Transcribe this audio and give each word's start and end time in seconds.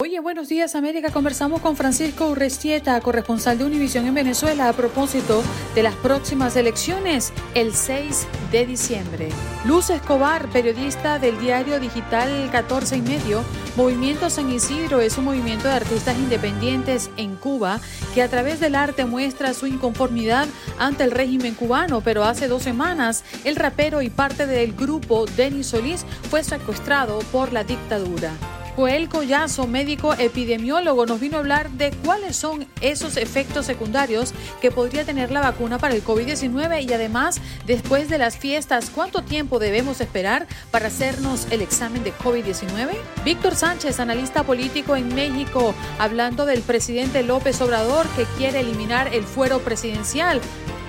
Oye, 0.00 0.20
buenos 0.20 0.48
días 0.48 0.76
América. 0.76 1.10
Conversamos 1.10 1.60
con 1.60 1.74
Francisco 1.74 2.28
Urrestieta, 2.28 3.00
corresponsal 3.00 3.58
de 3.58 3.64
Univisión 3.64 4.06
en 4.06 4.14
Venezuela, 4.14 4.68
a 4.68 4.72
propósito 4.72 5.42
de 5.74 5.82
las 5.82 5.96
próximas 5.96 6.54
elecciones 6.54 7.32
el 7.56 7.74
6 7.74 8.28
de 8.52 8.64
diciembre. 8.64 9.28
Luz 9.64 9.90
Escobar, 9.90 10.48
periodista 10.50 11.18
del 11.18 11.40
diario 11.40 11.80
digital 11.80 12.48
14 12.52 12.98
y 12.98 13.02
medio, 13.02 13.42
Movimiento 13.74 14.30
San 14.30 14.52
Isidro 14.52 15.00
es 15.00 15.18
un 15.18 15.24
movimiento 15.24 15.66
de 15.66 15.74
artistas 15.74 16.16
independientes 16.16 17.10
en 17.16 17.34
Cuba 17.34 17.80
que 18.14 18.22
a 18.22 18.28
través 18.28 18.60
del 18.60 18.76
arte 18.76 19.04
muestra 19.04 19.52
su 19.52 19.66
inconformidad 19.66 20.46
ante 20.78 21.02
el 21.02 21.10
régimen 21.10 21.56
cubano, 21.56 22.02
pero 22.02 22.22
hace 22.22 22.46
dos 22.46 22.62
semanas 22.62 23.24
el 23.42 23.56
rapero 23.56 24.00
y 24.00 24.10
parte 24.10 24.46
del 24.46 24.74
grupo 24.74 25.26
Denis 25.26 25.66
Solís 25.66 26.06
fue 26.30 26.44
secuestrado 26.44 27.18
por 27.32 27.52
la 27.52 27.64
dictadura. 27.64 28.30
Joel 28.78 29.08
Collazo, 29.08 29.66
médico 29.66 30.14
epidemiólogo, 30.14 31.04
nos 31.04 31.18
vino 31.18 31.36
a 31.36 31.40
hablar 31.40 31.68
de 31.70 31.90
cuáles 32.04 32.36
son 32.36 32.64
esos 32.80 33.16
efectos 33.16 33.66
secundarios 33.66 34.32
que 34.60 34.70
podría 34.70 35.04
tener 35.04 35.32
la 35.32 35.40
vacuna 35.40 35.78
para 35.78 35.96
el 35.96 36.04
COVID-19 36.04 36.88
y 36.88 36.92
además, 36.92 37.40
después 37.66 38.08
de 38.08 38.18
las 38.18 38.36
fiestas, 38.36 38.92
¿cuánto 38.94 39.22
tiempo 39.22 39.58
debemos 39.58 40.00
esperar 40.00 40.46
para 40.70 40.86
hacernos 40.86 41.48
el 41.50 41.60
examen 41.60 42.04
de 42.04 42.14
COVID-19? 42.14 42.90
Víctor 43.24 43.56
Sánchez, 43.56 43.98
analista 43.98 44.44
político 44.44 44.94
en 44.94 45.12
México, 45.12 45.74
hablando 45.98 46.46
del 46.46 46.62
presidente 46.62 47.24
López 47.24 47.60
Obrador 47.60 48.06
que 48.10 48.26
quiere 48.36 48.60
eliminar 48.60 49.12
el 49.12 49.24
fuero 49.24 49.58
presidencial. 49.58 50.40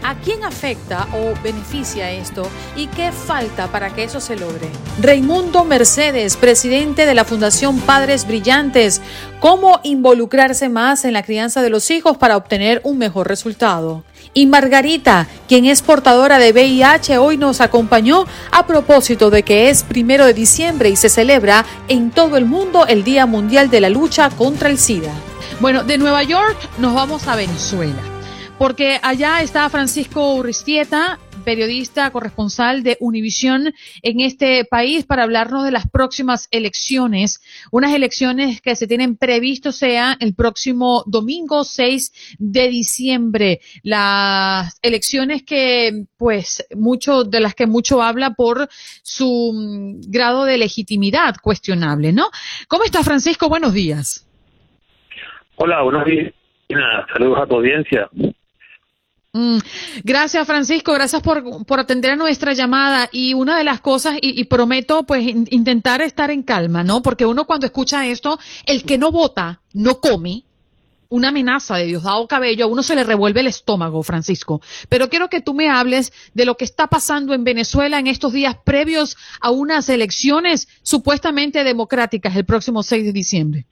¿A 0.02 0.16
quién 0.16 0.44
afecta 0.44 1.08
o 1.14 1.34
beneficia 1.44 2.12
esto 2.12 2.48
y 2.76 2.88
qué 2.88 3.12
falta 3.12 3.68
para 3.68 3.94
que 3.94 4.04
eso 4.04 4.22
se 4.22 4.38
logre? 4.38 4.70
Raimundo 5.02 5.66
Mercedes, 5.66 6.38
presidente 6.38 7.06
de 7.06 7.14
la 7.14 7.26
Fundación 7.26 7.80
Padres 7.82 8.26
Brillantes, 8.26 9.02
¿cómo 9.42 9.82
involucrarse 9.84 10.70
más 10.70 11.04
en 11.04 11.14
la 11.14 11.24
crianza 11.24 11.62
de 11.62 11.70
los 11.70 11.92
hijos 11.92 12.18
para 12.18 12.38
obtener 12.38 12.80
un 12.86 12.98
mejor 12.98 13.28
resultado? 13.28 14.04
Y 14.34 14.46
Margarita, 14.46 15.28
quien 15.48 15.66
es 15.66 15.82
portadora 15.82 16.40
de 16.40 16.54
VIH, 16.54 17.18
hoy 17.18 17.38
nos 17.38 17.60
acompañó 17.60 18.26
a 18.52 18.66
propósito 18.66 19.30
de 19.30 19.44
que 19.44 19.70
es 19.70 19.84
primero 19.84 20.26
de 20.26 20.34
diciembre 20.34 20.90
y 20.90 20.96
se 20.96 21.10
celebra 21.10 21.66
en 21.90 22.12
todo 22.12 22.38
el 22.38 22.46
mundo 22.46 22.86
el 22.88 23.04
Día 23.04 23.26
Mundial 23.26 23.70
de 23.70 23.82
la 23.82 23.90
Lucha 23.90 24.30
contra 24.30 24.70
el 24.70 24.78
SIDA. 24.78 25.14
Bueno, 25.60 25.84
de 25.84 25.98
Nueva 25.98 26.24
York 26.24 26.58
nos 26.78 26.94
vamos 26.94 27.28
a 27.28 27.36
Venezuela 27.36 28.19
porque 28.60 29.00
allá 29.02 29.42
está 29.42 29.70
Francisco 29.70 30.36
Urristieta, 30.36 31.18
periodista 31.46 32.12
corresponsal 32.12 32.84
de 32.84 32.98
Univisión 33.00 33.74
en 34.04 34.20
este 34.20 34.66
país 34.66 35.06
para 35.06 35.24
hablarnos 35.24 35.64
de 35.64 35.72
las 35.72 35.90
próximas 35.90 36.50
elecciones, 36.52 37.42
unas 37.72 37.96
elecciones 37.96 38.60
que 38.60 38.76
se 38.76 38.86
tienen 38.86 39.16
previsto 39.16 39.72
sea 39.72 40.18
el 40.20 40.36
próximo 40.36 41.04
domingo 41.08 41.64
6 41.64 42.36
de 42.38 42.68
diciembre, 42.68 43.62
las 43.82 44.78
elecciones 44.82 45.44
que 45.44 46.04
pues 46.18 46.68
mucho 46.76 47.24
de 47.24 47.40
las 47.40 47.56
que 47.56 47.66
mucho 47.66 48.04
habla 48.04 48.32
por 48.32 48.68
su 49.04 49.54
mm, 49.56 50.12
grado 50.12 50.44
de 50.44 50.58
legitimidad 50.58 51.36
cuestionable, 51.42 52.12
¿no? 52.12 52.26
¿Cómo 52.68 52.84
está 52.84 53.04
Francisco? 53.04 53.48
Buenos 53.48 53.74
días. 53.74 54.28
Hola, 55.56 55.82
buenos 55.82 56.04
días. 56.04 56.34
Saludos 57.14 57.40
a 57.42 57.48
tu 57.48 57.56
audiencia. 57.56 58.10
Mm, 59.32 59.60
gracias, 60.04 60.48
Francisco. 60.48 60.92
Gracias 60.94 61.22
por, 61.22 61.66
por, 61.66 61.80
atender 61.80 62.12
a 62.12 62.16
nuestra 62.16 62.54
llamada. 62.54 63.10
Y 63.12 63.36
una 63.36 63.58
de 63.58 63.64
las 63.64 63.80
cosas, 63.80 64.18
y, 64.22 64.44
prometo, 64.46 65.04
pues, 65.04 65.24
intentar 65.28 66.02
estar 66.02 66.32
en 66.32 66.42
calma, 66.42 66.84
¿no? 66.84 67.04
Porque 67.04 67.26
uno 67.26 67.46
cuando 67.46 67.68
escucha 67.68 68.08
esto, 68.08 68.40
el 68.66 68.84
que 68.84 68.98
no 68.98 69.12
vota, 69.12 69.62
no 69.74 70.00
come. 70.00 70.46
Una 71.12 71.30
amenaza 71.30 71.76
de 71.78 71.86
Diosdado 71.86 72.28
Cabello, 72.28 72.66
a 72.66 72.68
uno 72.68 72.84
se 72.84 72.96
le 72.96 73.04
revuelve 73.04 73.40
el 73.40 73.48
estómago, 73.48 74.04
Francisco. 74.04 74.62
Pero 74.90 75.10
quiero 75.10 75.28
que 75.28 75.42
tú 75.42 75.56
me 75.56 75.68
hables 75.68 76.14
de 76.36 76.46
lo 76.46 76.56
que 76.56 76.66
está 76.66 76.86
pasando 76.86 77.34
en 77.34 77.44
Venezuela 77.44 77.98
en 77.98 78.06
estos 78.06 78.32
días 78.32 78.58
previos 78.64 79.18
a 79.42 79.50
unas 79.50 79.90
elecciones 79.90 80.68
supuestamente 80.84 81.64
democráticas 81.64 82.36
el 82.36 82.46
próximo 82.46 82.84
6 82.84 83.06
de 83.06 83.12
diciembre. 83.12 83.66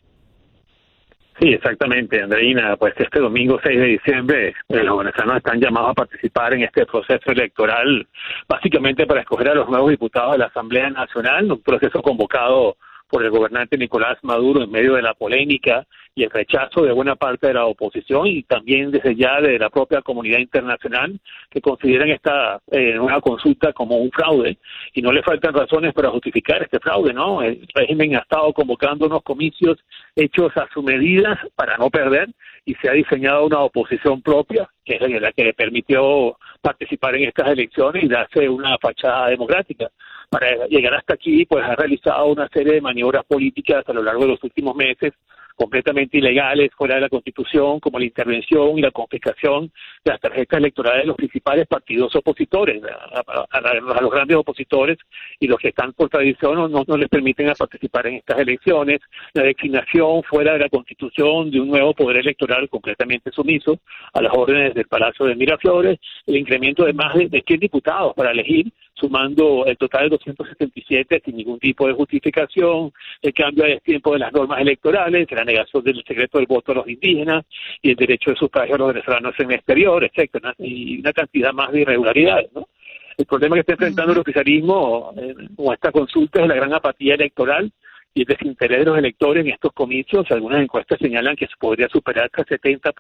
Sí, 1.40 1.50
exactamente, 1.50 2.22
Andreina. 2.22 2.76
Pues 2.78 2.96
este 2.98 3.20
domingo 3.20 3.60
6 3.64 3.80
de 3.80 3.86
diciembre 3.86 4.56
eh, 4.70 4.84
los 4.84 4.98
venezolanos 4.98 5.38
están 5.38 5.60
llamados 5.60 5.92
a 5.92 5.94
participar 5.94 6.56
en 6.56 6.64
este 6.64 6.86
proceso 6.88 7.32
electoral, 7.32 8.08
básicamente 8.48 9.06
para 9.06 9.22
escoger 9.22 9.50
a 9.50 9.56
los 9.56 9.70
nuevos 9.70 9.92
diputados 9.92 10.32
de 10.32 10.40
la 10.40 10.46
Asamblea 10.46 10.90
Nacional, 10.90 11.52
un 11.52 11.62
proceso 11.62 12.02
convocado 12.02 12.78
por 13.10 13.24
el 13.24 13.30
gobernante 13.30 13.78
Nicolás 13.78 14.18
Maduro 14.22 14.64
en 14.64 14.72
medio 14.72 14.96
de 14.96 15.02
la 15.02 15.14
polémica 15.14 15.86
y 16.16 16.24
el 16.24 16.32
rechazo 16.32 16.82
de 16.82 16.92
buena 16.92 17.16
parte 17.16 17.48
de 17.48 17.54
la 17.54 17.66
oposición 17.66 18.28
y 18.28 18.44
también 18.44 18.92
desde 18.92 19.16
ya 19.16 19.40
de 19.40 19.60
la 19.60 19.70
propia 19.70 20.02
comunidad 20.02 20.40
internacional 20.40 21.20
que 21.50 21.62
consideran 21.62 22.10
esta 22.10 22.60
eh, 22.72 22.94
nueva 22.96 23.22
consulta 23.22 23.72
como 23.72 23.98
un 23.98 24.12
fraude 24.12 24.58
y 24.94 25.02
no 25.02 25.12
le 25.12 25.22
faltan 25.22 25.54
razones 25.54 25.94
para 25.94 26.10
justificar 26.10 26.64
este 26.64 26.80
fraude, 26.80 27.14
¿no? 27.14 27.42
El 27.42 27.68
régimen 27.74 28.16
ha 28.16 28.20
estado 28.20 28.52
convocando 28.54 29.06
unos 29.06 29.22
comicios 29.22 29.78
hechos 30.16 30.56
a 30.58 30.68
su 30.74 30.82
medida 30.82 31.40
para 31.56 31.78
no 31.78 31.90
perder 31.90 32.30
y 32.66 32.74
se 32.76 32.90
ha 32.90 32.94
diseñado 32.94 33.46
una 33.46 33.60
oposición 33.60 34.22
propia 34.22 34.68
que 34.84 34.96
es 34.96 35.22
la 35.22 35.32
que 35.34 35.44
le 35.44 35.54
permitió 35.54 36.38
participar 36.62 37.16
en 37.16 37.28
estas 37.28 37.50
elecciones 37.50 38.04
y 38.04 38.08
darse 38.08 38.48
una 38.48 38.78
fachada 38.78 39.28
democrática 39.28 39.90
para 40.30 40.68
llegar 40.68 40.96
hasta 40.96 41.14
aquí, 41.14 41.46
pues 41.46 41.64
ha 41.64 41.76
realizado 41.76 42.28
una 42.28 42.48
serie 42.50 42.74
de 42.74 42.82
maniobras 42.82 43.24
políticas 43.26 43.84
a 43.88 43.94
lo 43.94 44.04
largo 44.04 44.24
de 44.24 44.32
los 44.32 44.44
últimos 44.44 44.76
meses 44.76 45.14
completamente 45.58 46.20
ilegales 46.20 46.70
fuera 46.78 46.96
de 46.96 47.02
la 47.02 47.10
Constitución, 47.10 47.80
como 47.80 47.98
la 47.98 48.06
intervención 48.06 48.78
y 48.78 48.82
la 48.82 48.92
confiscación 48.92 49.72
de 50.06 50.12
las 50.12 50.22
tarjetas 50.22 50.60
electorales 50.60 51.02
de 51.02 51.08
los 51.08 51.16
principales 51.16 51.66
partidos 51.66 52.16
opositores, 52.16 52.82
a, 52.84 54.02
los 54.02 54.12
grandes 54.12 54.38
opositores 54.38 55.00
y 55.40 55.48
los 55.48 55.58
que 55.58 55.70
están 55.70 55.94
por 55.94 56.10
tradición 56.10 56.72
no, 56.72 56.84
no 56.88 56.98
les 56.98 57.10
permiten 57.10 57.52
participar 57.58 58.06
en 58.06 58.16
estas 58.16 58.38
elecciones, 58.38 59.00
la 59.34 59.44
designación 59.44 60.22
fuera 60.24 60.54
de 60.54 60.60
la 60.60 60.70
Constitución 60.70 61.50
de 61.50 61.60
un 61.60 61.70
nuevo 61.70 61.94
poder 61.96 62.18
electoral 62.18 62.70
completamente 62.70 63.32
sumiso 63.32 63.80
a 64.14 64.22
las 64.22 64.34
órdenes 64.34 64.76
del 64.76 64.86
Palacio 64.86 65.26
de 65.26 65.36
Miraflores, 65.36 65.98
el 66.28 66.38
incremento 66.38 66.86
de 66.86 66.94
más 66.94 67.16
de, 67.16 67.30
de 67.30 67.44
100 67.46 67.60
diputados 67.60 68.14
para 68.14 68.32
elegir 68.32 68.72
sumando 69.00 69.66
el 69.66 69.78
total 69.78 70.04
de 70.04 70.10
277 70.10 71.22
sin 71.24 71.38
ningún 71.38 71.60
tipo 71.60 71.88
de 71.88 71.94
justificación, 71.94 72.92
el 73.22 73.34
cambio 73.34 73.66
de 73.66 73.80
tiempo 73.80 74.14
de 74.14 74.20
las 74.20 74.34
normas 74.34 74.60
electorales, 74.60 75.28
la 75.32 75.46
negación 75.46 75.84
del 75.84 76.04
secreto 76.04 76.38
del 76.38 76.48
voto 76.48 76.72
a 76.72 76.76
los 76.76 76.88
indígenas 76.88 77.46
y 77.82 77.92
el 77.92 77.96
derecho 77.96 78.32
de 78.32 78.38
sufragio 78.38 78.76
a 78.76 78.78
los 78.78 78.94
venezolanos 78.94 79.36
en 79.40 79.52
el 79.52 79.58
exterior, 79.58 80.04
etcétera, 80.04 80.54
y 80.58 81.00
una 81.00 81.14
cantidad 81.14 81.54
más 81.54 81.72
de 81.72 81.82
irregularidades, 81.82 82.52
¿no? 82.54 82.68
El 83.18 83.26
problema 83.26 83.56
que 83.56 83.62
está 83.62 83.74
enfrentando 83.74 84.14
el 84.14 84.20
oficialismo 84.20 85.12
eh, 85.18 85.34
con 85.56 85.74
esta 85.74 85.92
consulta 85.92 86.42
es 86.42 86.48
la 86.48 86.56
gran 86.56 86.74
apatía 86.74 87.16
electoral 87.16 87.72
y 88.14 88.22
el 88.22 88.28
desinterés 88.28 88.80
de 88.80 88.86
los 88.86 88.98
electores 88.98 89.44
en 89.44 89.52
estos 89.54 89.74
comicios. 89.74 90.30
Algunas 90.30 90.62
encuestas 90.62 91.00
señalan 91.00 91.36
que 91.36 91.48
se 91.48 91.56
podría 91.60 91.88
superar 91.90 92.26
hasta 92.26 92.44
70 92.44 92.94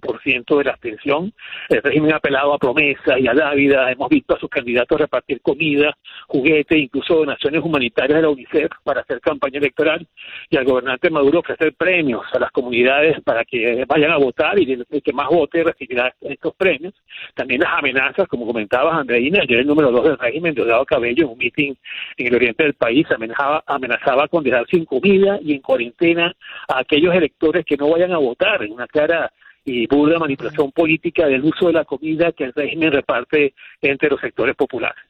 2% 0.00 0.58
de 0.58 0.64
la 0.64 0.72
abstención. 0.72 1.32
El 1.68 1.82
régimen 1.82 2.12
ha 2.12 2.16
apelado 2.16 2.54
a 2.54 2.58
promesas 2.58 3.18
y 3.18 3.28
a 3.28 3.34
dávida. 3.34 3.90
Hemos 3.90 4.08
visto 4.08 4.34
a 4.34 4.38
sus 4.38 4.50
candidatos 4.50 5.00
repartir 5.00 5.40
comida, 5.40 5.96
juguetes, 6.26 6.78
incluso 6.78 7.14
donaciones 7.14 7.62
humanitarias 7.62 8.16
de 8.16 8.22
la 8.22 8.30
UNICEF 8.30 8.70
para 8.84 9.00
hacer 9.02 9.20
campaña 9.20 9.58
electoral 9.58 10.06
y 10.48 10.56
al 10.56 10.64
gobernante 10.64 11.10
Maduro 11.10 11.40
ofrecer 11.40 11.74
premios 11.74 12.24
a 12.32 12.38
las 12.38 12.50
comunidades 12.50 13.20
para 13.22 13.44
que 13.44 13.84
vayan 13.86 14.12
a 14.12 14.16
votar 14.16 14.58
y 14.58 14.72
el, 14.72 14.86
que 15.02 15.12
más 15.12 15.28
vote 15.28 15.64
recibirá 15.64 16.12
estos 16.20 16.54
premios. 16.54 16.94
También 17.34 17.60
las 17.60 17.78
amenazas, 17.78 18.28
como 18.28 18.46
comentabas, 18.46 18.94
Andreina, 18.94 19.40
ayer 19.42 19.60
el 19.60 19.66
número 19.66 19.90
dos 19.90 20.04
del 20.04 20.18
régimen, 20.18 20.54
Diosdado 20.54 20.84
Cabello, 20.84 21.24
en 21.24 21.30
un 21.30 21.38
meeting 21.38 21.74
en 22.16 22.26
el 22.26 22.34
oriente 22.34 22.64
del 22.64 22.74
país, 22.74 23.06
amenazaba, 23.10 23.62
amenazaba 23.66 24.28
con 24.28 24.44
dejar 24.44 24.66
sin 24.68 24.84
comida 24.84 25.38
y 25.42 25.54
en 25.54 25.60
cuarentena 25.60 26.34
a 26.68 26.80
aquellos 26.80 27.14
electores 27.14 27.64
que 27.64 27.76
no 27.76 27.90
vayan 27.90 28.12
a 28.12 28.18
votar 28.18 28.62
en 28.62 28.72
una 28.72 28.86
clara 28.86 29.32
y 29.64 29.86
burda 29.86 30.18
manipulación 30.18 30.72
política 30.72 31.26
del 31.26 31.44
uso 31.44 31.66
de 31.66 31.72
la 31.72 31.84
comida 31.84 32.32
que 32.32 32.44
el 32.44 32.52
régimen 32.52 32.92
reparte 32.92 33.54
entre 33.80 34.08
los 34.08 34.20
sectores 34.20 34.56
populares. 34.56 35.02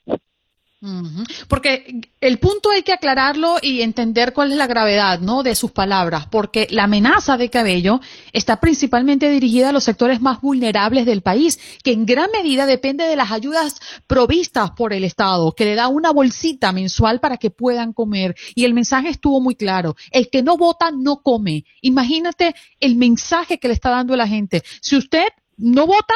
Porque 1.47 2.01
el 2.23 2.39
punto 2.39 2.71
hay 2.71 2.83
que 2.83 2.95
aclararlo 2.95 3.57
y 3.61 3.83
entender 3.83 4.33
cuál 4.33 4.51
es 4.51 4.57
la 4.57 4.67
gravedad, 4.67 5.21
¿no? 5.21 5.43
De 5.43 5.55
sus 5.55 5.73
palabras, 5.73 6.27
porque 6.27 6.69
la 6.71 6.85
amenaza 6.85 7.37
de 7.37 7.51
Cabello 7.51 8.01
está 8.33 8.61
principalmente 8.61 9.29
dirigida 9.29 9.69
a 9.69 9.73
los 9.73 9.85
sectores 9.85 10.23
más 10.23 10.41
vulnerables 10.41 11.05
del 11.05 11.21
país, 11.21 11.61
que 11.85 11.93
en 11.93 12.07
gran 12.07 12.31
medida 12.31 12.65
depende 12.65 13.05
de 13.05 13.17
las 13.17 13.31
ayudas 13.31 13.79
provistas 14.07 14.71
por 14.71 14.95
el 14.95 15.05
Estado, 15.05 15.53
que 15.53 15.67
le 15.67 15.75
da 15.75 15.89
una 15.89 16.13
bolsita 16.13 16.73
mensual 16.73 17.21
para 17.21 17.37
que 17.37 17.51
puedan 17.51 17.93
comer. 17.93 18.35
Y 18.55 18.65
el 18.65 18.73
mensaje 18.73 19.11
estuvo 19.11 19.39
muy 19.43 19.57
claro: 19.57 19.97
el 20.11 20.31
que 20.31 20.43
no 20.43 20.57
vota 20.57 20.91
no 20.91 21.21
come. 21.23 21.67
Imagínate 21.83 22.55
el 22.81 22.97
mensaje 22.97 23.59
que 23.59 23.69
le 23.69 23.75
está 23.75 23.91
dando 23.91 24.17
la 24.17 24.27
gente. 24.27 24.63
Si 24.81 24.97
usted 24.97 25.29
no 25.59 25.87
vota, 25.87 26.15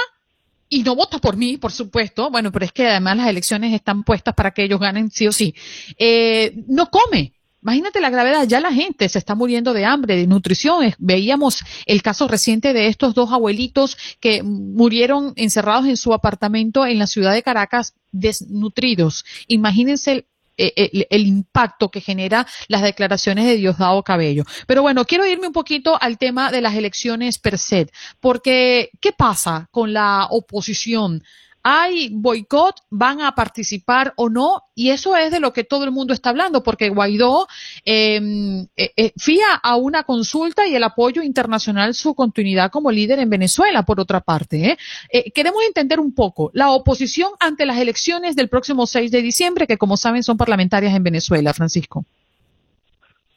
y 0.69 0.82
no 0.82 0.94
vota 0.94 1.19
por 1.19 1.37
mí, 1.37 1.56
por 1.56 1.72
supuesto, 1.72 2.31
bueno, 2.31 2.50
pero 2.52 2.64
es 2.64 2.72
que 2.72 2.87
además 2.87 3.16
las 3.16 3.28
elecciones 3.28 3.72
están 3.72 4.05
puestas 4.05 4.34
para 4.34 4.52
que 4.52 4.64
ellos 4.64 4.81
ganen 4.81 5.11
sí 5.11 5.26
o 5.26 5.32
sí, 5.32 5.55
eh, 5.99 6.64
no 6.69 6.90
come. 6.90 7.32
Imagínate 7.62 8.02
la 8.02 8.11
gravedad, 8.11 8.46
ya 8.46 8.61
la 8.61 8.75
gente 8.75 9.08
se 9.08 9.19
está 9.19 9.34
muriendo 9.34 9.72
de 9.72 9.87
hambre, 9.87 10.16
de 10.16 10.26
nutrición. 10.26 10.93
Veíamos 10.99 11.64
el 11.87 12.02
caso 12.02 12.28
reciente 12.28 12.75
de 12.75 12.88
estos 12.88 13.14
dos 13.14 13.32
abuelitos 13.32 13.96
que 14.20 14.43
murieron 14.43 15.32
encerrados 15.37 15.87
en 15.87 15.96
su 15.96 16.12
apartamento 16.12 16.84
en 16.84 16.99
la 16.99 17.06
ciudad 17.06 17.32
de 17.32 17.43
Caracas 17.43 17.94
desnutridos. 18.12 19.25
Imagínense 19.46 20.26
eh, 20.56 21.06
el, 21.10 21.26
impacto 21.26 21.90
que 21.90 22.00
genera 22.00 22.46
las 22.68 22.82
declaraciones 22.82 23.44
de 23.46 23.56
Diosdado 23.56 24.02
Cabello. 24.02 24.44
Pero 24.66 24.82
bueno, 24.82 25.04
quiero 25.04 25.26
irme 25.26 25.48
un 25.48 25.52
poquito 25.52 26.00
al 26.00 26.16
tema 26.16 26.52
de 26.52 26.60
las 26.60 26.74
elecciones 26.74 27.38
per 27.38 27.58
se, 27.58 27.90
porque 28.20 28.90
¿qué 29.00 29.12
pasa 29.12 29.68
con 29.70 29.92
la 29.92 30.26
oposición? 30.30 31.24
Hay 31.66 32.11
boicot, 32.12 32.76
van 32.90 33.22
a 33.22 33.34
participar 33.34 34.12
o 34.16 34.28
no, 34.28 34.64
y 34.75 34.90
eso 34.90 35.16
es 35.16 35.31
de 35.31 35.40
lo 35.40 35.55
que 35.55 35.64
todo 35.64 35.84
el 35.84 35.93
mundo 35.93 36.12
está 36.12 36.28
hablando, 36.28 36.62
porque 36.62 36.90
Guaidó 36.90 37.49
em, 37.87 38.66
eh, 38.76 38.93
eh, 38.96 39.12
fía 39.16 39.55
a 39.62 39.76
una 39.76 40.02
consulta 40.02 40.66
y 40.66 40.75
el 40.75 40.84
apoyo 40.84 41.22
internacional 41.22 41.94
su 41.94 42.14
continuidad 42.14 42.70
como 42.70 42.93
líder 42.93 43.19
en 43.19 43.31
Venezuela, 43.31 43.82
por 43.82 43.99
otra 43.99 44.20
parte. 44.20 44.72
¿eh? 44.72 44.78
¿eh? 45.11 45.31
queremos 45.32 45.62
entender 45.66 46.00
un 46.00 46.14
poco 46.14 46.50
la 46.52 46.70
oposición 46.70 47.31
ante 47.40 47.64
las 47.64 47.78
elecciones 47.78 48.37
del 48.37 48.50
próximo 48.50 48.87
6 48.87 49.10
de 49.10 49.22
diciembre, 49.22 49.67
que 49.67 49.78
como 49.78 49.96
saben 49.96 50.22
son 50.22 50.37
parlamentarias 50.37 50.94
en 50.94 51.02
Venezuela, 51.02 51.55
Francisco. 51.55 52.05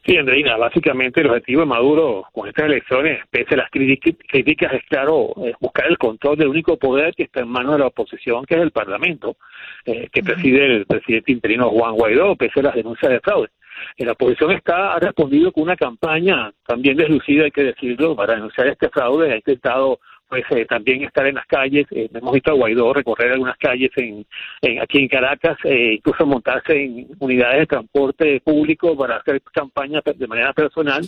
Sí, 0.07 0.15
Andreina, 0.15 0.55
básicamente 0.55 1.19
el 1.19 1.27
objetivo 1.27 1.59
de 1.59 1.67
Maduro 1.67 2.23
con 2.31 2.47
estas 2.47 2.67
elecciones, 2.67 3.19
pese 3.29 3.55
a 3.55 3.57
las 3.57 3.69
críticas, 3.69 4.73
es 4.73 4.83
claro, 4.85 5.33
es 5.43 5.53
buscar 5.59 5.85
el 5.87 5.97
control 5.97 6.37
del 6.37 6.47
único 6.47 6.77
poder 6.77 7.13
que 7.13 7.23
está 7.23 7.41
en 7.41 7.49
manos 7.49 7.73
de 7.73 7.79
la 7.79 7.87
oposición, 7.87 8.45
que 8.45 8.55
es 8.55 8.61
el 8.61 8.71
Parlamento, 8.71 9.35
eh, 9.85 10.07
que 10.09 10.23
preside 10.23 10.77
el 10.77 10.85
presidente 10.85 11.33
interino 11.33 11.69
Juan 11.71 11.95
Guaidó, 11.95 12.37
pese 12.37 12.61
a 12.61 12.63
las 12.63 12.75
denuncias 12.75 13.11
de 13.11 13.19
fraude. 13.19 13.49
La 13.97 14.13
oposición 14.13 14.51
está, 14.53 14.93
ha 14.93 14.99
respondido 14.99 15.51
con 15.51 15.63
una 15.63 15.75
campaña 15.75 16.53
también 16.65 16.95
deslucida, 16.95 17.43
hay 17.43 17.51
que 17.51 17.63
decirlo, 17.65 18.15
para 18.15 18.35
denunciar 18.35 18.67
este 18.67 18.87
fraude, 18.87 19.33
ha 19.33 19.35
intentado 19.35 19.99
pues 20.27 20.43
eh, 20.51 20.65
también 20.65 21.03
estar 21.03 21.25
en 21.25 21.35
las 21.35 21.45
calles. 21.45 21.85
Eh, 21.91 22.09
hemos 22.13 22.33
visto 22.33 22.51
a 22.51 22.55
Guaidó 22.55 22.93
recorrer 22.93 23.31
algunas 23.31 23.57
calles 23.57 23.91
en, 23.95 24.25
aquí 24.81 24.99
en 24.99 25.07
Caracas, 25.07 25.57
eh, 25.63 25.93
incluso 25.95 26.25
montarse 26.25 26.73
en 26.73 27.07
unidades 27.19 27.59
de 27.59 27.65
transporte 27.67 28.41
público 28.41 28.95
para 28.97 29.17
hacer 29.17 29.41
campaña 29.53 30.01
de 30.03 30.27
manera 30.27 30.53
personal 30.53 31.01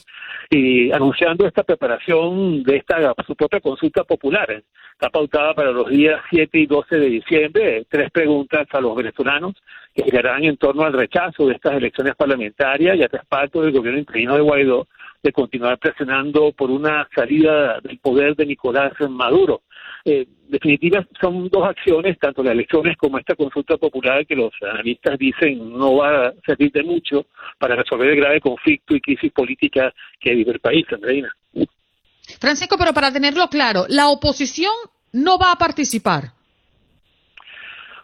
y 0.49 0.91
anunciando 0.91 1.45
esta 1.45 1.63
preparación 1.63 2.63
de 2.63 2.77
esta 2.77 3.13
su 3.25 3.35
propia 3.35 3.59
consulta 3.59 4.03
popular. 4.03 4.63
Está 4.91 5.09
pautada 5.09 5.53
para 5.53 5.71
los 5.71 5.89
días 5.89 6.21
7 6.29 6.57
y 6.59 6.65
12 6.65 6.97
de 6.97 7.09
diciembre. 7.09 7.85
Tres 7.89 8.11
preguntas 8.11 8.67
a 8.71 8.81
los 8.81 8.95
venezolanos 8.95 9.55
que 9.93 10.03
girarán 10.03 10.43
en 10.43 10.57
torno 10.57 10.83
al 10.83 10.93
rechazo 10.93 11.47
de 11.47 11.55
estas 11.55 11.73
elecciones 11.73 12.15
parlamentarias 12.15 12.97
y 12.97 13.03
al 13.03 13.09
respaldo 13.09 13.61
del 13.61 13.71
gobierno 13.71 13.99
interino 13.99 14.35
de 14.35 14.41
Guaidó 14.41 14.87
de 15.21 15.31
continuar 15.31 15.77
presionando 15.77 16.51
por 16.53 16.71
una 16.71 17.07
salida 17.13 17.79
del 17.81 17.99
poder 17.99 18.35
de 18.35 18.45
Nicolás 18.45 18.93
Maduro. 19.09 19.63
Eh, 20.05 20.27
definitivas 20.47 21.05
son 21.19 21.49
dos 21.49 21.67
acciones, 21.67 22.17
tanto 22.19 22.41
las 22.41 22.53
elecciones 22.53 22.97
como 22.97 23.17
esta 23.17 23.35
consulta 23.35 23.77
popular 23.77 24.25
que 24.25 24.35
los 24.35 24.51
analistas 24.61 25.17
dicen 25.19 25.77
no 25.77 25.97
va 25.97 26.27
a 26.27 26.33
servir 26.45 26.71
de 26.71 26.83
mucho 26.83 27.25
para 27.57 27.75
resolver 27.75 28.09
el 28.09 28.15
grave 28.15 28.39
conflicto 28.41 28.95
y 28.95 29.01
crisis 29.01 29.31
política 29.31 29.93
que 30.19 30.33
vive 30.33 30.53
el 30.53 30.59
país, 30.59 30.85
Andreina. 30.91 31.33
Francisco, 32.39 32.77
pero 32.77 32.93
para 32.93 33.11
tenerlo 33.11 33.47
claro, 33.49 33.85
la 33.89 34.09
oposición 34.09 34.71
no 35.11 35.37
va 35.37 35.51
a 35.51 35.57
participar. 35.57 36.38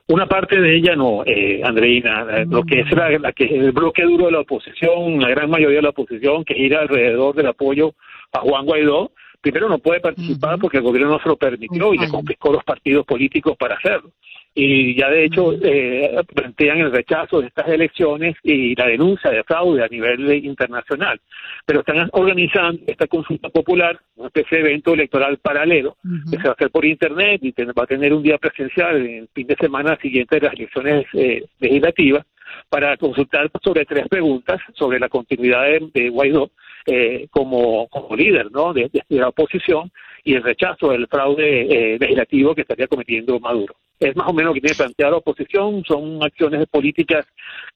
Una 0.08 0.28
parte 0.28 0.62
de 0.62 0.76
ella 0.76 0.96
no, 0.96 1.24
eh, 1.26 1.62
Andreina, 1.64 2.28
eh, 2.30 2.46
lo 2.48 2.64
que 2.64 2.82
es 2.82 2.92
la, 2.92 3.34
que 3.34 3.46
el 3.46 3.72
bloque 3.72 4.04
duro 4.04 4.26
de 4.26 4.34
la 4.34 4.42
oposición, 4.42 5.20
la 5.20 5.30
gran 5.30 5.50
mayoría 5.50 5.78
de 5.78 5.82
la 5.82 5.90
oposición 5.90 6.46
que 6.46 6.54
gira 6.54 6.82
alrededor 6.82 7.34
del 7.36 7.48
apoyo 7.48 7.96
a 8.32 8.40
Juan 8.42 8.66
Guaidó, 8.66 9.12
primero 9.42 9.68
no 9.68 9.80
puede 9.80 10.02
participar 10.02 10.60
porque 10.60 10.78
el 10.78 10.84
gobierno 10.84 11.14
no 11.14 11.20
se 11.20 11.30
lo 11.30 11.38
permitió 11.38 11.92
y 11.94 11.98
le 11.98 12.08
confiscó 12.08 12.52
los 12.52 12.64
partidos 12.64 13.04
políticos 13.06 13.58
para 13.58 13.76
hacerlo 13.76 14.12
y 14.58 14.96
ya 14.96 15.10
de 15.10 15.26
hecho 15.26 15.54
eh, 15.62 16.16
plantean 16.34 16.80
el 16.80 16.92
rechazo 16.92 17.42
de 17.42 17.48
estas 17.48 17.68
elecciones 17.68 18.38
y 18.42 18.74
la 18.74 18.88
denuncia 18.88 19.30
de 19.30 19.44
fraude 19.44 19.84
a 19.84 19.88
nivel 19.90 20.32
internacional. 20.46 21.20
Pero 21.66 21.82
están 21.82 22.10
organizando 22.14 22.82
esta 22.88 23.06
consulta 23.08 23.50
popular, 23.50 24.00
una 24.16 24.28
especie 24.28 24.60
de 24.60 24.70
evento 24.70 24.94
electoral 24.94 25.38
paralelo, 25.40 25.98
que 26.32 26.38
se 26.38 26.44
va 26.44 26.52
a 26.52 26.54
hacer 26.54 26.72
por 26.72 26.86
internet 26.86 27.42
y 27.44 27.52
va 27.52 27.84
a 27.84 27.88
tener 27.88 28.14
un 28.14 28.24
día 28.24 28.38
presencial 28.38 29.06
en 29.06 29.16
el 29.24 29.30
fin 29.34 29.46
de 29.46 29.56
semana 29.56 29.98
siguiente 30.02 30.36
de 30.36 30.46
las 30.46 30.54
elecciones 30.54 31.06
eh, 31.14 31.44
legislativas, 31.60 32.26
para 32.70 32.96
consultar 32.98 33.50
sobre 33.62 33.86
tres 33.86 34.08
preguntas 34.08 34.62
sobre 34.76 35.00
la 35.00 35.10
continuidad 35.10 35.64
de, 35.94 36.10
Guaidó 36.10 36.52
eh, 36.86 37.28
como, 37.32 37.88
como 37.90 38.16
líder 38.16 38.52
¿no? 38.52 38.74
de, 38.74 38.90
la 39.10 39.30
oposición 39.30 39.92
y 40.24 40.36
el 40.36 40.44
rechazo 40.44 40.92
del 40.92 41.08
fraude 41.08 41.94
eh, 41.94 41.98
legislativo 42.00 42.56
que 42.56 42.62
estaría 42.62 42.88
cometiendo 42.88 43.40
Maduro. 43.40 43.76
Es 44.00 44.16
más 44.16 44.28
o 44.28 44.34
menos 44.34 44.50
lo 44.50 44.54
que 44.56 44.62
tiene 44.62 44.76
planteado 44.76 45.12
la 45.12 45.18
oposición, 45.18 45.84
son 45.86 46.22
acciones 46.22 46.68
políticas 46.68 47.26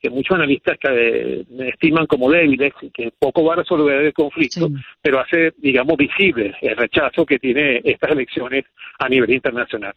que 0.02 0.10
muchos 0.10 0.36
analistas 0.36 0.78
que, 0.78 1.46
estiman 1.60 2.08
como 2.08 2.30
débiles 2.30 2.74
y 2.82 2.90
que 2.90 3.12
poco 3.18 3.44
va 3.46 3.54
a 3.54 3.58
resolver 3.58 4.02
el 4.02 4.14
conflicto, 4.14 4.70
pero 5.02 5.20
hace, 5.20 5.54
digamos, 5.58 5.96
visible 5.98 6.56
el 6.62 6.76
rechazo 6.76 7.26
que 7.26 7.40
tiene 7.40 7.82
estas 7.84 8.12
elecciones 8.12 8.66
a 9.00 9.08
nivel 9.08 9.32
internacional. 9.32 9.94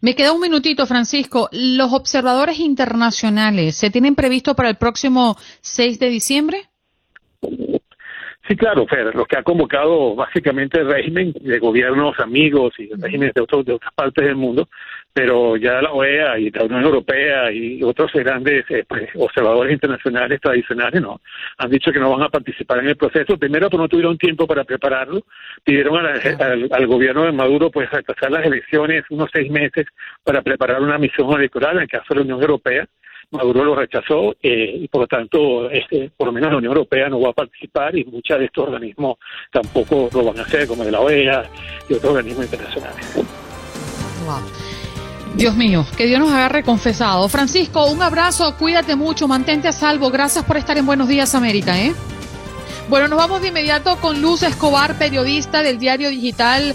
Me 0.00 0.14
queda 0.14 0.32
un 0.32 0.40
minutito, 0.40 0.86
Francisco. 0.86 1.48
¿Los 1.52 1.92
observadores 1.92 2.58
internacionales 2.58 3.76
se 3.76 3.90
tienen 3.90 4.14
previsto 4.14 4.54
para 4.54 4.68
el 4.68 4.76
próximo 4.76 5.36
6 5.62 5.98
de 5.98 6.08
diciembre? 6.08 6.68
Sí, 8.46 8.56
claro, 8.56 8.86
Fer, 8.86 9.14
lo 9.14 9.24
que 9.24 9.38
ha 9.38 9.42
convocado 9.42 10.14
básicamente 10.14 10.78
el 10.78 10.86
régimen 10.86 11.32
de 11.32 11.58
gobiernos 11.58 12.18
amigos 12.20 12.74
y 12.78 12.90
regímenes 12.92 13.32
de, 13.32 13.40
otros, 13.40 13.64
de 13.64 13.72
otras 13.72 13.94
partes 13.94 14.22
del 14.22 14.36
mundo, 14.36 14.68
pero 15.14 15.56
ya 15.56 15.80
la 15.80 15.92
OEA 15.92 16.38
y 16.38 16.50
la 16.50 16.64
Unión 16.64 16.84
Europea 16.84 17.50
y 17.50 17.82
otros 17.82 18.12
grandes 18.12 18.66
eh, 18.68 18.84
pues, 18.86 19.08
observadores 19.14 19.72
internacionales 19.72 20.42
tradicionales 20.42 21.00
no 21.00 21.22
han 21.56 21.70
dicho 21.70 21.90
que 21.90 21.98
no 21.98 22.10
van 22.10 22.22
a 22.22 22.28
participar 22.28 22.80
en 22.80 22.88
el 22.88 22.96
proceso. 22.96 23.38
Primero, 23.38 23.70
porque 23.70 23.82
no 23.82 23.88
tuvieron 23.88 24.18
tiempo 24.18 24.46
para 24.46 24.64
prepararlo, 24.64 25.22
pidieron 25.64 26.04
al, 26.04 26.86
gobierno 26.86 27.24
de 27.24 27.32
Maduro 27.32 27.70
pues 27.70 27.90
retrasar 27.90 28.30
las 28.30 28.44
elecciones 28.44 29.04
unos 29.08 29.30
seis 29.32 29.50
meses 29.50 29.86
para 30.22 30.42
preparar 30.42 30.82
una 30.82 30.98
misión 30.98 31.32
electoral, 31.32 31.76
en 31.76 31.82
el 31.84 31.88
caso 31.88 32.06
de 32.10 32.16
la 32.16 32.22
Unión 32.22 32.42
Europea 32.42 32.86
Maduro 33.30 33.64
lo 33.64 33.74
rechazó 33.74 34.34
eh, 34.42 34.80
y 34.82 34.88
por 34.88 35.02
lo 35.02 35.06
tanto, 35.06 35.70
este, 35.70 36.10
por 36.16 36.26
lo 36.26 36.32
menos 36.32 36.50
la 36.50 36.58
Unión 36.58 36.72
Europea 36.72 37.08
no 37.08 37.20
va 37.20 37.30
a 37.30 37.32
participar 37.32 37.96
y 37.96 38.04
muchos 38.04 38.38
de 38.38 38.46
estos 38.46 38.66
organismos 38.66 39.18
tampoco 39.52 40.08
lo 40.12 40.24
van 40.24 40.38
a 40.38 40.42
hacer, 40.42 40.66
como 40.66 40.84
de 40.84 40.90
la 40.90 41.00
OEA 41.00 41.44
y 41.88 41.94
otros 41.94 42.12
organismos 42.12 42.44
internacionales. 42.44 43.24
Dios 45.36 45.56
mío, 45.56 45.84
que 45.96 46.06
Dios 46.06 46.20
nos 46.20 46.30
agarre 46.30 46.62
confesado. 46.62 47.28
Francisco, 47.28 47.86
un 47.86 48.00
abrazo, 48.02 48.56
cuídate 48.56 48.94
mucho, 48.94 49.26
mantente 49.26 49.68
a 49.68 49.72
salvo. 49.72 50.10
Gracias 50.10 50.44
por 50.44 50.56
estar 50.56 50.78
en 50.78 50.86
Buenos 50.86 51.08
Días 51.08 51.34
América, 51.34 51.80
¿eh? 51.80 51.92
Bueno, 52.88 53.08
nos 53.08 53.18
vamos 53.18 53.40
de 53.40 53.48
inmediato 53.48 53.96
con 53.96 54.20
Luz 54.20 54.42
Escobar, 54.42 54.98
periodista 54.98 55.62
del 55.62 55.78
diario 55.78 56.10
digital 56.10 56.74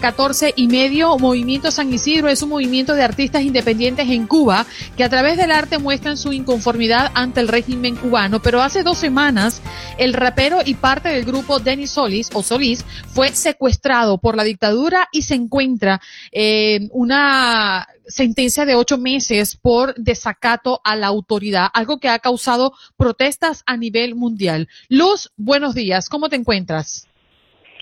14 0.00 0.48
eh, 0.48 0.52
y 0.56 0.66
medio. 0.66 1.18
Movimiento 1.18 1.70
San 1.70 1.92
Isidro 1.92 2.28
es 2.28 2.42
un 2.42 2.48
movimiento 2.48 2.94
de 2.94 3.02
artistas 3.02 3.42
independientes 3.42 4.08
en 4.08 4.26
Cuba 4.26 4.64
que 4.96 5.04
a 5.04 5.10
través 5.10 5.36
del 5.36 5.50
arte 5.50 5.76
muestran 5.76 6.16
su 6.16 6.32
inconformidad 6.32 7.10
ante 7.14 7.40
el 7.40 7.48
régimen 7.48 7.96
cubano. 7.96 8.40
Pero 8.40 8.62
hace 8.62 8.82
dos 8.82 8.96
semanas 8.96 9.60
el 9.98 10.14
rapero 10.14 10.60
y 10.64 10.72
parte 10.74 11.10
del 11.10 11.26
grupo 11.26 11.58
Denis 11.58 11.90
Solís 11.90 12.30
o 12.32 12.42
Solís 12.42 12.84
fue 13.08 13.28
secuestrado 13.34 14.16
por 14.16 14.36
la 14.36 14.44
dictadura 14.44 15.08
y 15.12 15.22
se 15.22 15.34
encuentra 15.34 16.00
eh, 16.32 16.88
una 16.92 17.86
sentencia 18.12 18.64
de 18.64 18.74
ocho 18.74 18.98
meses 18.98 19.56
por 19.56 19.94
desacato 19.94 20.80
a 20.84 20.96
la 20.96 21.06
autoridad, 21.06 21.66
algo 21.74 21.98
que 21.98 22.08
ha 22.08 22.18
causado 22.18 22.72
protestas 22.96 23.64
a 23.66 23.76
nivel 23.76 24.14
mundial. 24.14 24.68
Luz, 24.88 25.32
buenos 25.36 25.74
días, 25.74 26.08
¿cómo 26.08 26.28
te 26.28 26.36
encuentras? 26.36 27.08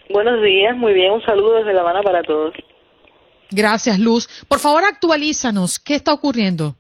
Buenos 0.09 0.43
días, 0.43 0.77
muy 0.77 0.93
bien, 0.93 1.13
un 1.13 1.23
saludo 1.23 1.57
desde 1.57 1.73
La 1.73 1.81
Habana 1.81 2.03
para 2.03 2.23
todos. 2.23 2.55
Gracias, 3.51 3.99
Luz. 3.99 4.29
Por 4.49 4.61
favor, 4.61 4.85
actualízanos, 4.85 5.79
¿qué 5.79 5.97
está 5.97 6.13
ocurriendo? 6.13 6.77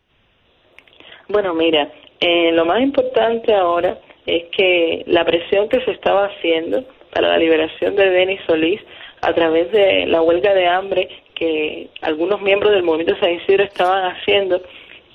Bueno, 1.28 1.54
mira, 1.54 1.92
eh, 2.20 2.52
lo 2.52 2.64
más 2.64 2.80
importante 2.80 3.54
ahora 3.54 3.98
es 4.26 4.44
que 4.56 5.04
la 5.06 5.24
presión 5.24 5.68
que 5.68 5.84
se 5.84 5.90
estaba 5.92 6.26
haciendo 6.26 6.84
para 7.12 7.28
la 7.28 7.38
liberación 7.38 7.96
de 7.96 8.10
Denis 8.10 8.40
Solís 8.46 8.80
a 9.20 9.32
través 9.32 9.70
de 9.72 10.06
la 10.06 10.22
huelga 10.22 10.54
de 10.54 10.68
hambre 10.68 11.08
que 11.40 11.88
algunos 12.02 12.42
miembros 12.42 12.70
del 12.72 12.82
movimiento 12.82 13.18
San 13.18 13.32
Isidro 13.32 13.64
estaban 13.64 14.12
haciendo 14.12 14.60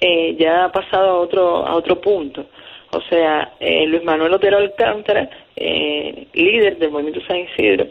eh, 0.02 0.36
ya 0.38 0.66
ha 0.66 0.72
pasado 0.72 1.10
a 1.12 1.20
otro 1.20 1.66
a 1.66 1.76
otro 1.76 2.02
punto. 2.02 2.46
O 2.92 3.02
sea, 3.02 3.54
eh, 3.60 3.86
Luis 3.86 4.04
Manuel 4.04 4.34
Otero 4.34 4.58
Alcántara, 4.58 5.30
eh, 5.56 6.28
líder 6.34 6.78
del 6.78 6.92
movimiento 6.92 7.22
San 7.28 7.38
Isidro, 7.38 7.88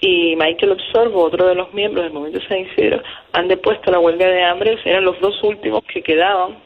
y 0.00 0.34
Michael 0.36 0.72
Obsorbo, 0.72 1.22
otro 1.22 1.46
de 1.46 1.54
los 1.54 1.72
miembros 1.72 2.04
del 2.04 2.12
movimiento 2.12 2.46
San 2.48 2.60
Isidro, 2.60 3.02
han 3.32 3.48
depuesto 3.48 3.90
la 3.90 4.00
huelga 4.00 4.26
de 4.26 4.42
hambre, 4.42 4.78
eran 4.84 5.04
los 5.04 5.18
dos 5.20 5.40
últimos 5.42 5.82
que 5.84 6.02
quedaban 6.02 6.56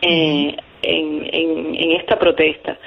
en, 0.00 0.56
en, 0.82 1.74
en 1.74 1.92
esta 1.92 2.18
protesta. 2.18 2.78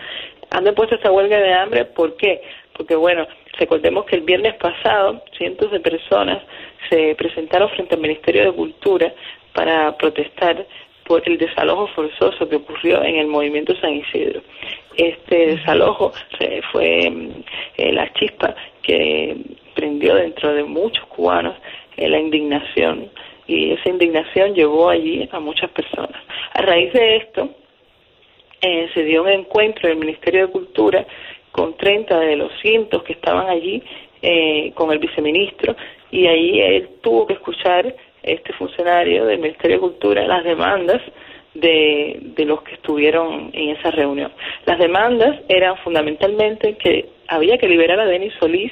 Han 0.51 0.65
depuesto 0.65 0.95
esta 0.95 1.11
huelga 1.11 1.39
de 1.39 1.53
hambre, 1.53 1.85
¿por 1.85 2.17
qué? 2.17 2.41
Porque, 2.73 2.95
bueno, 2.95 3.25
recordemos 3.57 4.05
que 4.05 4.17
el 4.17 4.21
viernes 4.21 4.55
pasado 4.55 5.23
cientos 5.37 5.71
de 5.71 5.79
personas 5.79 6.43
se 6.89 7.15
presentaron 7.15 7.69
frente 7.69 7.95
al 7.95 8.01
Ministerio 8.01 8.45
de 8.45 8.53
Cultura 8.53 9.13
para 9.53 9.95
protestar 9.97 10.65
por 11.05 11.21
el 11.27 11.37
desalojo 11.37 11.87
forzoso 11.87 12.49
que 12.49 12.57
ocurrió 12.57 13.03
en 13.03 13.15
el 13.17 13.27
movimiento 13.27 13.75
San 13.79 13.93
Isidro. 13.93 14.41
Este 14.97 15.47
desalojo 15.47 16.11
fue 16.71 17.11
eh, 17.77 17.93
la 17.93 18.11
chispa 18.13 18.55
que 18.81 19.37
prendió 19.75 20.15
dentro 20.15 20.53
de 20.53 20.63
muchos 20.63 21.05
cubanos 21.07 21.55
eh, 21.97 22.09
la 22.09 22.19
indignación 22.19 23.09
y 23.47 23.71
esa 23.73 23.89
indignación 23.89 24.55
llevó 24.55 24.89
allí 24.89 25.29
a 25.31 25.39
muchas 25.39 25.69
personas. 25.71 26.19
A 26.53 26.61
raíz 26.61 26.91
de 26.93 27.17
esto 27.17 27.49
eh, 28.61 28.89
se 28.93 29.03
dio 29.03 29.21
un 29.21 29.29
encuentro 29.29 29.87
del 29.87 29.97
Ministerio 29.97 30.47
de 30.47 30.51
Cultura 30.51 31.05
con 31.51 31.77
30 31.77 32.19
de 32.19 32.35
los 32.35 32.51
cientos 32.61 33.03
que 33.03 33.13
estaban 33.13 33.47
allí 33.47 33.81
con 34.73 34.91
el 34.91 34.97
viceministro 34.97 35.75
y 36.11 36.27
ahí 36.27 36.59
él 36.61 36.89
tuvo 37.01 37.27
que 37.27 37.33
escuchar, 37.33 37.95
este 38.23 38.53
funcionario 38.53 39.25
del 39.25 39.39
Ministerio 39.39 39.77
de 39.77 39.81
Cultura, 39.81 40.25
las 40.25 40.43
demandas 40.43 40.99
de, 41.53 42.17
de 42.21 42.45
los 42.45 42.63
que 42.63 42.73
estuvieron 42.73 43.51
en 43.53 43.69
esa 43.69 43.91
reunión. 43.91 44.31
Las 44.65 44.79
demandas 44.79 45.41
eran 45.47 45.77
fundamentalmente 45.77 46.75
que 46.75 47.09
había 47.27 47.57
que 47.57 47.67
liberar 47.67 47.99
a 47.99 48.05
Denis 48.05 48.33
Solís, 48.39 48.71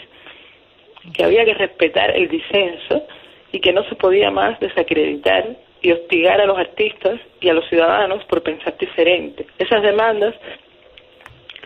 que 1.14 1.24
había 1.24 1.46
que 1.46 1.54
respetar 1.54 2.16
el 2.16 2.30
disenso 2.30 3.06
y 3.52 3.60
que 3.60 3.74
no 3.74 3.84
se 3.84 3.96
podía 3.96 4.32
más 4.32 4.60
desacreditar 4.60 5.56
y 5.82 5.92
hostigar 5.92 6.42
a 6.42 6.46
los 6.46 6.58
artistas 6.58 7.20
y 7.42 7.50
a 7.50 7.54
los 7.54 7.68
ciudadanos 7.70 8.24
por 8.26 8.42
pensar 8.42 8.76
diferente. 8.78 9.46
Esas 9.60 9.84
demandas 9.84 10.34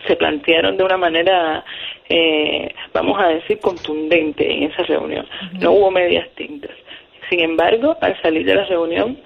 se 0.06 0.16
plantearon 0.16 0.76
de 0.76 0.84
una 0.84 0.96
manera, 0.96 1.64
eh, 2.08 2.74
vamos 2.92 3.20
a 3.20 3.28
decir, 3.28 3.58
contundente 3.60 4.50
en 4.50 4.64
esa 4.64 4.82
reunión. 4.84 5.26
No 5.60 5.72
hubo 5.72 5.90
medias 5.90 6.28
tintas. 6.34 6.72
Sin 7.28 7.40
embargo, 7.40 7.96
al 8.00 8.20
salir 8.22 8.44
de 8.44 8.54
la 8.54 8.64
reunión, 8.64 9.18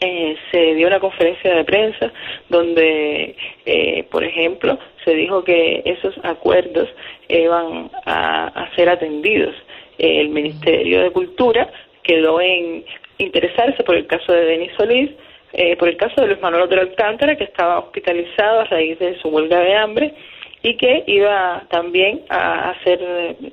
eh, 0.00 0.36
se 0.50 0.74
dio 0.74 0.88
una 0.88 1.00
conferencia 1.00 1.54
de 1.54 1.64
prensa 1.64 2.12
donde, 2.48 3.36
eh, 3.64 4.04
por 4.10 4.24
ejemplo, 4.24 4.78
se 5.04 5.14
dijo 5.14 5.44
que 5.44 5.82
esos 5.84 6.14
acuerdos 6.24 6.88
iban 7.28 7.90
a, 8.04 8.48
a 8.48 8.74
ser 8.74 8.88
atendidos. 8.88 9.54
el 9.98 10.30
Ministerio 10.30 11.02
de 11.02 11.10
Cultura 11.10 11.70
quedó 12.02 12.40
en 12.40 12.84
interesarse 13.18 13.82
por 13.84 13.94
el 13.94 14.06
caso 14.06 14.32
de 14.32 14.44
Denis 14.44 14.72
Solís, 14.76 15.10
eh, 15.52 15.76
por 15.76 15.88
el 15.88 15.96
caso 15.96 16.20
de 16.20 16.28
Luis 16.28 16.40
Manuel 16.40 16.62
Otero 16.62 16.82
Alcántara, 16.82 17.36
que 17.36 17.44
estaba 17.44 17.78
hospitalizado 17.78 18.60
a 18.60 18.64
raíz 18.64 18.98
de 18.98 19.18
su 19.20 19.28
huelga 19.28 19.60
de 19.60 19.74
hambre 19.74 20.14
y 20.62 20.76
que 20.76 21.04
iba 21.06 21.64
también 21.70 22.22
a 22.28 22.70
hacer 22.70 23.00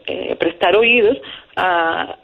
eh, 0.05 0.35
prestar 0.39 0.75
oídos 0.75 1.17
al, 1.55 2.17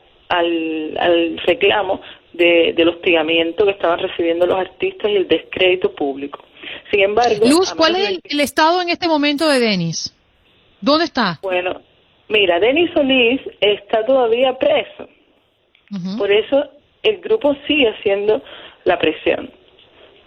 reclamo 1.46 2.02
del 2.34 2.90
hostigamiento 2.90 3.66
que 3.66 3.72
estaban 3.72 4.00
recibiendo 4.00 4.46
los 4.46 4.58
artistas 4.58 5.10
y 5.10 5.16
el 5.16 5.28
descrédito 5.28 5.94
público. 5.94 6.44
Sin 6.92 7.02
embargo, 7.02 7.46
Luz, 7.48 7.74
¿cuál 7.74 7.96
es 7.96 8.20
el, 8.24 8.40
estado 8.40 8.82
en 8.82 8.90
este 8.90 9.08
momento 9.08 9.48
de 9.48 9.60
Denis? 9.60 10.14
¿Dónde 10.82 11.06
está? 11.06 11.40
Bueno, 11.42 11.82
mira, 12.28 12.60
Denis 12.60 12.92
Solís 12.94 13.42
está 13.62 14.06
todavía 14.06 14.58
preso. 14.58 15.10
Por 16.18 16.32
eso 16.32 16.66
el 17.04 17.22
grupo 17.22 17.56
sigue 17.68 17.88
haciendo 17.90 18.42
la 18.84 19.00
presión. 19.00 19.50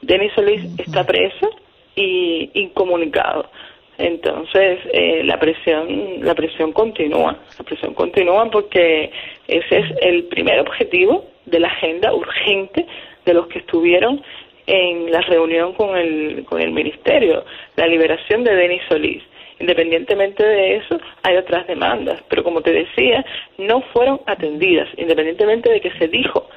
Denis 0.01 0.33
Solís 0.35 0.63
está 0.79 1.05
preso 1.05 1.51
y 1.95 2.51
incomunicado. 2.55 3.51
Entonces, 3.99 4.79
eh, 4.93 5.23
la 5.25 5.39
presión 5.41 6.25
la 6.25 6.35
presión 6.35 6.73
continúa, 6.73 7.37
la 7.59 7.65
presión 7.65 7.95
continúa 7.95 8.49
porque 8.49 9.11
ese 9.49 9.79
es 9.79 9.87
el 10.01 10.25
primer 10.25 10.61
objetivo 10.61 11.25
de 11.47 11.59
la 11.59 11.69
agenda 11.69 12.15
urgente 12.15 12.87
de 13.25 13.35
los 13.35 13.49
que 13.49 13.59
estuvieron 13.59 14.23
en 14.67 15.11
la 15.11 15.21
reunión 15.23 15.73
con 15.73 15.97
el, 15.97 16.45
con 16.45 16.61
el 16.61 16.71
ministerio, 16.71 17.45
la 17.75 17.87
liberación 17.87 18.45
de 18.45 18.55
Denis 18.55 18.83
Solís. 18.89 19.23
Independientemente 19.61 20.45
de 20.45 20.77
eso, 20.77 21.01
hay 21.25 21.37
otras 21.37 21.67
demandas, 21.67 22.23
pero 22.29 22.45
como 22.45 22.61
te 22.61 22.73
decía, 22.73 23.25
no 23.57 23.81
fueron 23.93 24.21
atendidas, 24.27 24.89
independientemente 24.97 25.71
de 25.71 25.81
que 25.81 25.91
se 25.99 26.07
dijo 26.07 26.49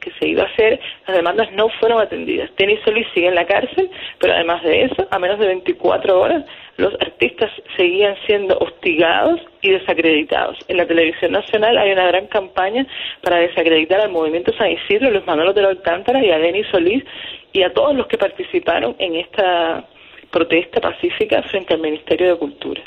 que 0.00 0.10
se 0.18 0.28
iba 0.28 0.42
a 0.42 0.46
hacer, 0.46 0.80
las 1.06 1.16
demandas 1.16 1.52
no 1.52 1.68
fueron 1.78 2.00
atendidas. 2.00 2.50
Denis 2.56 2.80
Solís 2.84 3.06
sigue 3.14 3.28
en 3.28 3.34
la 3.34 3.46
cárcel, 3.46 3.90
pero 4.18 4.32
además 4.32 4.62
de 4.62 4.84
eso, 4.84 5.06
a 5.10 5.18
menos 5.18 5.38
de 5.38 5.46
24 5.46 6.20
horas, 6.20 6.44
los 6.76 6.94
artistas 6.94 7.50
seguían 7.76 8.16
siendo 8.26 8.56
hostigados 8.58 9.40
y 9.60 9.70
desacreditados. 9.70 10.56
En 10.68 10.78
la 10.78 10.86
televisión 10.86 11.32
nacional 11.32 11.76
hay 11.78 11.92
una 11.92 12.06
gran 12.06 12.26
campaña 12.26 12.86
para 13.22 13.36
desacreditar 13.36 14.00
al 14.00 14.10
movimiento 14.10 14.52
San 14.56 14.70
Isidro, 14.70 15.10
los 15.10 15.26
Manuel 15.26 15.54
de 15.54 15.66
Alcántara 15.66 16.24
y 16.24 16.30
a 16.30 16.38
Denis 16.38 16.66
Solís 16.70 17.04
y 17.52 17.62
a 17.62 17.72
todos 17.72 17.94
los 17.94 18.06
que 18.06 18.18
participaron 18.18 18.96
en 18.98 19.16
esta 19.16 19.84
protesta 20.30 20.80
pacífica 20.80 21.42
frente 21.42 21.74
al 21.74 21.80
Ministerio 21.80 22.32
de 22.32 22.38
Cultura. 22.38 22.82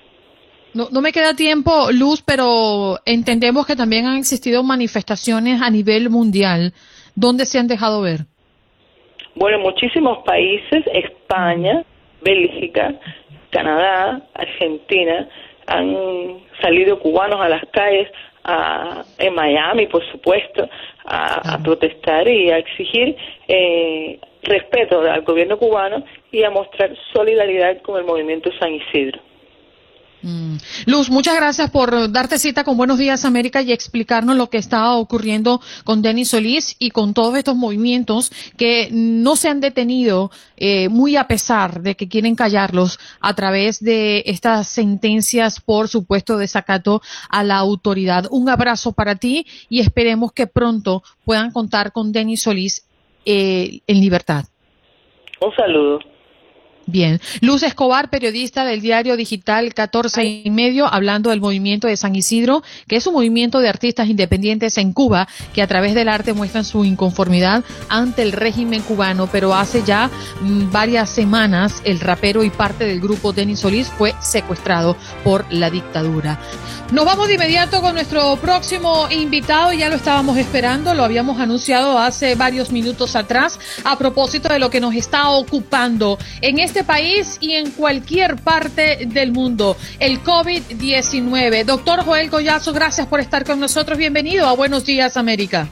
No, 0.74 0.88
no 0.91 1.01
me 1.01 1.12
queda 1.12 1.36
tiempo, 1.36 1.91
Luz, 1.91 2.24
pero 2.25 3.00
entendemos 3.05 3.67
que 3.67 3.75
también 3.75 4.08
han 4.08 4.17
existido 4.17 4.63
manifestaciones 4.63 5.62
a 5.62 5.70
nivel 5.70 6.10
mundial 6.10 6.74
¿Dónde 7.15 7.46
se 7.46 7.60
han 7.60 7.67
dejado 7.67 8.01
ver? 8.01 8.22
Bueno, 9.36 9.60
muchísimos 9.60 10.20
países, 10.25 10.84
España, 10.93 11.84
Bélgica, 12.22 12.93
Canadá, 13.50 14.22
Argentina, 14.34 15.27
han 15.67 15.96
salido 16.62 17.00
cubanos 17.00 17.39
a 17.39 17.50
las 17.50 17.63
calles, 17.72 18.10
a, 18.43 19.03
en 19.17 19.34
Miami, 19.34 19.88
por 19.88 20.05
supuesto, 20.12 20.67
a, 21.05 21.58
protestar 21.63 22.27
y 22.27 22.51
a 22.51 22.58
exigir 22.58 23.15
eh, 23.48 24.20
respeto 24.43 25.01
al 25.01 25.22
gobierno 25.22 25.58
cubano 25.58 26.03
y 26.32 26.43
a 26.43 26.50
mostrar 26.50 26.93
solidaridad 27.13 27.82
con 27.82 27.98
el 27.98 28.05
movimiento 28.05 28.50
San 28.60 28.74
Isidro. 28.74 29.20
Mm. 30.24 30.56
Luz, 30.86 31.10
muchas 31.10 31.36
gracias 31.36 31.70
por 31.70 32.10
darte 32.10 32.39
cita 32.39 32.63
con 32.63 32.77
Buenos 32.77 32.98
Días 32.98 33.25
América 33.25 33.62
y 33.62 33.74
explicarnos 33.74 34.38
lo 34.38 34.50
que 34.50 34.58
está 34.58 34.94
ocurriendo 34.94 35.60
con 35.84 36.01
Denis 36.01 36.30
Solís 36.30 36.77
y 36.80 36.92
con 36.92 37.13
todos 37.13 37.36
estos 37.36 37.58
movimientos 37.58 38.32
que 38.58 38.88
no 38.92 39.36
se 39.36 39.50
han 39.50 39.60
detenido, 39.60 40.32
eh, 40.56 40.88
muy 40.88 41.18
a 41.18 41.27
pesar 41.27 41.82
de 41.82 41.96
que 41.96 42.08
quieren 42.08 42.36
callarlos 42.36 43.00
a 43.20 43.34
través 43.36 43.84
de 43.84 44.24
estas 44.25 44.70
sentencias 44.70 45.60
por 45.60 45.89
supuesto 45.89 46.38
desacato 46.38 47.01
a 47.30 47.44
la 47.44 47.58
autoridad. 47.58 48.25
Un 48.32 48.48
abrazo 48.48 48.94
para 48.94 49.15
ti 49.15 49.46
y 49.68 49.82
esperemos 49.82 50.32
que 50.32 50.48
pronto 50.48 51.03
puedan 51.25 51.51
contar 51.51 51.92
con 51.92 52.13
Denis 52.13 52.44
Solís 52.44 52.88
eh, 53.25 53.82
en 53.88 54.00
libertad. 54.00 54.46
Un 55.42 55.53
saludo. 55.53 56.12
Bien. 56.86 57.22
Luz 57.40 57.63
Escobar, 57.63 58.10
periodista 58.10 58.66
del 58.66 58.82
diario 58.82 59.16
digital 59.16 59.74
14 59.74 60.24
y 60.44 60.52
medio, 60.52 60.86
hablando 60.94 61.30
del 61.30 61.40
movimiento 61.40 61.88
de 61.88 61.96
San 61.96 62.13
Isidro, 62.16 62.62
que 62.88 62.98
es 62.98 63.08
un 63.08 63.13
movimiento 63.13 63.60
de 63.60 63.70
artistas 63.70 64.10
independientes 64.10 64.78
en 64.78 64.92
Cuba 64.92 65.28
que 65.54 65.62
a 65.62 65.68
través 65.68 65.96
del 65.96 66.10
arte 66.10 66.34
muestran 66.34 66.66
su 66.66 66.84
inconformidad 66.84 67.63
ante 67.88 68.22
el 68.22 68.34
régimen 68.34 68.82
cubano, 68.82 69.28
pero 69.32 69.56
hace 69.56 69.84
ya 69.84 70.10
mm, 70.42 70.72
varias 70.72 71.10
semanas 71.10 71.82
el 71.86 72.02
rapero 72.02 72.44
y 72.44 72.50
parte 72.50 72.86
del 72.86 73.00
grupo 73.00 73.32
Denis 73.32 73.60
Solís 73.60 73.88
fue 73.88 74.13
secuestrado 74.22 74.98
por 75.24 75.46
la 75.54 75.70
dictadura. 75.70 76.40
Nos 76.92 77.06
vamos 77.06 77.28
de 77.28 77.36
inmediato 77.36 77.82
con 77.82 77.96
nuestro 77.96 78.36
próximo 78.36 79.08
invitado, 79.10 79.74
ya 79.74 79.90
lo 79.90 79.96
estábamos 79.96 80.38
esperando, 80.38 80.94
lo 80.94 81.04
habíamos 81.04 81.40
anunciado 81.40 81.98
hace 81.98 82.36
varios 82.36 82.72
minutos 82.72 83.16
atrás 83.16 83.58
a 83.84 83.98
propósito 83.98 84.50
de 84.50 84.60
lo 84.60 84.70
que 84.70 84.80
nos 84.80 84.94
está 84.94 85.30
ocupando 85.30 86.20
en 86.42 86.60
este 86.60 86.73
este 86.74 86.84
país 86.84 87.38
y 87.39 87.51
en 87.51 87.70
cualquier 87.70 88.36
parte 88.38 89.06
del 89.06 89.32
mundo, 89.32 89.77
el 90.00 90.24
COVID-19. 90.24 91.65
Doctor 91.65 92.03
Joel 92.03 92.32
Collazo, 92.32 92.74
gracias 92.74 93.06
por 93.06 93.20
estar 93.20 93.46
con 93.46 93.60
nosotros. 93.60 93.96
Bienvenido 93.96 94.48
a 94.48 94.56
Buenos 94.56 94.84
Días, 94.84 95.15
América. 95.15 95.68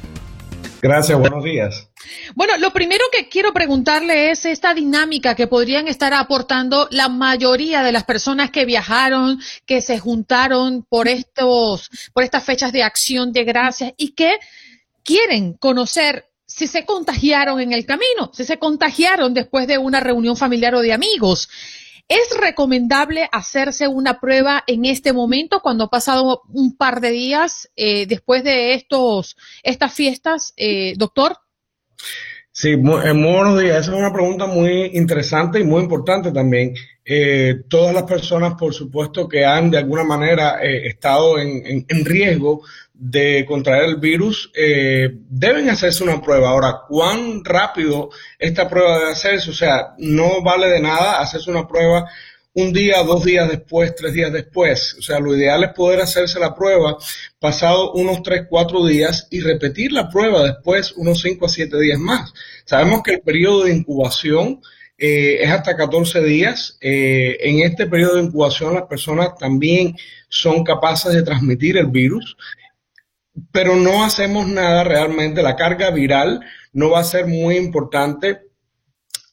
Gracias, 0.79 1.17
buenos 1.17 1.43
días. 1.43 1.89
Bueno, 2.35 2.55
lo 2.59 2.69
primero 2.71 3.03
que 3.11 3.29
quiero 3.29 3.51
preguntarle 3.51 4.29
es 4.29 4.45
esta 4.45 4.75
dinámica 4.75 5.33
que 5.33 5.47
podrían 5.47 5.87
estar 5.87 6.13
aportando 6.13 6.87
la 6.91 7.09
mayoría 7.09 7.81
de 7.81 7.91
las 7.91 8.03
personas 8.03 8.51
que 8.51 8.65
viajaron, 8.65 9.39
que 9.65 9.81
se 9.81 9.97
juntaron 9.97 10.85
por 10.87 11.07
estos, 11.07 11.89
por 12.13 12.23
estas 12.23 12.43
fechas 12.43 12.71
de 12.71 12.83
acción 12.83 13.31
de 13.33 13.43
gracias 13.43 13.91
y 13.97 14.11
que 14.11 14.35
quieren 15.03 15.53
conocer 15.53 16.30
si 16.53 16.67
se 16.67 16.85
contagiaron 16.85 17.61
en 17.61 17.71
el 17.71 17.85
camino, 17.85 18.29
si 18.33 18.43
se 18.43 18.59
contagiaron 18.59 19.33
después 19.33 19.67
de 19.67 19.77
una 19.77 19.99
reunión 19.99 20.35
familiar 20.35 20.75
o 20.75 20.81
de 20.81 20.93
amigos. 20.93 21.49
¿Es 22.09 22.35
recomendable 22.37 23.29
hacerse 23.31 23.87
una 23.87 24.19
prueba 24.19 24.63
en 24.67 24.83
este 24.83 25.13
momento 25.13 25.61
cuando 25.61 25.85
ha 25.85 25.89
pasado 25.89 26.41
un 26.49 26.75
par 26.75 26.99
de 26.99 27.11
días 27.11 27.71
eh, 27.77 28.05
después 28.05 28.43
de 28.43 28.73
estos, 28.73 29.37
estas 29.63 29.93
fiestas, 29.93 30.53
eh, 30.57 30.93
doctor? 30.97 31.37
Sí, 32.51 32.75
muy, 32.75 32.99
eh, 33.05 33.13
buenos 33.13 33.61
días. 33.61 33.77
Esa 33.77 33.91
es 33.93 33.97
una 33.97 34.11
pregunta 34.11 34.45
muy 34.45 34.91
interesante 34.93 35.61
y 35.61 35.63
muy 35.63 35.83
importante 35.83 36.33
también. 36.33 36.73
todas 37.69 37.93
las 37.93 38.03
personas, 38.03 38.55
por 38.55 38.73
supuesto, 38.73 39.27
que 39.27 39.45
han 39.45 39.71
de 39.71 39.77
alguna 39.77 40.03
manera 40.03 40.61
estado 40.61 41.39
en, 41.39 41.85
en, 41.87 42.05
riesgo 42.05 42.61
de 43.03 43.45
contraer 43.47 43.85
el 43.85 43.95
virus 43.95 44.51
eh, 44.55 45.09
deben 45.27 45.67
hacerse 45.71 46.03
una 46.03 46.21
prueba. 46.21 46.49
Ahora, 46.49 46.81
¿cuán 46.87 47.43
rápido 47.43 48.11
esta 48.37 48.69
prueba 48.69 48.99
debe 48.99 49.11
hacerse? 49.11 49.49
O 49.49 49.53
sea, 49.53 49.95
no 49.97 50.43
vale 50.43 50.67
de 50.67 50.79
nada 50.79 51.19
hacerse 51.19 51.49
una 51.49 51.67
prueba 51.67 52.07
un 52.53 52.71
día, 52.71 53.01
dos 53.01 53.23
días 53.25 53.49
después, 53.49 53.95
tres 53.95 54.13
días 54.13 54.31
después. 54.31 54.95
O 54.99 55.01
sea, 55.01 55.19
lo 55.19 55.35
ideal 55.35 55.63
es 55.63 55.73
poder 55.73 55.99
hacerse 55.99 56.39
la 56.39 56.53
prueba 56.53 56.95
pasado 57.39 57.93
unos 57.93 58.21
tres, 58.21 58.43
cuatro 58.47 58.85
días 58.85 59.27
y 59.31 59.41
repetir 59.41 59.91
la 59.91 60.07
prueba 60.07 60.43
después 60.43 60.91
unos 60.91 61.21
cinco 61.21 61.47
a 61.47 61.49
siete 61.49 61.79
días 61.79 61.97
más. 61.97 62.31
Sabemos 62.65 63.01
que 63.01 63.13
el 63.13 63.21
periodo 63.21 63.63
de 63.63 63.73
incubación 63.73 64.61
eh, 64.99 65.39
es 65.41 65.49
hasta 65.49 65.75
14 65.75 66.21
días. 66.21 66.77
Eh, 66.81 67.35
en 67.41 67.61
este 67.61 67.87
periodo 67.87 68.17
de 68.17 68.25
incubación 68.25 68.75
las 68.75 68.83
personas 68.83 69.35
también 69.39 69.95
son 70.29 70.63
capaces 70.63 71.15
de 71.15 71.23
transmitir 71.23 71.77
el 71.77 71.87
virus 71.87 72.37
pero 73.51 73.75
no 73.75 74.03
hacemos 74.03 74.47
nada 74.47 74.83
realmente. 74.83 75.41
La 75.41 75.55
carga 75.55 75.91
viral 75.91 76.41
no 76.73 76.91
va 76.91 76.99
a 76.99 77.03
ser 77.03 77.27
muy 77.27 77.57
importante 77.57 78.41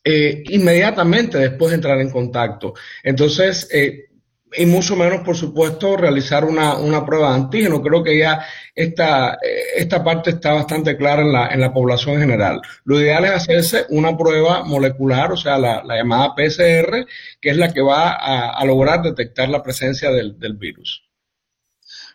eh, 0.04 0.42
inmediatamente 0.48 1.38
después 1.38 1.70
de 1.70 1.76
entrar 1.76 2.00
en 2.00 2.10
contacto. 2.10 2.74
Entonces, 3.02 3.68
eh, 3.72 4.08
y 4.56 4.66
mucho 4.66 4.96
menos, 4.96 5.20
por 5.20 5.36
supuesto, 5.36 5.96
realizar 5.96 6.44
una, 6.44 6.76
una 6.78 7.04
prueba 7.04 7.30
de 7.30 7.34
antígeno. 7.34 7.82
Creo 7.82 8.02
que 8.02 8.18
ya 8.18 8.44
esta, 8.74 9.34
eh, 9.34 9.62
esta 9.76 10.02
parte 10.02 10.30
está 10.30 10.54
bastante 10.54 10.96
clara 10.96 11.22
en 11.22 11.32
la, 11.32 11.48
en 11.48 11.60
la 11.60 11.72
población 11.72 12.18
general. 12.18 12.62
Lo 12.84 12.98
ideal 13.00 13.24
es 13.26 13.32
hacerse 13.32 13.86
una 13.90 14.16
prueba 14.16 14.64
molecular, 14.64 15.32
o 15.32 15.36
sea, 15.36 15.58
la, 15.58 15.82
llamada 15.84 16.34
PCR, 16.34 17.06
que 17.40 17.50
es 17.50 17.56
la 17.56 17.72
que 17.72 17.82
va 17.82 18.12
a, 18.12 18.64
lograr 18.64 19.02
detectar 19.02 19.48
la 19.48 19.62
presencia 19.62 20.10
del, 20.10 20.38
del 20.38 20.54
virus. 20.54 21.04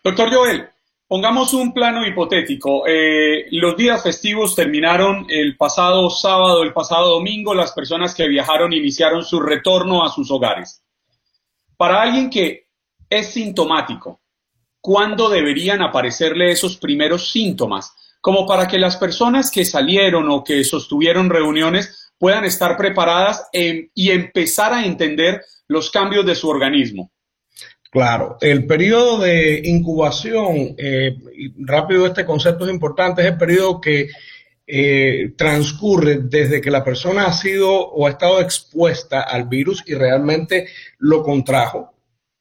Doctor 0.04 0.34
Joel, 0.34 0.72
Pongamos 1.13 1.54
un 1.54 1.76
plano 1.76 2.08
hipotético. 2.08 2.88
Eh, 2.88 3.45
los 3.52 3.78
días 3.78 4.02
festivos 4.02 4.56
terminaron 4.56 5.28
el 5.30 5.56
pasado 5.56 6.10
sábado, 6.10 6.63
el 6.63 6.73
pasado 6.73 7.08
domingo. 7.12 7.54
Las 7.54 7.71
personas 7.71 8.15
que 8.15 8.28
viajaron 8.28 8.73
iniciaron 8.73 9.23
su 9.23 9.39
retorno 9.39 10.04
a 10.04 10.10
sus 10.10 10.32
hogares. 10.32 10.84
Para 11.78 12.02
alguien 12.02 12.32
que 12.32 12.65
es 13.08 13.28
sintomático, 13.28 14.21
¿cuándo 14.82 15.30
deberían 15.30 15.84
aparecerle 15.84 16.49
esos 16.49 16.78
primeros 16.78 17.30
síntomas? 17.30 17.93
Como 18.19 18.47
para 18.47 18.67
que 18.67 18.80
las 18.80 18.97
personas 18.97 19.52
que 19.52 19.65
salieron 19.65 20.32
o 20.32 20.43
que 20.43 20.63
sostuvieron 20.63 21.30
reuniones 21.30 22.12
puedan 22.17 22.43
estar 22.43 22.76
preparadas 22.76 23.47
y 23.52 24.10
empezar 24.10 24.73
a 24.73 24.84
entender 24.84 25.43
los 25.67 25.91
cambios 25.91 26.26
de 26.26 26.34
su 26.34 26.49
organismo. 26.49 27.12
Claro, 27.93 28.39
el 28.41 28.65
periodo 28.65 29.19
de 29.19 29.62
incubación, 29.65 30.73
eh, 30.79 31.15
rápido 31.60 32.08
este 32.08 32.25
concepto 32.25 32.65
es 32.65 32.73
importante, 32.73 33.21
es 33.21 33.27
el 33.27 33.38
periodo 33.38 33.79
que 33.79 34.10
eh, 34.65 35.34
transcurre 35.38 36.21
desde 36.23 36.60
que 36.60 36.71
la 36.71 36.84
persona 36.84 37.27
ha 37.27 37.34
sido 37.34 37.71
o 37.71 38.08
ha 38.08 38.10
estado 38.10 38.41
expuesta 38.41 39.21
al 39.21 39.47
virus 39.47 39.84
y 39.86 39.93
realmente 39.93 40.69
lo 40.97 41.21
contrajo. 41.21 41.93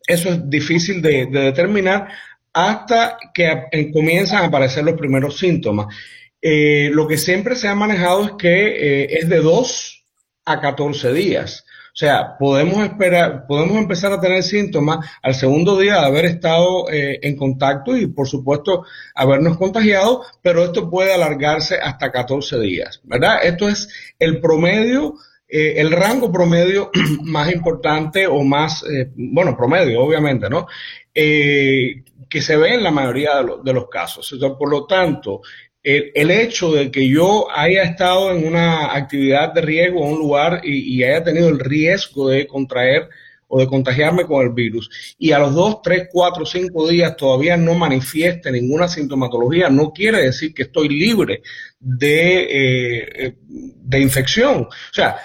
Eso 0.07 0.31
es 0.31 0.49
difícil 0.49 1.03
de, 1.03 1.27
determinar 1.27 2.09
hasta 2.55 3.19
que 3.35 3.91
comienzan 3.93 4.45
a 4.45 4.47
aparecer 4.47 4.85
los 4.85 4.99
primeros 4.99 5.39
síntomas. 5.39 5.95
Eh, 6.41 6.89
lo 6.95 7.07
que 7.07 7.19
siempre 7.19 7.57
se 7.57 7.69
ha 7.69 7.75
manejado 7.75 8.25
es 8.25 8.31
que 8.39 9.05
es 9.05 9.29
de 9.29 9.37
2 9.37 10.07
a 10.47 10.61
14 10.63 11.13
días. 11.13 11.67
O 11.93 11.95
sea, 11.95 12.39
podemos 12.39 12.83
esperar, 12.83 13.47
podemos 13.47 13.77
empezar 13.77 14.11
a 14.13 14.21
tener 14.21 14.43
síntomas 14.43 15.07
al 15.23 15.35
segundo 15.35 15.79
día 15.79 16.01
de 16.01 16.07
haber 16.07 16.25
estado 16.25 16.91
eh, 16.91 17.19
en 17.21 17.37
contacto 17.37 17.95
y, 17.95 18.07
por 18.07 18.27
supuesto, 18.27 18.87
habernos 19.15 19.59
contagiado, 19.59 20.25
pero 20.41 20.65
esto 20.65 20.89
puede 20.89 21.13
alargarse 21.13 21.77
hasta 21.77 22.11
14 22.11 22.61
días, 22.61 23.03
¿verdad? 23.05 23.45
Esto 23.45 23.69
es 23.69 23.91
el 24.19 24.41
promedio, 24.41 25.17
eh, 25.47 25.75
el 25.77 25.91
rango 25.91 26.33
promedio 26.33 26.91
más 27.25 27.53
importante 27.53 28.27
o 28.27 28.43
más, 28.43 28.83
eh, 28.85 29.11
bueno, 29.15 29.55
promedio, 29.55 30.01
obviamente, 30.03 30.49
¿no? 30.49 30.67
que 31.13 32.41
se 32.41 32.57
ve 32.57 32.73
en 32.73 32.83
la 32.83 32.91
mayoría 32.91 33.43
de, 33.43 33.53
de 33.63 33.73
los 33.75 33.91
casos. 33.91 34.35
por 34.59 34.71
lo 34.71 34.87
tanto, 34.87 35.43
el, 35.83 36.31
hecho 36.31 36.73
de 36.73 36.91
que 36.91 37.09
yo 37.09 37.49
haya 37.51 37.83
estado 37.83 38.31
en 38.31 38.47
una 38.47 38.95
actividad 38.95 39.53
de 39.53 39.63
riesgo 39.63 40.05
en 40.05 40.13
un 40.13 40.19
lugar 40.19 40.61
y, 40.63 41.03
haya 41.03 41.25
tenido 41.25 41.49
el 41.49 41.59
riesgo 41.59 42.29
de 42.29 42.47
contraer 42.47 43.09
o 43.49 43.59
de 43.59 43.67
contagiarme 43.67 44.25
con 44.25 44.43
el 44.47 44.53
virus 44.53 44.89
y 45.19 45.33
a 45.33 45.39
los 45.39 45.55
dos, 45.55 45.83
tres, 45.83 46.09
cuatro, 46.11 46.47
cinco 46.47 46.89
días 46.89 47.17
todavía 47.17 47.57
no 47.57 47.75
manifieste 47.75 48.51
ninguna 48.51 48.89
sintomatología, 48.89 49.69
no 49.69 49.93
quiere 49.93 50.23
decir 50.23 50.55
que 50.55 50.63
estoy 50.63 50.89
libre 50.89 51.43
de, 51.79 53.27
eh, 53.27 53.35
de 53.43 54.01
infección. 54.01 54.63
O 54.63 54.95
sea, 54.95 55.17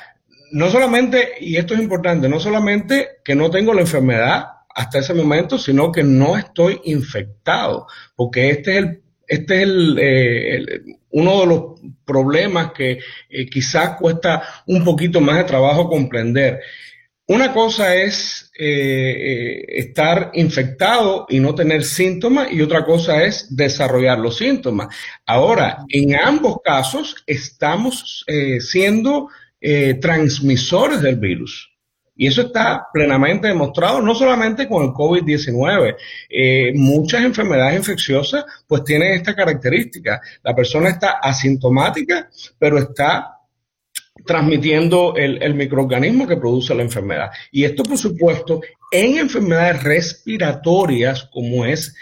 no 0.51 0.69
solamente, 0.69 1.33
y 1.39 1.55
esto 1.55 1.73
es 1.73 1.79
importante, 1.79 2.27
no 2.27 2.39
solamente 2.39 3.19
que 3.23 3.35
no 3.35 3.49
tengo 3.49 3.73
la 3.73 3.81
enfermedad 3.81 4.45
hasta 4.73 4.99
ese 4.99 5.13
momento, 5.13 5.57
sino 5.57 5.91
que 5.91 6.03
no 6.03 6.37
estoy 6.37 6.81
infectado, 6.85 7.87
porque 8.15 8.49
este 8.49 8.71
es 8.71 8.77
el 8.77 9.01
este 9.27 9.63
es 9.63 9.69
eh, 9.99 10.65
uno 11.11 11.41
de 11.41 11.45
los 11.45 11.63
problemas 12.05 12.71
que 12.71 12.99
eh, 13.29 13.49
quizás 13.49 13.97
cuesta 13.99 14.41
un 14.67 14.83
poquito 14.83 15.19
más 15.19 15.37
de 15.37 15.43
trabajo 15.43 15.89
comprender. 15.89 16.61
Una 17.29 17.51
cosa 17.51 17.93
es 17.93 18.49
eh, 18.57 19.65
estar 19.67 20.31
infectado 20.33 21.25
y 21.27 21.41
no 21.41 21.53
tener 21.53 21.83
síntomas 21.83 22.49
y 22.51 22.61
otra 22.61 22.85
cosa 22.85 23.21
es 23.23 23.53
desarrollar 23.53 24.17
los 24.17 24.37
síntomas. 24.37 24.95
Ahora, 25.25 25.79
en 25.89 26.15
ambos 26.15 26.59
casos 26.63 27.17
estamos 27.27 28.23
siendo 28.59 29.27
transmisores 29.99 31.01
del 31.01 31.17
virus. 31.17 31.76
Y 32.17 32.27
eso 32.27 32.41
está 32.41 32.88
plenamente 32.91 33.47
demostrado, 33.47 34.01
no 34.01 34.15
solamente 34.15 34.67
con 34.67 34.84
el 34.84 34.89
COVID-19. 34.89 35.95
Eh, 36.30 36.73
muchas 36.75 37.23
enfermedades 37.23 37.77
infecciosas 37.77 38.43
pues 38.67 38.84
tienen 38.84 39.13
esta 39.13 39.36
característica. 39.36 40.19
La 40.43 40.56
persona 40.56 40.89
está 40.89 41.19
asintomática, 41.21 42.30
pero 42.58 42.80
está 42.80 43.34
transmitiendo 44.25 45.15
el, 45.15 45.41
el, 45.41 45.53
microorganismo 45.53 46.27
que 46.27 46.38
produce 46.38 46.73
la 46.73 46.82
enfermedad. 46.82 47.30
Y 47.51 47.63
esto, 47.63 47.84
por 47.84 47.97
supuesto, 47.97 48.62
en 48.91 49.17
enfermedades 49.17 49.84
respiratorias, 49.84 51.30
como 51.32 51.65
es, 51.65 51.95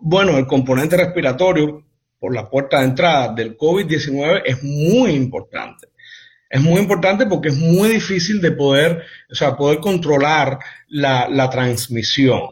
bueno, 0.00 0.38
el 0.38 0.46
componente 0.46 0.96
respiratorio 0.96 1.84
por 2.18 2.34
la 2.34 2.48
puerta 2.48 2.78
de 2.78 2.84
entrada 2.84 3.34
del 3.34 3.56
COVID-19 3.56 4.42
es 4.44 4.62
muy 4.62 5.10
importante. 5.10 5.88
Es 6.52 6.60
muy 6.60 6.82
importante 6.82 7.24
porque 7.24 7.48
es 7.48 7.56
muy 7.56 7.88
difícil 7.88 8.42
de 8.42 8.52
poder, 8.52 9.02
o 9.30 9.34
sea, 9.34 9.56
poder 9.56 9.80
controlar 9.80 10.58
la, 10.86 11.26
la 11.26 11.48
transmisión. 11.48 12.42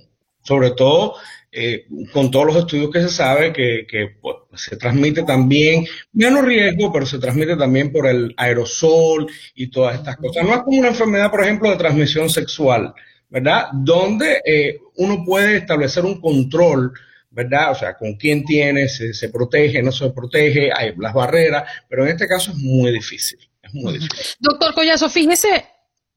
Sobre 0.43 0.71
todo 0.71 1.17
eh, 1.53 1.85
con 2.11 2.31
todos 2.31 2.47
los 2.47 2.57
estudios 2.57 2.91
que 2.91 3.03
se 3.03 3.11
sabe 3.11 3.53
que, 3.53 3.87
que 3.87 4.17
pues, 4.23 4.37
se 4.55 4.77
transmite 4.77 5.23
también, 5.25 5.85
menos 6.15 6.47
riesgo, 6.47 6.91
pero 6.91 7.05
se 7.05 7.19
transmite 7.19 7.57
también 7.57 7.93
por 7.93 8.07
el 8.07 8.33
aerosol 8.39 9.27
y 9.55 9.69
todas 9.69 9.97
estas 9.97 10.17
cosas. 10.17 10.45
No 10.45 10.55
es 10.55 10.63
como 10.63 10.79
una 10.79 10.89
enfermedad, 10.89 11.31
por 11.31 11.43
ejemplo, 11.43 11.69
de 11.69 11.77
transmisión 11.77 12.31
sexual, 12.31 12.95
¿verdad? 13.29 13.67
Donde 13.75 14.41
eh, 14.47 14.79
uno 14.97 15.25
puede 15.27 15.59
establecer 15.59 16.07
un 16.07 16.23
control, 16.23 16.95
¿verdad? 17.31 17.73
O 17.73 17.75
sea, 17.75 17.99
con 17.99 18.15
quién 18.15 18.47
tiene, 18.47 18.89
se, 18.89 19.13
se 19.13 19.29
protege, 19.29 19.83
no 19.83 19.93
se 19.93 20.09
protege, 20.09 20.71
hay 20.75 20.95
las 20.97 21.13
barreras, 21.13 21.65
pero 21.87 22.05
en 22.05 22.13
este 22.13 22.27
caso 22.27 22.53
es 22.53 22.57
muy 22.57 22.93
difícil. 22.93 23.50
Es 23.73 23.75
muy 23.75 23.95
difícil. 23.95 24.37
Doctor 24.41 24.75
Collazo, 24.75 25.09
fíjese, 25.09 25.67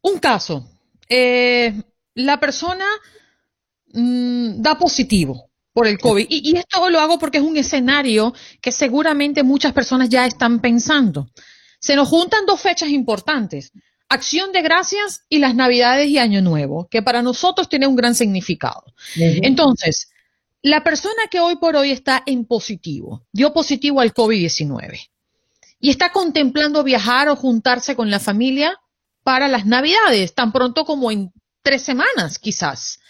un 0.01 0.19
caso. 0.19 0.69
Eh, 1.07 1.73
la 2.15 2.39
persona 2.39 2.85
mm, 3.93 4.61
da 4.61 4.77
positivo 4.77 5.49
por 5.73 5.87
el 5.87 5.97
COVID. 5.97 6.25
Y, 6.29 6.51
y, 6.51 6.57
esto 6.57 6.89
lo 6.89 6.99
hago 6.99 7.19
porque 7.19 7.39
es 7.39 7.43
un 7.43 7.57
escenario 7.57 8.33
que 8.61 8.71
seguramente 8.71 9.43
muchas 9.43 9.73
personas 9.73 10.09
ya 10.09 10.25
están 10.25 10.61
pensando. 10.61 11.29
Se 11.79 11.95
nos 11.95 12.07
juntan 12.09 12.45
dos 12.45 12.61
fechas 12.61 12.89
importantes. 12.89 13.71
Acción 14.09 14.51
de 14.51 14.61
Gracias 14.61 15.21
y 15.29 15.39
las 15.39 15.55
Navidades 15.55 16.07
y 16.07 16.19
Año 16.19 16.41
Nuevo, 16.41 16.87
que 16.89 17.01
para 17.01 17.21
nosotros 17.21 17.67
tiene 17.67 17.87
un 17.87 17.95
gran 17.95 18.13
significado. 18.13 18.83
Uh 19.15 19.19
-huh. 19.19 19.39
Entonces, 19.43 20.09
la 20.61 20.83
persona 20.83 21.23
que 21.29 21.39
hoy 21.39 21.57
por 21.57 21.75
hoy 21.75 21.91
está 21.91 22.23
en 22.25 22.45
positivo, 22.45 23.25
dio 23.31 23.53
positivo 23.53 24.01
al 24.01 24.13
COVID-19 24.13 25.09
y 25.83 25.89
está 25.89 26.13
contemplando 26.13 26.81
viajar 26.81 27.27
o 27.27 27.35
juntarse 27.35 27.93
con 27.97 28.09
la 28.09 28.21
familia 28.21 28.79
para 29.21 29.49
las 29.49 29.65
Navidades, 29.65 30.33
tan 30.33 30.53
pronto 30.53 30.85
como 30.85 31.11
en 31.11 31.33
tres 31.61 31.81
semanas 31.81 32.39
quizás. 32.39 33.01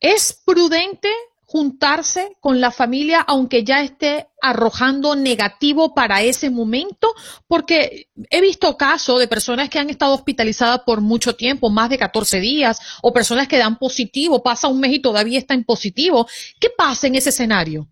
¿Es 0.00 0.42
prudente 0.44 1.08
juntarse 1.42 2.36
con 2.40 2.60
la 2.60 2.72
familia 2.72 3.20
aunque 3.20 3.62
ya 3.62 3.80
esté 3.80 4.26
arrojando 4.42 5.14
negativo 5.14 5.94
para 5.94 6.20
ese 6.22 6.50
momento? 6.50 7.14
Porque 7.46 8.08
he 8.28 8.40
visto 8.40 8.76
casos 8.76 9.20
de 9.20 9.28
personas 9.28 9.70
que 9.70 9.78
han 9.78 9.88
estado 9.88 10.14
hospitalizadas 10.14 10.80
por 10.80 11.00
mucho 11.00 11.36
tiempo, 11.36 11.70
más 11.70 11.90
de 11.90 11.98
14 11.98 12.40
días, 12.40 12.80
o 13.02 13.12
personas 13.12 13.46
que 13.46 13.58
dan 13.58 13.78
positivo, 13.78 14.42
pasa 14.42 14.66
un 14.66 14.80
mes 14.80 14.94
y 14.94 14.98
todavía 14.98 15.38
está 15.38 15.54
en 15.54 15.62
positivo. 15.62 16.26
¿Qué 16.58 16.70
pasa 16.76 17.06
en 17.06 17.14
ese 17.14 17.28
escenario? 17.28 17.88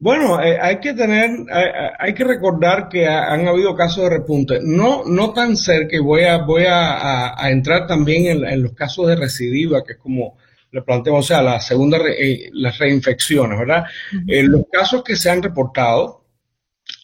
Bueno, 0.00 0.40
eh, 0.40 0.58
hay 0.60 0.78
que 0.78 0.94
tener, 0.94 1.30
hay, 1.50 1.64
hay, 1.98 2.14
que 2.14 2.22
recordar 2.22 2.88
que 2.88 3.06
han 3.06 3.48
habido 3.48 3.74
casos 3.74 4.04
de 4.04 4.10
repunte. 4.10 4.60
No, 4.62 5.02
no 5.04 5.32
tan 5.32 5.56
cerca, 5.56 5.96
y 5.96 5.98
voy 5.98 6.22
a, 6.22 6.38
voy 6.38 6.64
a, 6.66 6.92
a, 6.94 7.44
a 7.44 7.50
entrar 7.50 7.86
también 7.88 8.26
en, 8.26 8.46
en, 8.46 8.62
los 8.62 8.74
casos 8.74 9.08
de 9.08 9.16
recidiva, 9.16 9.82
que 9.84 9.94
es 9.94 9.98
como 9.98 10.36
le 10.70 10.82
planteamos, 10.82 11.24
o 11.24 11.28
sea, 11.28 11.42
la 11.42 11.60
segunda, 11.60 11.98
re, 11.98 12.12
eh, 12.12 12.50
las 12.52 12.78
reinfecciones, 12.78 13.58
¿verdad? 13.58 13.84
Uh 14.12 14.16
-huh. 14.16 14.24
eh, 14.28 14.42
los 14.44 14.62
casos 14.70 15.02
que 15.02 15.16
se 15.16 15.30
han 15.30 15.42
reportado 15.42 16.24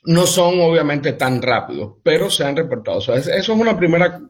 no 0.05 0.27
son 0.27 0.61
obviamente 0.61 1.15
tan 1.15 1.41
rápidos, 1.41 1.95
pero 2.03 2.31
se 2.31 2.45
han 2.45 2.57
reportado. 2.57 2.99
O 2.99 3.01
sea, 3.01 3.17
eso 3.17 3.31
es 3.31 3.49
una 3.49 3.77
primera 3.77 4.21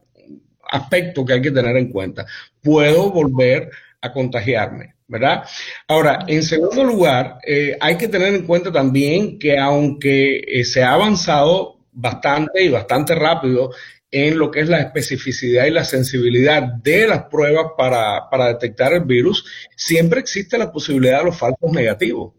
aspecto 0.69 1.25
que 1.25 1.33
hay 1.33 1.41
que 1.41 1.51
tener 1.51 1.75
en 1.77 1.91
cuenta. 1.91 2.25
Puedo 2.61 3.11
volver 3.11 3.69
a 4.01 4.11
contagiarme. 4.11 4.94
¿Verdad? 5.07 5.43
Ahora, 5.87 6.25
en 6.27 6.43
segundo 6.43 6.83
lugar, 6.83 7.39
eh, 7.45 7.77
hay 7.79 7.97
que 7.97 8.07
tener 8.07 8.33
en 8.33 8.45
cuenta 8.45 8.71
también 8.71 9.37
que 9.37 9.57
aunque 9.57 10.39
eh, 10.39 10.63
se 10.63 10.83
ha 10.83 10.93
avanzado 10.93 11.79
bastante 11.91 12.63
y 12.63 12.69
bastante 12.69 13.15
rápido 13.15 13.71
en 14.11 14.37
lo 14.37 14.49
que 14.49 14.61
es 14.61 14.69
la 14.69 14.79
especificidad 14.79 15.65
y 15.65 15.71
la 15.71 15.83
sensibilidad 15.83 16.63
de 16.63 17.07
las 17.07 17.23
pruebas 17.25 17.67
para, 17.77 18.29
para 18.29 18.47
detectar 18.47 18.93
el 18.93 19.03
virus, 19.03 19.45
siempre 19.75 20.19
existe 20.19 20.57
la 20.57 20.71
posibilidad 20.71 21.19
de 21.19 21.25
los 21.25 21.37
falsos 21.37 21.71
negativos. 21.71 22.33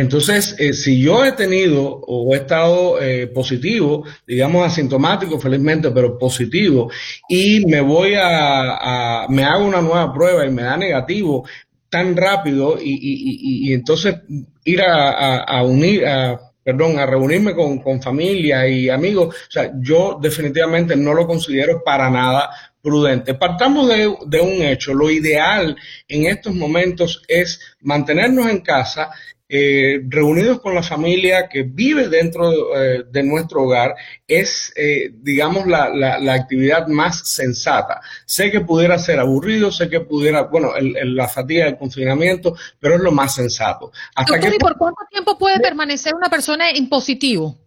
Entonces, 0.00 0.56
eh, 0.58 0.72
si 0.72 1.02
yo 1.02 1.22
he 1.26 1.32
tenido 1.32 1.82
o 1.84 2.34
he 2.34 2.38
estado 2.38 2.98
eh, 3.02 3.26
positivo, 3.26 4.04
digamos 4.26 4.66
asintomático 4.66 5.38
felizmente, 5.38 5.90
pero 5.90 6.18
positivo, 6.18 6.90
y 7.28 7.66
me 7.66 7.82
voy 7.82 8.14
a, 8.16 9.26
me 9.28 9.44
hago 9.44 9.66
una 9.66 9.82
nueva 9.82 10.10
prueba 10.14 10.46
y 10.46 10.50
me 10.50 10.62
da 10.62 10.78
negativo 10.78 11.46
tan 11.90 12.16
rápido 12.16 12.78
y, 12.80 12.92
y, 12.92 13.68
y, 13.68 13.68
y 13.68 13.72
entonces 13.74 14.16
ir 14.64 14.80
a, 14.80 15.42
a 15.42 15.62
unir, 15.64 16.06
a, 16.06 16.40
perdón, 16.64 16.98
a 16.98 17.04
reunirme 17.04 17.54
con, 17.54 17.80
con 17.80 18.00
familia 18.00 18.66
y 18.66 18.88
amigos, 18.88 19.34
o 19.34 19.50
sea, 19.50 19.70
yo 19.82 20.18
definitivamente 20.22 20.96
no 20.96 21.12
lo 21.12 21.26
considero 21.26 21.82
para 21.84 22.08
nada 22.08 22.48
prudente. 22.80 23.34
Partamos 23.34 23.88
de, 23.88 24.16
de, 24.26 24.40
un 24.40 24.62
hecho. 24.62 24.94
Lo 24.94 25.10
ideal 25.10 25.76
en 26.08 26.26
estos 26.26 26.54
momentos 26.54 27.22
es 27.28 27.60
mantenernos 27.82 28.48
en 28.48 28.60
casa 28.60 29.10
eh, 29.52 30.00
reunidos 30.06 30.60
con 30.60 30.76
la 30.76 30.82
familia 30.84 31.48
que 31.48 31.64
vive 31.64 32.08
dentro 32.08 32.52
eh, 32.76 33.02
de 33.10 33.22
nuestro 33.24 33.64
hogar 33.64 33.96
es, 34.24 34.72
eh, 34.76 35.10
digamos, 35.12 35.66
la, 35.66 35.88
la, 35.88 36.20
la, 36.20 36.34
actividad 36.34 36.86
más 36.86 37.28
sensata. 37.28 38.00
Sé 38.24 38.52
que 38.52 38.60
pudiera 38.60 38.96
ser 38.96 39.18
aburrido, 39.18 39.72
sé 39.72 39.90
que 39.90 40.02
pudiera, 40.02 40.42
bueno, 40.42 40.76
el, 40.76 40.96
el, 40.96 41.16
la 41.16 41.26
fatiga 41.26 41.64
del 41.64 41.76
confinamiento, 41.76 42.54
pero 42.78 42.94
es 42.94 43.00
lo 43.00 43.10
más 43.10 43.34
sensato. 43.34 43.90
Hasta 44.14 44.34
Doctor, 44.34 44.50
que... 44.50 44.56
¿y 44.56 44.58
por 44.60 44.78
cuánto 44.78 45.02
tiempo 45.10 45.36
puede 45.36 45.58
permanecer 45.58 46.14
una 46.14 46.28
persona 46.28 46.70
en 46.70 46.88
positivo? 46.88 47.58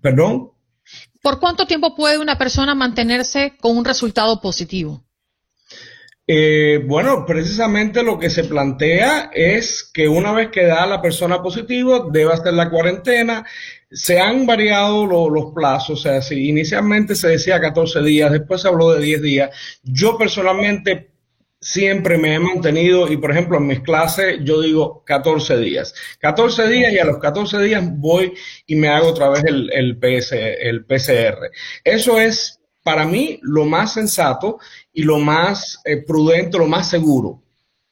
¿Perdón? 0.00 0.52
¿Por 1.20 1.40
cuánto 1.40 1.66
tiempo 1.66 1.96
puede 1.96 2.18
una 2.18 2.38
persona 2.38 2.76
mantenerse 2.76 3.56
con 3.60 3.76
un 3.76 3.84
resultado 3.84 4.40
positivo? 4.40 5.02
Eh, 6.26 6.80
bueno, 6.86 7.26
precisamente 7.26 8.02
lo 8.02 8.18
que 8.18 8.30
se 8.30 8.44
plantea 8.44 9.30
es 9.34 9.90
que 9.92 10.06
una 10.08 10.32
vez 10.32 10.50
que 10.50 10.64
da 10.64 10.86
la 10.86 11.02
persona 11.02 11.42
positivo, 11.42 12.08
debe 12.10 12.32
hacer 12.32 12.54
la 12.54 12.70
cuarentena. 12.70 13.44
Se 13.90 14.20
han 14.20 14.46
variado 14.46 15.06
lo, 15.06 15.28
los 15.28 15.52
plazos, 15.52 15.98
o 15.98 16.02
sea, 16.02 16.22
si 16.22 16.48
inicialmente 16.48 17.16
se 17.16 17.28
decía 17.28 17.60
14 17.60 18.00
días, 18.02 18.30
después 18.30 18.62
se 18.62 18.68
habló 18.68 18.92
de 18.92 19.00
10 19.00 19.22
días. 19.22 19.50
Yo 19.82 20.16
personalmente 20.16 21.10
siempre 21.60 22.16
me 22.16 22.34
he 22.34 22.38
mantenido 22.38 23.10
y 23.12 23.18
por 23.18 23.30
ejemplo 23.30 23.58
en 23.58 23.66
mis 23.66 23.80
clases 23.80 24.38
yo 24.42 24.60
digo 24.60 25.04
14 25.04 25.58
días. 25.58 25.94
14 26.20 26.68
días 26.68 26.92
y 26.92 26.98
a 26.98 27.04
los 27.04 27.18
14 27.18 27.58
días 27.62 27.84
voy 27.98 28.32
y 28.66 28.76
me 28.76 28.88
hago 28.88 29.08
otra 29.08 29.28
vez 29.28 29.44
el, 29.44 29.70
el, 29.72 29.98
PS, 29.98 30.32
el 30.32 30.84
PCR. 30.84 31.50
Eso 31.84 32.18
es 32.18 32.59
para 32.82 33.04
mí 33.04 33.38
lo 33.42 33.64
más 33.64 33.94
sensato 33.94 34.58
y 34.92 35.02
lo 35.02 35.18
más 35.18 35.80
eh, 35.84 35.98
prudente, 35.98 36.58
lo 36.58 36.66
más 36.66 36.88
seguro, 36.88 37.42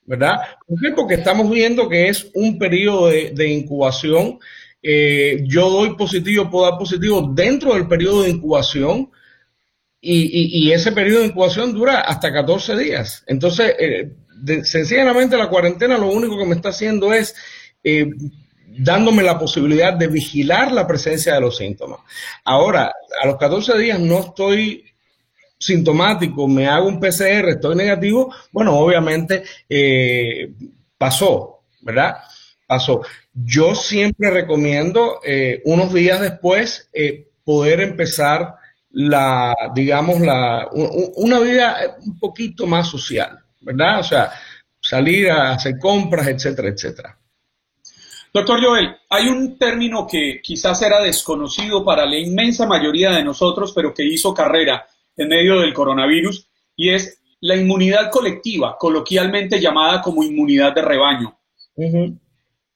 ¿verdad? 0.04 0.38
¿Por 0.66 0.80
qué? 0.80 0.90
Porque 0.92 1.14
estamos 1.14 1.50
viendo 1.50 1.88
que 1.88 2.08
es 2.08 2.30
un 2.34 2.58
periodo 2.58 3.08
de, 3.08 3.48
incubación. 3.48 4.38
Eh, 4.82 5.44
yo 5.46 5.68
doy 5.70 5.96
positivo, 5.96 6.50
puedo 6.50 6.70
dar 6.70 6.78
positivo 6.78 7.30
dentro 7.34 7.74
del 7.74 7.86
periodo 7.86 8.22
de 8.22 8.30
incubación 8.30 9.10
y 10.00 10.70
ese 10.70 10.92
periodo 10.92 11.20
de 11.20 11.26
incubación 11.26 11.72
dura 11.72 12.00
hasta 12.00 12.32
14 12.32 12.76
días. 12.76 13.24
Entonces, 13.26 13.74
eh, 13.78 14.12
de, 14.42 14.64
sencillamente 14.64 15.36
la 15.36 15.48
cuarentena 15.48 15.98
lo 15.98 16.10
único 16.10 16.38
que 16.38 16.44
me 16.44 16.54
está 16.54 16.70
haciendo 16.70 17.12
es 17.12 17.34
eh, 17.82 18.10
dándome 18.78 19.22
la 19.22 19.38
posibilidad 19.38 19.92
de 19.94 20.06
vigilar 20.06 20.72
la 20.72 20.86
presencia 20.86 21.34
de 21.34 21.40
los 21.40 21.56
síntomas. 21.56 22.00
Ahora, 22.44 22.92
a 23.22 23.26
los 23.26 23.36
14 23.36 23.76
días 23.78 23.98
no 23.98 24.20
estoy 24.20 24.84
sintomático, 25.58 26.46
me 26.46 26.66
hago 26.68 26.86
un 26.86 27.00
PCR, 27.00 27.48
estoy 27.48 27.74
negativo, 27.74 28.32
bueno, 28.52 28.78
obviamente 28.78 29.42
eh, 29.68 30.52
pasó, 30.96 31.62
¿verdad? 31.80 32.18
Pasó. 32.66 33.02
Yo 33.34 33.74
siempre 33.74 34.30
recomiendo 34.30 35.20
eh, 35.24 35.60
unos 35.64 35.92
días 35.92 36.20
después 36.20 36.88
eh, 36.92 37.28
poder 37.44 37.80
empezar 37.80 38.54
la, 38.90 39.54
digamos, 39.74 40.20
la, 40.20 40.68
una 40.72 41.40
vida 41.40 41.96
un 42.04 42.18
poquito 42.18 42.66
más 42.66 42.88
social, 42.88 43.38
¿verdad? 43.60 44.00
O 44.00 44.04
sea, 44.04 44.32
salir 44.80 45.30
a 45.30 45.52
hacer 45.52 45.78
compras, 45.78 46.28
etcétera, 46.28 46.68
etcétera. 46.68 47.18
Doctor 48.32 48.62
Joel, 48.62 48.96
hay 49.08 49.28
un 49.28 49.58
término 49.58 50.06
que 50.06 50.40
quizás 50.42 50.80
era 50.82 51.00
desconocido 51.00 51.84
para 51.84 52.06
la 52.06 52.18
inmensa 52.18 52.66
mayoría 52.66 53.10
de 53.10 53.24
nosotros, 53.24 53.72
pero 53.74 53.94
que 53.94 54.04
hizo 54.04 54.34
carrera 54.34 54.86
en 55.16 55.28
medio 55.28 55.60
del 55.60 55.74
coronavirus, 55.74 56.48
y 56.76 56.90
es 56.90 57.20
la 57.40 57.56
inmunidad 57.56 58.10
colectiva, 58.10 58.76
coloquialmente 58.78 59.60
llamada 59.60 60.02
como 60.02 60.22
inmunidad 60.22 60.74
de 60.74 60.82
rebaño. 60.82 61.38
Uh 61.76 61.84
-huh. 61.84 62.18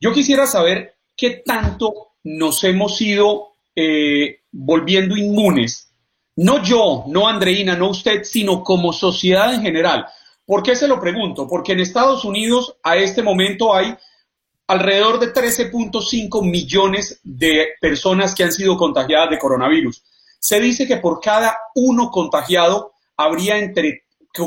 Yo 0.01 0.12
quisiera 0.12 0.47
saber 0.47 0.97
qué 1.17 1.43
tanto 1.45 2.12
nos 2.25 2.65
hemos 2.65 3.01
ido 3.01 3.55
eh, 3.75 4.41
volviendo 4.51 5.17
inmunes. 5.17 5.93
No 6.37 6.62
yo, 6.62 7.05
no 7.09 7.29
Andreina, 7.29 7.77
no 7.77 7.91
usted, 7.91 8.25
sino 8.25 8.62
como 8.62 8.93
sociedad 8.93 9.53
en 9.55 9.62
general. 9.62 10.07
¿Por 10.45 10.62
qué 10.62 10.75
se 10.75 10.88
lo 10.88 11.01
pregunto? 11.01 11.47
Porque 11.47 11.73
en 11.73 11.81
Estados 11.81 12.25
Unidos 12.25 12.77
a 12.83 12.97
este 12.97 13.23
momento 13.23 13.75
hay 13.75 13.95
alrededor 14.73 15.19
de 15.19 15.35
13.5 15.35 16.43
millones 16.43 17.21
de 17.23 17.75
personas 17.79 18.35
que 18.35 18.43
han 18.43 18.53
sido 18.53 18.79
contagiadas 18.79 19.29
de 19.29 19.39
coronavirus. 19.39 20.03
Se 20.39 20.61
dice 20.61 20.87
que 20.87 20.97
por 20.97 21.21
cada 21.21 21.59
uno 21.75 22.11
contagiado 22.11 22.93
habría 23.19 23.59
entre, 23.59 24.05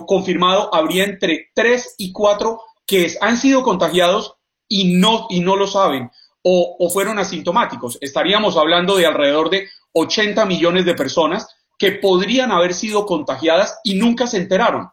confirmado, 0.08 0.74
habría 0.74 1.04
entre 1.04 1.52
3 1.54 1.96
y 2.00 2.12
4 2.12 2.60
que 2.88 3.16
han 3.22 3.38
sido 3.38 3.62
contagiados 3.62 4.34
y 4.68 4.96
no, 4.96 5.28
y 5.30 5.42
no 5.42 5.56
lo 5.56 5.68
saben 5.68 6.10
o, 6.42 6.76
o 6.80 6.90
fueron 6.90 7.20
asintomáticos. 7.20 8.00
Estaríamos 8.02 8.58
hablando 8.58 8.98
de 8.98 9.06
alrededor 9.06 9.52
de 9.52 9.70
80 9.94 10.44
millones 10.48 10.86
de 10.86 10.96
personas 10.96 11.48
que 11.78 11.92
podrían 11.92 12.52
haber 12.52 12.74
sido 12.74 13.06
contagiadas 13.06 13.80
y 13.84 13.94
nunca 13.94 14.26
se 14.26 14.38
enteraron. 14.38 14.90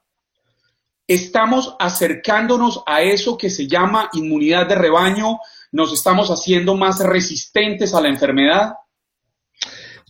Estamos 1.13 1.77
acercándonos 1.79 2.83
a 2.87 3.03
eso 3.03 3.37
que 3.37 3.51
se 3.51 3.69
llama 3.69 4.09
inmunidad 4.15 4.67
de 4.67 4.77
rebaño, 4.77 5.41
nos 5.71 5.93
estamos 5.93 6.31
haciendo 6.31 6.75
más 6.75 7.01
resistentes 7.01 7.93
a 7.93 8.01
la 8.01 8.09
enfermedad. 8.09 8.73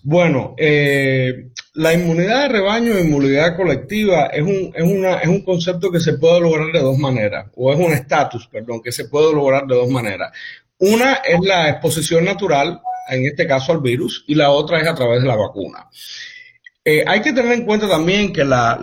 Bueno, 0.04 0.54
eh, 0.56 1.48
la 1.74 1.92
inmunidad 1.92 2.42
de 2.42 2.48
rebaño 2.50 3.00
inmunidad 3.00 3.56
colectiva 3.56 4.26
es 4.26 4.42
un, 4.42 4.72
es, 4.76 4.84
una, 4.84 5.14
es 5.14 5.26
un 5.26 5.42
concepto 5.42 5.90
que 5.90 5.98
se 5.98 6.12
puede 6.18 6.40
lograr 6.40 6.70
de 6.70 6.78
dos 6.78 6.98
maneras, 6.98 7.46
o 7.56 7.72
es 7.72 7.78
un 7.80 7.92
estatus, 7.92 8.46
perdón, 8.46 8.80
que 8.80 8.92
se 8.92 9.06
puede 9.06 9.32
lograr 9.34 9.66
de 9.66 9.74
dos 9.74 9.88
maneras. 9.88 10.30
Una 10.78 11.14
es 11.14 11.40
la 11.40 11.68
exposición 11.68 12.24
natural, 12.24 12.80
en 13.08 13.26
este 13.26 13.44
caso 13.48 13.72
al 13.72 13.80
virus, 13.80 14.22
y 14.28 14.36
la 14.36 14.50
otra 14.50 14.80
es 14.80 14.86
a 14.86 14.94
través 14.94 15.20
de 15.20 15.26
la 15.26 15.34
vacuna. 15.34 15.88
Eh, 16.84 17.04
hay 17.06 17.22
que 17.22 17.32
tener 17.32 17.52
en 17.52 17.64
cuenta 17.64 17.88
también 17.88 18.32
que 18.32 18.44
la, 18.44 18.76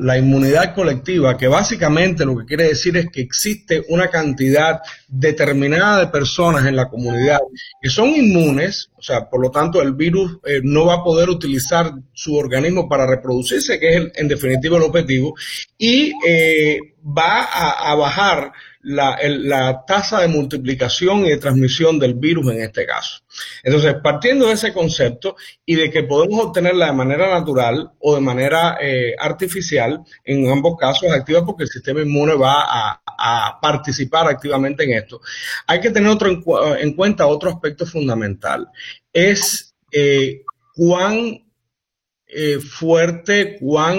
la, 0.00 0.18
inmunidad 0.18 0.74
colectiva, 0.74 1.38
que 1.38 1.46
básicamente 1.46 2.24
lo 2.24 2.36
que 2.36 2.44
quiere 2.44 2.64
decir 2.64 2.96
es 2.96 3.10
que 3.12 3.20
existe 3.20 3.84
una 3.90 4.08
cantidad 4.08 4.80
determinada 5.06 6.00
de 6.00 6.08
personas 6.08 6.66
en 6.66 6.74
la 6.74 6.88
comunidad 6.88 7.38
que 7.80 7.90
son 7.90 8.08
inmunes, 8.08 8.90
o 8.96 9.02
sea, 9.02 9.30
por 9.30 9.40
lo 9.40 9.52
tanto 9.52 9.80
el 9.80 9.92
virus 9.92 10.40
eh, 10.44 10.60
no 10.64 10.86
va 10.86 10.94
a 10.94 11.04
poder 11.04 11.30
utilizar 11.30 11.92
su 12.12 12.34
organismo 12.34 12.88
para 12.88 13.06
reproducirse, 13.06 13.78
que 13.78 13.96
es 13.96 14.12
en 14.16 14.26
definitiva 14.26 14.76
el 14.76 14.82
objetivo, 14.82 15.36
y 15.78 16.12
eh, 16.26 16.80
va 17.06 17.44
a 17.44 17.94
bajar 17.94 18.50
la, 18.88 19.84
tasa 19.86 20.20
de 20.20 20.28
multiplicación 20.28 21.26
y 21.26 21.30
de 21.30 21.36
transmisión 21.36 21.98
del 21.98 22.14
virus 22.14 22.50
en 22.52 22.62
este 22.62 22.86
caso. 22.86 23.20
Entonces, 23.62 23.96
partiendo 24.02 24.46
de 24.46 24.54
ese 24.54 24.72
concepto 24.72 25.36
y 25.64 25.74
de 25.74 25.90
que 25.90 26.04
podemos 26.04 26.46
obtenerla 26.46 26.86
de 26.86 26.92
manera 26.92 27.28
natural 27.28 27.92
o 27.98 28.14
de 28.14 28.20
manera 28.20 28.78
eh, 28.80 29.14
artificial, 29.18 30.00
en 30.24 30.50
ambos 30.50 30.76
casos 30.78 31.10
activa 31.12 31.44
porque 31.44 31.64
el 31.64 31.68
sistema 31.68 32.00
inmune 32.00 32.34
va 32.34 32.62
a, 32.62 33.02
a 33.06 33.60
participar 33.60 34.26
activamente 34.26 34.84
en 34.84 34.92
esto, 34.92 35.20
hay 35.66 35.80
que 35.80 35.90
tener 35.90 36.10
otro 36.10 36.28
en, 36.78 36.92
cuenta 36.94 37.26
otro 37.26 37.50
aspecto 37.50 37.84
fundamental. 37.84 38.68
Es 39.12 39.74
eh, 39.92 40.42
cuán 40.74 41.44
eh, 42.26 42.58
fuerte, 42.58 43.58
cuán 43.58 43.98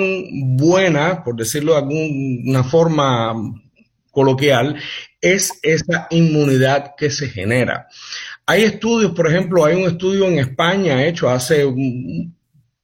buena, 0.57 1.23
por 1.23 1.35
decirlo 1.35 1.73
de 1.73 1.79
alguna 1.79 2.63
forma 2.63 3.33
coloquial, 4.11 4.75
es 5.21 5.51
esa 5.61 6.07
inmunidad 6.09 6.93
que 6.97 7.09
se 7.09 7.29
genera. 7.29 7.87
Hay 8.45 8.63
estudios, 8.63 9.11
por 9.11 9.27
ejemplo, 9.27 9.65
hay 9.65 9.75
un 9.75 9.87
estudio 9.87 10.25
en 10.25 10.39
España 10.39 11.05
hecho 11.05 11.29
hace 11.29 11.65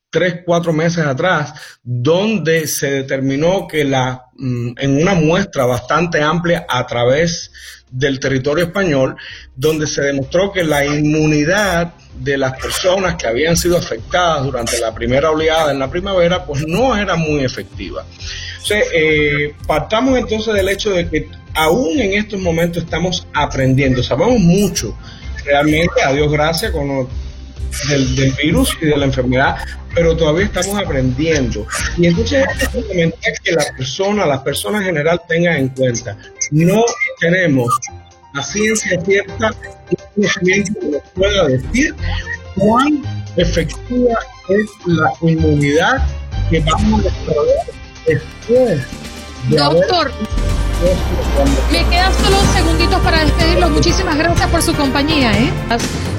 tres, 0.10 0.42
cuatro 0.46 0.72
meses 0.72 1.06
atrás, 1.06 1.54
donde 1.84 2.68
se 2.68 2.90
determinó 2.90 3.68
que 3.68 3.84
la, 3.84 4.26
mm, 4.38 4.72
en 4.78 5.02
una 5.02 5.14
muestra 5.14 5.66
bastante 5.66 6.22
amplia 6.22 6.66
a 6.70 6.88
través 6.88 7.52
del 7.92 8.20
territorio 8.20 8.66
español, 8.66 9.18
donde 9.56 9.88
se 9.88 10.02
demostró 10.02 10.52
que 10.52 10.64
la 10.64 10.86
inmunidad 10.86 11.94
de 12.18 12.38
las 12.38 12.58
personas 12.60 13.16
que 13.16 13.28
habían 13.28 13.58
sido 13.58 13.78
afectadas 13.78 14.44
durante 14.44 14.80
la 14.80 14.94
primera 14.94 15.32
oleada 15.32 15.72
en 15.72 15.80
la 15.80 15.90
primavera, 15.90 16.46
pues 16.46 16.66
no 16.66 16.96
era 16.96 17.16
muy 17.16 17.44
efectiva. 17.44 18.06
Entonces, 18.68 18.92
eh, 18.96 19.56
partamos 19.68 20.18
entonces 20.18 20.54
del 20.56 20.70
hecho 20.70 20.90
de 20.90 21.08
que 21.08 21.30
aún 21.54 22.00
en 22.00 22.14
estos 22.14 22.40
momentos 22.40 22.84
estamos 22.84 23.28
aprendiendo, 23.34 24.02
sabemos 24.02 24.40
mucho 24.40 24.98
realmente, 25.44 26.02
a 26.04 26.12
Dios 26.12 26.32
gracias, 26.32 26.72
con 26.72 27.08
del, 27.88 28.34
virus 28.44 28.76
y 28.82 28.88
de 28.88 28.98
la 28.98 29.06
enfermedad, 29.06 29.58
pero 29.94 30.18
todavía 30.18 30.46
estamos 30.46 30.80
aprendiendo. 30.80 31.68
Y 31.98 32.08
entonces 32.08 32.44
es 32.60 32.70
fundamental 32.70 33.34
que 33.44 33.52
la 33.52 33.66
persona, 33.78 34.26
la 34.26 34.44
persona 34.44 34.80
en 34.80 34.86
general 34.86 35.22
tenga 35.28 35.56
en 35.56 35.70
cuenta, 35.70 36.18
no 36.50 36.84
tenemos 37.20 37.70
la 38.34 38.42
ciencia 38.42 39.00
cierta 39.02 39.52
un 39.92 39.98
conocimiento 40.16 40.80
que 40.80 40.88
nos 40.88 41.02
pueda 41.14 41.48
decir 41.48 41.94
cuán 42.56 43.04
efectiva 43.38 44.18
es 44.50 44.70
la 44.88 45.12
inmunidad 45.22 46.04
que 46.50 46.62
vamos 46.62 47.02
a 47.02 47.04
desarrollar 47.04 47.85
después 48.06 48.82
Doctor, 49.50 50.12
me 51.72 51.90
quedan 51.90 52.14
solo 52.14 52.38
segunditos 52.54 53.00
para 53.02 53.24
despedirlo. 53.24 53.70
Muchísimas 53.70 54.18
gracias 54.18 54.50
por 54.50 54.62
su 54.62 54.74
compañía. 54.76 55.32
¿eh? 55.34 55.52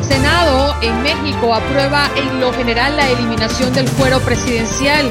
Senado 0.03 0.77
en 0.81 1.03
México 1.03 1.53
aprueba 1.53 2.09
en 2.16 2.40
lo 2.40 2.53
general 2.53 2.96
la 2.96 3.11
eliminación 3.11 3.72
del 3.75 3.88
fuero 3.88 4.20
presidencial. 4.20 5.11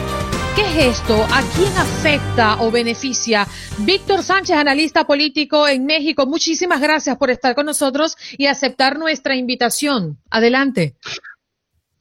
¿Qué 0.56 0.62
es 0.62 0.98
esto? 1.00 1.22
¿A 1.30 1.42
quién 1.56 1.76
afecta 1.78 2.62
o 2.62 2.72
beneficia? 2.72 3.46
Víctor 3.80 4.24
Sánchez, 4.24 4.56
analista 4.56 5.06
político 5.06 5.68
en 5.68 5.86
México, 5.86 6.26
muchísimas 6.26 6.80
gracias 6.80 7.18
por 7.18 7.30
estar 7.30 7.56
con 7.56 7.66
nosotros 7.66 8.16
y 8.38 8.46
aceptar 8.46 8.98
nuestra 8.98 9.36
invitación. 9.36 10.18
Adelante. 10.30 10.96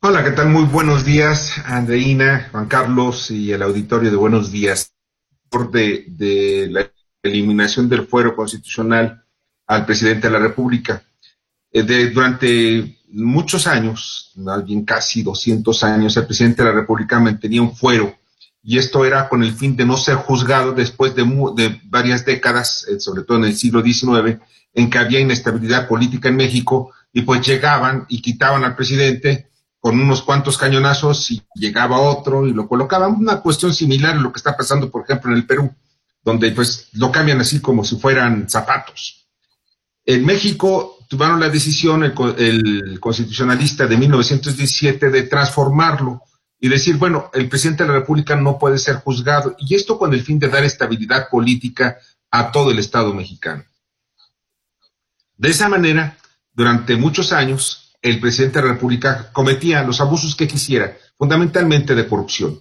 Hola, 0.07 0.23
¿qué 0.23 0.33
tal? 0.33 0.51
Muy 0.51 0.65
buenos 0.65 1.07
días, 1.07 1.55
Andreina, 1.65 2.51
Juan 2.53 2.67
Carlos 2.67 3.31
y 3.31 3.53
el 3.53 3.63
auditorio 3.63 4.11
de 4.11 4.17
Buenos 4.19 4.53
Días 4.53 4.93
de, 5.73 6.05
de 6.09 6.69
la 6.71 6.91
eliminación 7.23 7.89
del 7.89 8.07
fuero 8.07 8.37
constitucional 8.37 9.25
al 9.67 9.87
presidente 9.87 10.27
de 10.27 10.33
la 10.35 10.41
República. 10.41 11.03
Eh, 11.73 11.85
de, 11.85 12.11
durante 12.11 12.99
muchos 13.13 13.67
años, 13.67 14.35
alguien 14.47 14.85
casi 14.85 15.23
200 15.23 15.83
años, 15.85 16.15
el 16.19 16.27
presidente 16.27 16.63
de 16.63 16.69
la 16.69 16.75
República 16.75 17.19
mantenía 17.19 17.63
un 17.63 17.75
fuero 17.75 18.15
y 18.63 18.77
esto 18.77 19.07
era 19.07 19.31
con 19.31 19.43
el 19.43 19.55
fin 19.55 19.75
de 19.75 19.87
no 19.87 19.97
ser 19.97 20.17
juzgado 20.17 20.73
después 20.73 21.15
de, 21.15 21.25
de 21.57 21.81
varias 21.85 22.27
décadas, 22.27 22.87
eh, 22.89 23.01
sobre 23.01 23.23
todo 23.23 23.39
en 23.39 23.45
el 23.45 23.57
siglo 23.57 23.83
XIX, 23.83 24.39
en 24.75 24.91
que 24.91 24.99
había 24.99 25.21
inestabilidad 25.21 25.89
política 25.89 26.29
en 26.29 26.37
México 26.37 26.93
y 27.11 27.23
pues 27.23 27.41
llegaban 27.41 28.05
y 28.11 28.21
quitaban 28.21 28.65
al 28.65 28.77
presidente 28.77 29.49
con 29.85 30.01
unos 30.01 30.23
cuantos 30.23 30.57
cañonazos 30.57 31.31
y 31.31 31.43
llegaba 31.55 32.01
otro 32.01 32.47
y 32.47 32.55
lo 32.55 32.67
colocaban. 32.67 33.17
Una 33.17 33.43
cuestión 33.43 33.75
similar 33.75 34.17
a 34.17 34.21
lo 34.21 34.33
que 34.33 34.39
está 34.39 34.57
pasando, 34.57 34.91
por 34.91 35.05
ejemplo, 35.05 35.31
en 35.31 35.37
el 35.37 35.47
Perú, 35.47 35.71
donde 36.23 36.53
pues 36.53 36.89
lo 36.93 37.13
cambian 37.13 37.43
así 37.43 37.61
como 37.61 37.85
si 37.85 37.97
fueran 37.97 38.49
zapatos. 38.49 39.29
En 40.07 40.25
México 40.25 40.97
tuvieron 41.07 41.39
la 41.39 41.51
decisión 41.51 42.03
el, 42.03 42.99
constitucionalista 42.99 43.87
de 43.87 43.99
1917 43.99 45.11
de 45.11 45.23
transformarlo 45.25 46.23
y 46.59 46.71
decir, 46.71 46.97
bueno, 46.97 47.31
el 47.35 47.51
presidente 47.51 47.83
de 47.83 47.91
la 47.91 47.97
República 47.97 48.37
no 48.37 48.59
puede 48.59 48.79
ser 48.79 48.97
juzgado, 48.97 49.55
y 49.59 49.75
esto 49.75 49.99
con 49.99 50.15
el 50.15 50.23
fin 50.23 50.39
de 50.39 50.49
dar 50.49 50.65
estabilidad 50.65 51.29
política 51.29 51.99
a 52.31 52.51
todo 52.51 52.71
el 52.71 52.79
Estado 52.79 53.13
mexicano. 53.13 53.65
De 55.37 55.51
esa 55.51 55.69
manera, 55.69 56.17
durante 56.55 56.97
muchos 56.97 57.33
años, 57.33 57.84
el 58.05 58.21
presidente 58.21 58.61
de 58.61 58.67
la 58.67 58.75
República 58.75 59.31
cometía 59.33 59.83
los 59.83 60.01
abusos 60.01 60.37
que 60.37 60.47
quisiera, 60.47 60.97
fundamentalmente 61.17 61.95
de 61.95 62.07
corrupción 62.07 62.61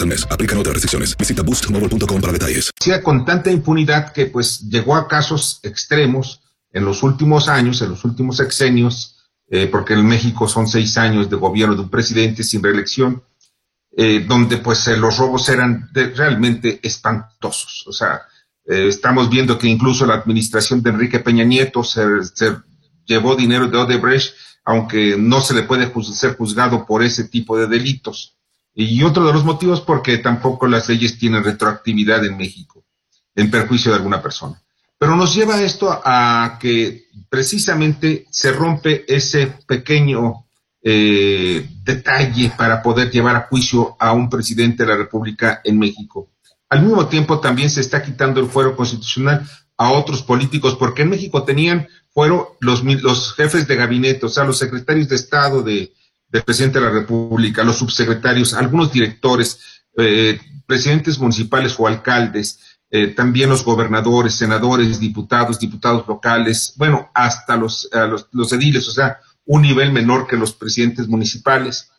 al 0.00 0.08
mes. 0.08 0.26
Aplican 0.30 0.58
otras 0.58 0.74
restricciones. 0.74 1.16
Visita 1.16 1.42
boostmobile.com 1.42 2.20
para 2.20 2.32
detalles. 2.32 2.70
Con 3.02 3.24
tanta 3.24 3.50
impunidad 3.50 4.12
que 4.12 4.26
pues 4.26 4.60
llegó 4.68 4.96
a 4.96 5.08
casos 5.08 5.60
extremos 5.62 6.40
en 6.72 6.84
los 6.84 7.02
últimos 7.02 7.48
años, 7.48 7.82
en 7.82 7.90
los 7.90 8.04
últimos 8.04 8.36
sexenios, 8.36 9.16
eh, 9.48 9.66
porque 9.66 9.94
en 9.94 10.06
México 10.06 10.46
son 10.46 10.68
seis 10.68 10.96
años 10.96 11.28
de 11.28 11.36
gobierno 11.36 11.74
de 11.74 11.82
un 11.82 11.90
presidente 11.90 12.44
sin 12.44 12.62
reelección, 12.62 13.22
eh, 13.96 14.24
donde 14.26 14.58
pues 14.58 14.86
eh, 14.86 14.96
los 14.96 15.18
robos 15.18 15.48
eran 15.48 15.90
realmente 15.92 16.78
espantosos. 16.82 17.84
O 17.88 17.92
sea, 17.92 18.22
estamos 18.64 19.28
viendo 19.28 19.58
que 19.58 19.66
incluso 19.66 20.06
la 20.06 20.14
administración 20.14 20.80
de 20.80 20.90
Enrique 20.90 21.18
Peña 21.18 21.42
Nieto 21.42 21.82
se, 21.82 22.02
llevó 23.04 23.34
dinero 23.34 23.66
de 23.66 23.78
Odebrecht, 23.78 24.32
aunque 24.64 25.16
no 25.18 25.40
se 25.40 25.54
le 25.54 25.64
puede 25.64 25.92
ser 26.04 26.36
juzgado 26.36 26.86
por 26.86 27.02
ese 27.02 27.24
tipo 27.24 27.58
de 27.58 27.66
delitos. 27.66 28.36
Y 28.74 29.02
otro 29.02 29.26
de 29.26 29.32
los 29.32 29.44
motivos 29.44 29.80
porque 29.80 30.18
tampoco 30.18 30.66
las 30.66 30.88
leyes 30.88 31.18
tienen 31.18 31.44
retroactividad 31.44 32.24
en 32.24 32.36
México, 32.36 32.84
en 33.34 33.50
perjuicio 33.50 33.90
de 33.90 33.98
alguna 33.98 34.22
persona. 34.22 34.60
Pero 34.98 35.16
nos 35.16 35.34
lleva 35.34 35.60
esto 35.62 35.90
a 36.04 36.58
que 36.60 37.08
precisamente 37.28 38.26
se 38.30 38.52
rompe 38.52 39.04
ese 39.08 39.46
pequeño 39.66 40.46
eh, 40.82 41.68
detalle 41.82 42.52
para 42.56 42.82
poder 42.82 43.10
llevar 43.10 43.36
a 43.36 43.46
juicio 43.48 43.96
a 43.98 44.12
un 44.12 44.28
presidente 44.28 44.82
de 44.82 44.90
la 44.90 44.96
República 44.96 45.60
en 45.64 45.78
México. 45.78 46.28
Al 46.68 46.82
mismo 46.82 47.06
tiempo 47.06 47.40
también 47.40 47.70
se 47.70 47.80
está 47.80 48.02
quitando 48.02 48.40
el 48.40 48.46
fuero 48.46 48.76
constitucional 48.76 49.48
a 49.76 49.90
otros 49.92 50.22
políticos, 50.22 50.76
porque 50.78 51.02
en 51.02 51.10
México 51.10 51.42
tenían 51.42 51.88
fuero 52.12 52.56
los, 52.60 52.84
los 52.84 53.34
jefes 53.34 53.66
de 53.66 53.76
gabinete, 53.76 54.26
o 54.26 54.28
sea, 54.28 54.44
los 54.44 54.58
secretarios 54.58 55.08
de 55.08 55.16
Estado 55.16 55.62
de, 55.62 55.92
del 56.30 56.42
presidente 56.42 56.78
de 56.78 56.84
la 56.86 56.92
República, 56.92 57.64
los 57.64 57.78
subsecretarios, 57.78 58.54
algunos 58.54 58.92
directores, 58.92 59.60
eh, 59.96 60.40
presidentes 60.66 61.18
municipales 61.18 61.74
o 61.78 61.86
alcaldes, 61.86 62.60
eh, 62.90 63.08
también 63.08 63.50
los 63.50 63.64
gobernadores, 63.64 64.34
senadores, 64.34 64.98
diputados, 64.98 65.58
diputados 65.58 66.06
locales, 66.08 66.74
bueno, 66.76 67.10
hasta 67.14 67.56
los, 67.56 67.88
los, 68.32 68.52
ediles, 68.52 68.88
o 68.88 68.92
sea, 68.92 69.18
un 69.44 69.62
nivel 69.62 69.92
menor 69.92 70.26
que 70.26 70.36
los 70.36 70.52
presidentes 70.52 71.06
municipales. 71.06 71.90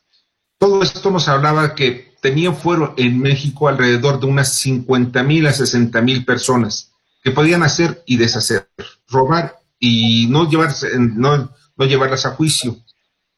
Todo 0.57 0.83
esto 0.83 1.09
nos 1.11 1.27
hablaba 1.27 1.75
que 1.75 2.15
tenían 2.21 2.55
fuero 2.55 2.93
en 2.97 3.19
México 3.19 3.67
alrededor 3.67 4.19
de 4.19 4.27
unas 4.27 4.53
50 4.55 5.23
mil 5.23 5.47
a 5.47 5.53
60 5.53 6.01
mil 6.01 6.23
personas 6.25 6.91
que 7.23 7.31
podían 7.31 7.63
hacer 7.63 8.03
y 8.05 8.17
deshacer, 8.17 8.69
robar 9.07 9.57
y 9.79 10.27
no, 10.29 10.49
llevarse, 10.49 10.89
no, 10.99 11.53
no 11.75 11.85
llevarlas 11.85 12.25
a 12.25 12.31
juicio. 12.31 12.77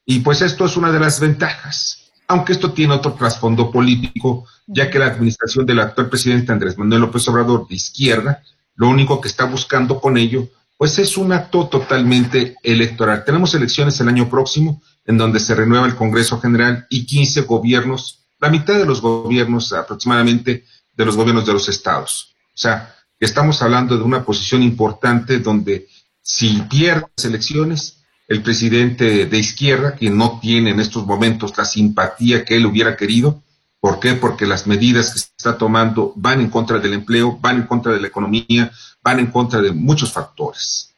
Y 0.06 0.20
pues 0.20 0.42
esto 0.42 0.66
es 0.66 0.78
una 0.78 0.92
de 0.92 1.00
las 1.00 1.20
ventajas, 1.20 2.12
aunque 2.28 2.54
esto 2.54 2.74
tiene 2.74 2.94
otro 2.94 3.14
trasfondo 3.14 3.72
político, 3.72 4.46
ya 4.68 4.90
que 4.90 5.00
la 5.00 5.08
administración 5.08 5.66
del 5.66 5.80
actual 5.80 6.10
presidente 6.10 6.52
Andrés 6.52 6.78
Manuel 6.78 7.02
López 7.02 7.28
Obrador 7.28 7.68
de 7.68 7.76
izquierda, 7.76 8.44
lo 8.76 8.90
único 8.90 9.22
que 9.22 9.28
está 9.28 9.46
buscando 9.46 10.00
con 10.00 10.18
ello, 10.18 10.50
pues 10.78 11.00
es 11.00 11.18
un 11.18 11.32
acto 11.32 11.68
totalmente 11.68 12.56
electoral. 12.64 13.24
Tenemos 13.24 13.54
elecciones 13.54 14.00
el 14.02 14.10
año 14.10 14.30
próximo, 14.30 14.82
en 15.06 15.18
donde 15.18 15.40
se 15.40 15.56
renueva 15.56 15.86
el 15.86 15.96
Congreso 15.96 16.40
General 16.40 16.88
y 16.90 17.06
15 17.06 17.42
gobiernos, 17.42 18.26
la 18.40 18.50
mitad 18.50 18.78
de 18.78 18.86
los 18.86 19.02
gobiernos 19.02 19.72
aproximadamente 19.74 20.66
de 20.96 21.06
los 21.06 21.16
gobiernos 21.16 21.46
de 21.46 21.54
los 21.54 21.70
estados. 21.70 22.34
O 22.48 22.58
sea, 22.58 22.96
estamos 23.20 23.62
hablando 23.62 23.98
de 23.98 24.04
una 24.04 24.24
posición 24.24 24.64
importante 24.64 25.40
donde 25.40 25.88
si 26.22 26.62
pierde 26.70 27.06
las 27.16 27.26
elecciones, 27.26 28.03
el 28.28 28.42
presidente 28.42 29.26
de 29.26 29.38
izquierda, 29.38 29.96
que 29.96 30.10
no 30.10 30.40
tiene 30.40 30.72
en 30.72 30.80
estos 30.80 31.06
momentos 31.06 31.58
la 31.58 31.66
simpatía 31.66 32.46
que 32.46 32.56
él 32.56 32.66
hubiera 32.66 32.96
querido. 32.96 33.42
¿Por 33.80 34.00
qué? 34.00 34.14
Porque 34.14 34.46
las 34.46 34.66
medidas 34.66 35.14
que 35.14 35.20
se 35.20 35.28
está 35.38 35.58
tomando 35.58 36.14
van 36.16 36.40
en 36.40 36.50
contra 36.50 36.80
del 36.80 36.94
empleo, 36.94 37.38
van 37.42 37.58
en 37.58 37.68
contra 37.68 37.92
de 37.92 38.00
la 38.00 38.08
economía, 38.08 38.72
van 39.02 39.20
en 39.20 39.28
contra 39.28 39.62
de 39.62 39.74
muchos 39.74 40.12
factores. 40.12 40.96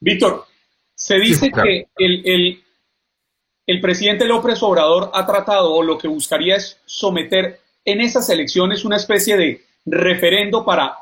Víctor, 0.00 0.46
se 0.94 1.18
dice 1.18 1.50
que 1.50 1.86
el, 1.96 2.60
el, 3.66 3.80
presidente 3.80 4.26
López 4.26 4.62
Obrador 4.62 5.10
ha 5.14 5.24
tratado 5.24 5.72
o 5.72 5.82
lo 5.82 5.96
que 5.96 6.08
buscaría 6.08 6.56
es 6.56 6.78
someter 6.84 7.60
en 7.84 8.00
esas 8.00 8.28
elecciones 8.28 8.84
una 8.84 8.96
especie 8.96 9.36
de 9.36 9.64
referendo 9.86 10.64
para 10.64 10.96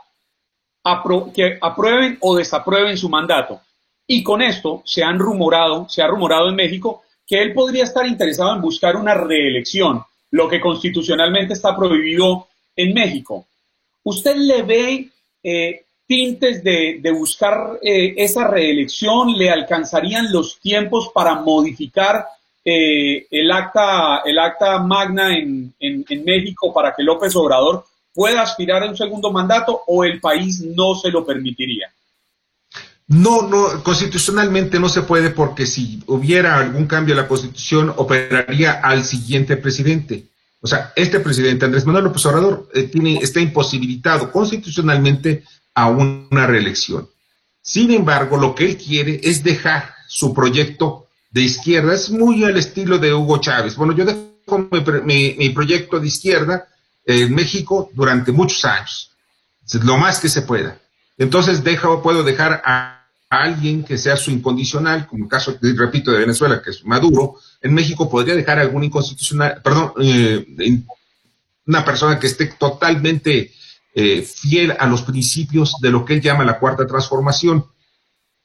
que 1.34 1.58
aprueben 1.60 2.18
o 2.20 2.36
desaprueben 2.36 2.96
su 2.96 3.08
mandato. 3.08 3.60
Y 4.06 4.22
con 4.22 4.42
esto 4.42 4.82
se 4.84 5.02
han 5.02 5.18
rumorado, 5.18 5.88
se 5.88 6.02
ha 6.02 6.06
rumorado 6.06 6.48
en 6.48 6.56
México 6.56 7.02
que 7.26 7.40
él 7.40 7.52
podría 7.54 7.84
estar 7.84 8.06
interesado 8.06 8.54
en 8.54 8.60
buscar 8.60 8.96
una 8.96 9.14
reelección, 9.14 10.02
lo 10.30 10.48
que 10.48 10.60
constitucionalmente 10.60 11.54
está 11.54 11.76
prohibido 11.76 12.48
en 12.76 12.92
México. 12.92 13.46
¿Usted 14.04 14.36
le 14.36 14.62
ve 14.62 15.08
eh, 15.42 15.84
tintes 16.06 16.62
de, 16.64 17.00
buscar 17.16 17.78
eh, 17.82 18.14
esa 18.16 18.48
reelección? 18.48 19.32
¿Le 19.38 19.50
alcanzarían 19.50 20.32
los 20.32 20.58
tiempos 20.58 21.10
para 21.14 21.36
modificar 21.36 22.26
eh, 22.64 23.26
el, 23.30 23.50
acta, 23.50 24.22
el 24.24 24.38
acta 24.38 24.78
magna 24.82 25.36
en, 25.36 25.72
en 25.78 26.24
México 26.24 26.72
para 26.72 26.94
que 26.94 27.02
López 27.02 27.34
Obrador 27.36 27.84
pueda 28.12 28.42
aspirar 28.42 28.82
a 28.82 28.88
un 28.88 28.96
segundo 28.96 29.30
mandato 29.30 29.82
o 29.86 30.04
el 30.04 30.20
país 30.20 30.60
no 30.60 30.94
se 30.96 31.10
lo 31.10 31.24
permitiría? 31.24 31.92
No, 33.12 33.46
no, 33.46 33.82
constitucionalmente 33.82 34.80
no 34.80 34.88
se 34.88 35.02
puede 35.02 35.28
porque 35.28 35.66
si 35.66 36.02
hubiera 36.06 36.56
algún 36.56 36.86
cambio 36.86 37.12
en 37.12 37.20
la 37.20 37.28
constitución 37.28 37.92
operaría 37.96 38.72
al 38.72 39.04
siguiente 39.04 39.58
presidente. 39.58 40.28
O 40.62 40.66
sea, 40.66 40.94
este 40.96 41.20
presidente, 41.20 41.66
Andrés 41.66 41.84
Manuel 41.84 42.04
López 42.04 42.24
Obrador, 42.24 42.70
eh, 42.72 42.84
tiene, 42.84 43.18
está 43.18 43.38
imposibilitado 43.38 44.32
constitucionalmente 44.32 45.44
a 45.74 45.88
una 45.88 46.46
reelección. 46.46 47.06
Sin 47.60 47.90
embargo, 47.90 48.38
lo 48.38 48.54
que 48.54 48.64
él 48.64 48.76
quiere 48.78 49.20
es 49.22 49.44
dejar 49.44 49.94
su 50.08 50.32
proyecto 50.32 51.08
de 51.30 51.42
izquierda. 51.42 51.92
Es 51.92 52.08
muy 52.08 52.44
al 52.44 52.56
estilo 52.56 52.98
de 52.98 53.12
Hugo 53.12 53.38
Chávez. 53.42 53.76
Bueno, 53.76 53.94
yo 53.94 54.06
dejo 54.06 54.70
mi, 55.04 55.34
mi 55.36 55.50
proyecto 55.50 56.00
de 56.00 56.06
izquierda 56.06 56.66
en 57.04 57.34
México 57.34 57.90
durante 57.92 58.32
muchos 58.32 58.64
años, 58.64 59.10
lo 59.82 59.98
más 59.98 60.18
que 60.18 60.30
se 60.30 60.40
pueda. 60.40 60.78
Entonces, 61.18 61.62
deja, 61.62 62.00
puedo 62.00 62.22
dejar 62.22 62.62
a 62.64 63.01
alguien 63.32 63.82
que 63.82 63.96
sea 63.96 64.16
su 64.16 64.30
incondicional, 64.30 65.06
como 65.06 65.24
el 65.24 65.30
caso, 65.30 65.56
repito, 65.60 66.10
de 66.10 66.18
Venezuela, 66.18 66.60
que 66.60 66.70
es 66.70 66.84
Maduro, 66.84 67.36
en 67.62 67.72
México 67.72 68.10
podría 68.10 68.34
dejar 68.34 68.58
algún 68.58 68.84
inconstitucional, 68.84 69.62
perdón, 69.64 69.92
eh, 70.02 70.82
una 71.66 71.82
persona 71.82 72.18
que 72.18 72.26
esté 72.26 72.46
totalmente 72.58 73.50
eh, 73.94 74.20
fiel 74.20 74.76
a 74.78 74.86
los 74.86 75.00
principios 75.00 75.76
de 75.80 75.90
lo 75.90 76.04
que 76.04 76.14
él 76.14 76.20
llama 76.20 76.44
la 76.44 76.58
cuarta 76.58 76.86
transformación. 76.86 77.64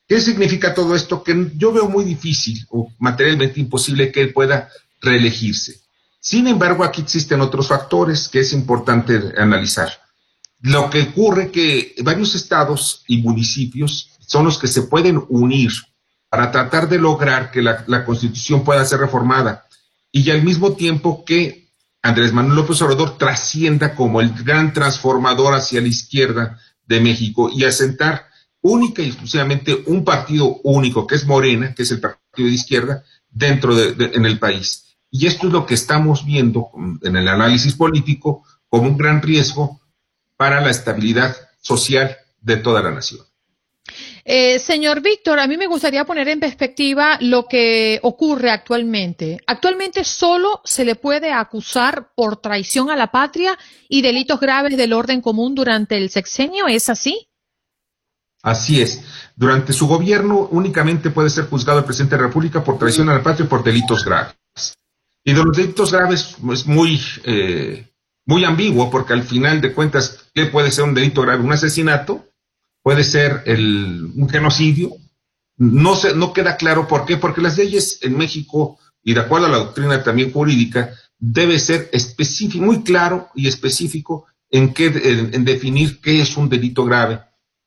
¿Qué 0.08 0.22
significa 0.22 0.74
todo 0.74 0.96
esto? 0.96 1.22
Que 1.22 1.52
yo 1.58 1.74
veo 1.74 1.90
muy 1.90 2.06
difícil 2.06 2.66
o 2.70 2.90
materialmente 3.00 3.60
imposible 3.60 4.10
que 4.10 4.22
él 4.22 4.32
pueda 4.32 4.70
reelegirse. 5.02 5.82
Sin 6.18 6.48
embargo, 6.48 6.86
aquí 6.86 7.02
existen 7.02 7.42
otros 7.42 7.68
factores 7.68 8.30
que 8.30 8.40
es 8.40 8.54
importante 8.54 9.34
analizar. 9.38 9.92
Lo 10.62 10.90
que 10.90 11.02
ocurre 11.02 11.52
que 11.52 11.94
varios 12.04 12.36
estados 12.36 13.04
y 13.08 13.18
municipios 13.18 14.12
son 14.28 14.46
los 14.46 14.60
que 14.60 14.68
se 14.68 14.84
pueden 14.84 15.24
unir 15.30 15.72
para 16.30 16.52
tratar 16.52 16.88
de 16.90 17.00
lograr 17.00 17.50
que 17.50 17.62
la, 17.62 18.06
constitución 18.06 18.64
pueda 18.64 18.86
ser 18.86 19.00
reformada 19.00 19.66
y 20.12 20.30
al 20.30 20.44
mismo 20.44 20.74
tiempo 20.74 21.24
que 21.26 21.72
Andrés 22.04 22.34
Manuel 22.34 22.58
López 22.58 22.82
Obrador 22.82 23.18
trascienda 23.18 23.96
como 23.96 24.22
el 24.22 24.32
gran 24.44 24.74
transformador 24.74 25.56
hacia 25.56 25.82
la 25.82 25.88
izquierda 25.88 26.60
de 26.86 27.00
México 27.00 27.50
y 27.52 27.64
asentar 27.64 28.28
única 28.62 29.02
y 29.02 29.08
exclusivamente 29.08 29.84
un 29.88 30.04
partido 30.04 30.60
único, 30.64 31.08
que 31.08 31.16
es 31.16 31.26
Morena, 31.26 31.74
que 31.74 31.84
es 31.84 31.92
el 31.92 32.02
partido 32.02 32.50
de 32.50 32.54
izquierda, 32.54 33.04
dentro 33.30 33.76
de, 33.76 34.12
en 34.14 34.26
el 34.26 34.40
país. 34.40 34.98
Y 35.10 35.28
esto 35.28 35.48
es 35.48 35.54
lo 35.54 35.66
que 35.66 35.74
estamos 35.74 36.26
viendo 36.26 36.70
en 37.02 37.16
el 37.16 37.28
análisis 37.28 37.74
político 37.76 38.44
como 38.68 38.90
un 38.90 38.98
gran 38.98 39.22
riesgo 39.22 39.82
para 40.36 40.62
la 40.62 40.70
estabilidad 40.70 41.36
social 41.62 42.18
de 42.42 42.58
toda 42.58 42.82
la 42.82 42.92
nación. 42.92 43.22
Eh, 44.30 44.60
señor 44.60 45.02
Víctor, 45.02 45.40
a 45.40 45.48
mí 45.48 45.56
me 45.56 45.68
gustaría 45.68 46.04
poner 46.04 46.28
en 46.28 46.42
perspectiva 46.42 47.18
lo 47.22 47.46
que 47.46 47.98
ocurre 48.04 48.52
actualmente. 48.52 49.40
Actualmente 49.48 50.04
solo 50.04 50.60
se 50.66 50.84
le 50.84 50.96
puede 50.96 51.32
acusar 51.32 52.12
por 52.14 52.42
traición 52.42 52.90
a 52.90 52.98
la 52.98 53.10
patria 53.10 53.58
y 53.88 54.02
delitos 54.02 54.38
graves 54.42 54.76
del 54.76 54.92
orden 54.92 55.22
común 55.22 55.56
durante 55.56 55.96
el 55.96 56.10
sexenio, 56.10 56.68
¿es 56.68 56.90
así? 56.90 57.30
Así 58.44 58.82
es. 58.82 59.02
Durante 59.34 59.72
su 59.72 59.88
gobierno 59.88 60.50
únicamente 60.52 61.10
puede 61.10 61.30
ser 61.30 61.46
juzgado 61.46 61.80
el 61.80 61.86
presidente 61.86 62.18
de 62.18 62.24
la 62.24 62.28
República 62.28 62.62
por 62.62 62.78
traición 62.78 63.10
a 63.10 63.14
la 63.14 63.24
patria 63.24 63.46
y 63.46 63.48
por 63.48 63.64
delitos 63.64 64.04
graves. 64.04 64.36
Y 65.24 65.32
de 65.32 65.42
los 65.42 65.56
delitos 65.56 65.94
graves 65.94 66.36
es 66.52 66.68
muy, 66.68 67.00
eh, 67.24 67.94
muy 68.26 68.44
ambiguo 68.44 68.90
porque 68.92 69.14
al 69.14 69.24
final 69.24 69.62
de 69.62 69.72
cuentas, 69.72 70.26
¿qué 70.34 70.48
puede 70.48 70.70
ser 70.70 70.84
un 70.84 70.94
delito 70.94 71.22
grave? 71.22 71.46
Un 71.46 71.54
asesinato 71.54 72.27
puede 72.88 73.04
ser 73.04 73.44
el, 73.46 74.14
un 74.16 74.30
genocidio. 74.30 74.94
No, 75.58 75.94
se, 75.94 76.16
no 76.16 76.32
queda 76.32 76.56
claro 76.56 76.88
por 76.88 77.06
qué, 77.06 77.18
porque 77.18 77.42
las 77.42 77.58
leyes 77.58 78.00
en 78.02 78.18
México, 78.18 78.80
y 79.04 79.14
de 79.14 79.20
acuerdo 79.20 79.48
a 79.48 79.50
la 79.50 79.58
doctrina 79.58 80.02
también 80.02 80.32
jurídica, 80.32 80.94
debe 81.20 81.60
ser 81.60 81.90
específico, 81.92 82.64
muy 82.64 82.84
claro 82.84 83.28
y 83.36 83.50
específico 83.50 84.28
en, 84.50 84.74
qué, 84.74 84.86
en, 85.34 85.44
definir 85.44 86.00
qué 86.00 86.22
es 86.22 86.38
un 86.38 86.48
delito 86.48 86.86
grave. 86.86 87.20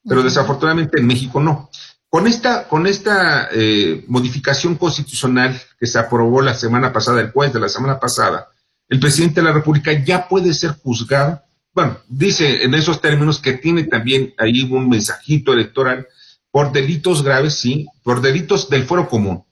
Pero 0.08 0.22
desafortunadamente 0.22 0.98
en 0.98 1.06
México 1.06 1.38
no. 1.38 1.68
Con 2.08 2.26
esta, 2.26 2.66
con 2.66 2.86
esta 2.86 3.50
eh, 3.52 4.06
modificación 4.08 4.76
constitucional 4.76 5.60
que 5.78 5.86
se 5.86 5.98
aprobó 5.98 6.40
la 6.40 6.54
semana 6.54 6.94
pasada, 6.94 7.20
el 7.20 7.30
jueves 7.30 7.52
de 7.52 7.60
la 7.60 7.68
semana 7.68 8.00
pasada, 8.00 8.48
el 8.88 8.98
presidente 8.98 9.42
de 9.42 9.48
la 9.48 9.52
República 9.52 9.92
ya 9.92 10.26
puede 10.26 10.54
ser 10.54 10.70
juzgado 10.82 11.42
bueno, 11.72 11.98
dice 12.08 12.64
en 12.64 12.74
esos 12.74 13.00
términos 13.00 13.40
que 13.40 13.52
tiene 13.54 13.84
también 13.84 14.34
ahí 14.38 14.62
un 14.62 14.88
mensajito 14.88 15.52
electoral 15.52 16.06
por 16.50 16.72
delitos 16.72 17.22
graves, 17.22 17.54
sí, 17.54 17.86
por 18.02 18.20
delitos 18.20 18.68
del 18.68 18.84
fuero 18.84 19.08
común. 19.08 19.44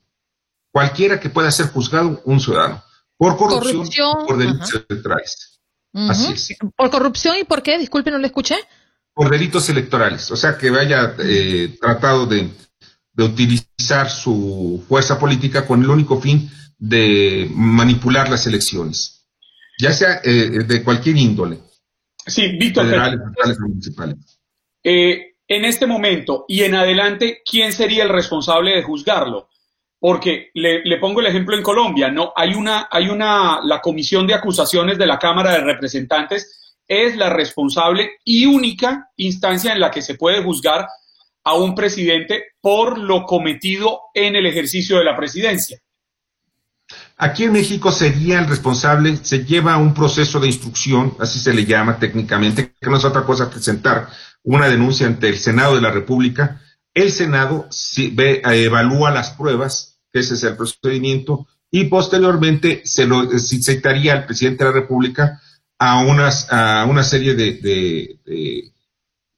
Cualquiera 0.72 1.20
que 1.20 1.30
pueda 1.30 1.50
ser 1.50 1.66
juzgado 1.66 2.20
un 2.24 2.40
ciudadano. 2.40 2.82
Por 3.16 3.36
corrupción, 3.36 4.26
por 4.26 4.36
delitos 4.36 4.84
electorales. 4.88 5.60
Así 5.92 6.32
es. 6.32 6.58
¿Por 6.76 6.90
corrupción 6.90 7.36
y 7.38 7.44
por 7.44 7.62
qué? 7.62 7.78
Disculpe, 7.78 8.10
no 8.10 8.18
le 8.18 8.26
escuché. 8.26 8.56
Por 9.14 9.30
delitos 9.30 9.68
electorales. 9.68 10.30
O 10.30 10.36
sea, 10.36 10.56
que 10.56 10.70
vaya 10.70 11.14
eh, 11.18 11.76
tratado 11.80 12.26
de, 12.26 12.50
utilizar 13.16 14.08
su 14.08 14.84
fuerza 14.88 15.18
política 15.18 15.66
con 15.66 15.82
el 15.82 15.90
único 15.90 16.20
fin 16.20 16.48
de 16.78 17.50
manipular 17.52 18.28
las 18.28 18.46
elecciones. 18.46 19.26
Ya 19.80 19.92
sea 19.92 20.20
eh, 20.22 20.64
de 20.64 20.84
cualquier 20.84 21.16
índole. 21.16 21.67
Sí, 22.28 22.56
Víctor. 22.58 22.86
Federales, 22.86 23.58
municipales. 23.60 24.16
Eh, 24.82 25.34
en 25.48 25.64
este 25.64 25.86
momento 25.86 26.44
y 26.46 26.62
en 26.62 26.74
adelante, 26.74 27.42
¿quién 27.44 27.72
sería 27.72 28.04
el 28.04 28.10
responsable 28.10 28.76
de 28.76 28.82
juzgarlo? 28.82 29.48
Porque 29.98 30.50
le, 30.54 30.96
pongo 30.98 31.20
el 31.20 31.26
ejemplo 31.26 31.56
en 31.56 31.62
Colombia, 31.62 32.10
¿no? 32.10 32.32
Hay 32.36 32.54
una, 32.54 32.86
hay 32.90 33.08
una, 33.08 33.60
la 33.64 33.80
comisión 33.80 34.26
de 34.26 34.34
acusaciones 34.34 34.98
de 34.98 35.06
la 35.06 35.18
Cámara 35.18 35.52
de 35.52 35.60
Representantes 35.60 36.76
es 36.86 37.16
la 37.16 37.30
responsable 37.30 38.12
y 38.24 38.46
única 38.46 39.10
instancia 39.16 39.72
en 39.72 39.80
la 39.80 39.90
que 39.90 40.02
se 40.02 40.14
puede 40.14 40.42
juzgar 40.42 40.86
a 41.44 41.54
un 41.54 41.74
presidente 41.74 42.52
por 42.60 42.98
lo 42.98 43.24
cometido 43.24 44.02
en 44.14 44.36
el 44.36 44.46
ejercicio 44.46 44.98
de 44.98 45.04
la 45.04 45.16
presidencia. 45.16 45.78
Aquí 47.16 47.44
en 47.44 47.52
México 47.52 47.90
sería 47.92 48.38
el 48.38 48.46
responsable, 48.46 49.18
se 49.22 49.44
lleva 49.44 49.76
un 49.76 49.92
proceso 49.92 50.40
de 50.40 50.46
instrucción, 50.46 51.14
así 51.18 51.38
se 51.38 51.52
le 51.52 51.66
llama 51.66 51.98
técnicamente, 51.98 52.72
que 52.80 52.90
no 52.90 52.96
es 52.96 53.04
otra 53.04 53.24
cosa 53.24 53.46
que 53.46 53.54
presentar 53.54 54.08
una 54.42 54.68
denuncia 54.68 55.06
ante 55.06 55.28
el 55.28 55.38
Senado 55.38 55.74
de 55.74 55.80
la 55.80 55.90
República. 55.90 56.62
El 56.94 57.10
Senado 57.10 57.68
evalúa 58.06 59.10
las 59.10 59.30
pruebas, 59.30 60.00
ese 60.12 60.34
es 60.34 60.42
el 60.44 60.56
procedimiento, 60.56 61.46
y 61.70 61.84
posteriormente 61.84 62.82
se 62.84 63.06
lo 63.06 63.28
citaría 63.38 64.14
al 64.14 64.26
presidente 64.26 64.64
de 64.64 64.70
la 64.70 64.76
República 64.76 65.40
a, 65.78 66.00
unas, 66.00 66.50
a 66.50 66.84
una 66.86 67.04
serie 67.04 67.34
de, 67.34 68.72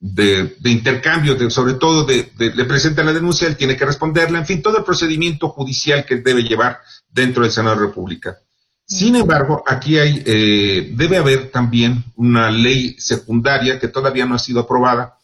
intercambio, 0.01 1.51
sobre 1.51 1.75
todo 1.75 2.05
de, 2.05 2.33
le 2.39 2.65
presenta 2.65 3.05
la 3.05 3.13
denuncia, 3.13 3.47
él 3.47 3.57
tiene 3.57 3.77
que 3.77 3.85
responderla, 3.85 4.39
en 4.39 4.47
fin, 4.47 4.63
todo 4.63 4.79
el 4.79 4.85
procedimiento 4.85 5.51
judicial 5.51 6.05
que 6.07 6.17
debe 6.17 6.43
llevar 6.43 6.81
dentro 7.09 7.43
del 7.43 7.53
Senado 7.53 7.77
de 7.77 7.83
la 7.83 7.89
República. 7.89 8.39
Sin 8.87 9.15
embargo, 9.15 9.63
aquí 9.67 9.99
hay, 9.99 10.23
eh, 10.27 10.91
debe 10.97 11.19
haber 11.19 11.51
también 11.51 12.05
una 12.17 12.51
ley 12.51 12.97
secundaria 12.99 13.79
que 13.79 13.89
todavía 13.89 14.27
no 14.27 14.35
ha 14.35 14.39
sido 14.39 14.61
aprobada 14.61 15.17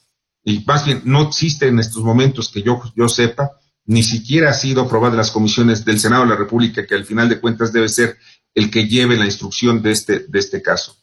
y 0.44 0.62
más 0.64 0.84
bien 0.84 1.02
no 1.04 1.22
existe 1.22 1.66
en 1.66 1.80
estos 1.80 2.04
momentos 2.04 2.48
que 2.48 2.62
yo, 2.62 2.80
yo 2.94 3.08
sepa, 3.08 3.58
ni 3.86 4.04
siquiera 4.04 4.50
ha 4.50 4.54
sido 4.54 4.82
aprobada 4.82 5.14
en 5.14 5.18
las 5.18 5.32
comisiones 5.32 5.84
del 5.84 5.98
Senado 5.98 6.22
de 6.22 6.28
la 6.28 6.36
República, 6.36 6.86
que 6.86 6.94
al 6.94 7.04
final 7.04 7.28
de 7.28 7.40
cuentas 7.40 7.72
debe 7.72 7.88
ser 7.88 8.16
el 8.54 8.70
que 8.70 8.86
lleve 8.86 9.16
la 9.16 9.24
instrucción 9.24 9.82
de 9.82 9.90
este, 9.90 10.20
de 10.20 10.38
este 10.38 10.62
caso. 10.62 10.96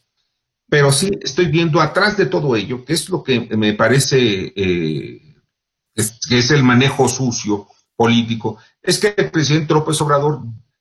Pero 0.68 0.92
sí 0.92 1.10
estoy 1.20 1.46
viendo 1.46 1.80
atrás 1.80 2.16
de 2.16 2.26
todo 2.26 2.56
ello, 2.56 2.84
que 2.84 2.94
es 2.94 3.08
lo 3.08 3.22
que 3.22 3.40
me 3.56 3.74
parece 3.74 4.52
eh, 4.56 5.24
que 5.94 6.38
es 6.38 6.50
el 6.50 6.64
manejo 6.64 7.08
sucio 7.08 7.68
político, 7.96 8.58
es 8.82 8.98
que 8.98 9.14
el 9.16 9.30
presidente 9.30 9.74
López 9.74 10.00
Obrador 10.00 10.40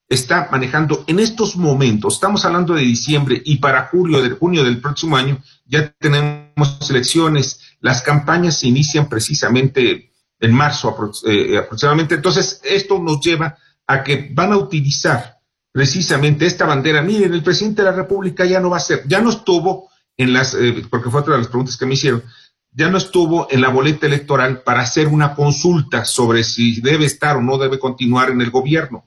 está 0.10 0.50
manejando 0.52 1.04
en 1.08 1.20
estos 1.20 1.56
momentos, 1.56 2.16
estamos 2.16 2.46
hablando 2.46 2.74
de 2.74 2.82
diciembre 2.82 3.42
y 3.46 3.58
para 3.58 3.88
julio, 3.88 4.22
de 4.22 4.32
junio 4.32 4.64
del 4.64 4.82
próximo 4.82 5.16
año 5.16 5.42
ya 5.66 5.94
tenemos 6.00 6.90
elecciones, 6.90 7.78
las 7.80 8.02
campañas 8.02 8.60
se 8.60 8.68
inician 8.68 9.08
precisamente 9.08 10.12
en 10.40 10.54
marzo 10.54 10.96
eh, 11.26 11.58
aproximadamente, 11.58 12.16
entonces 12.16 12.60
esto 12.64 13.00
nos 13.00 13.22
lleva 13.22 13.58
a 13.88 14.04
que 14.04 14.30
van 14.34 14.52
a 14.52 14.58
utilizar 14.58 15.40
precisamente 15.74 16.46
esta 16.46 16.66
bandera, 16.66 17.02
miren, 17.02 17.34
el 17.34 17.44
presidente 17.44 17.82
de 17.82 17.90
la 17.90 17.96
República 17.96 18.46
ya 18.46 18.62
no 18.62 18.70
va 18.70 18.78
a 18.78 18.80
ser, 18.80 19.06
ya 19.08 19.20
no 19.20 19.32
estuvo 19.32 19.90
en 20.16 20.32
las, 20.32 20.54
eh, 20.54 20.86
porque 20.90 21.10
fue 21.10 21.22
otra 21.22 21.34
de 21.34 21.40
las 21.40 21.50
preguntas 21.50 21.76
que 21.76 21.88
me 21.88 21.96
hicieron, 21.96 22.24
ya 22.72 22.90
no 22.90 22.98
estuvo 22.98 23.48
en 23.50 23.60
la 23.60 23.70
boleta 23.70 24.06
electoral 24.06 24.62
para 24.62 24.82
hacer 24.82 25.08
una 25.08 25.36
consulta 25.36 26.06
sobre 26.06 26.44
si 26.44 26.80
debe 26.80 27.06
estar 27.06 27.38
o 27.38 27.42
no 27.42 27.58
debe 27.58 27.80
continuar 27.80 28.30
en 28.30 28.42
el 28.42 28.52
gobierno. 28.52 29.06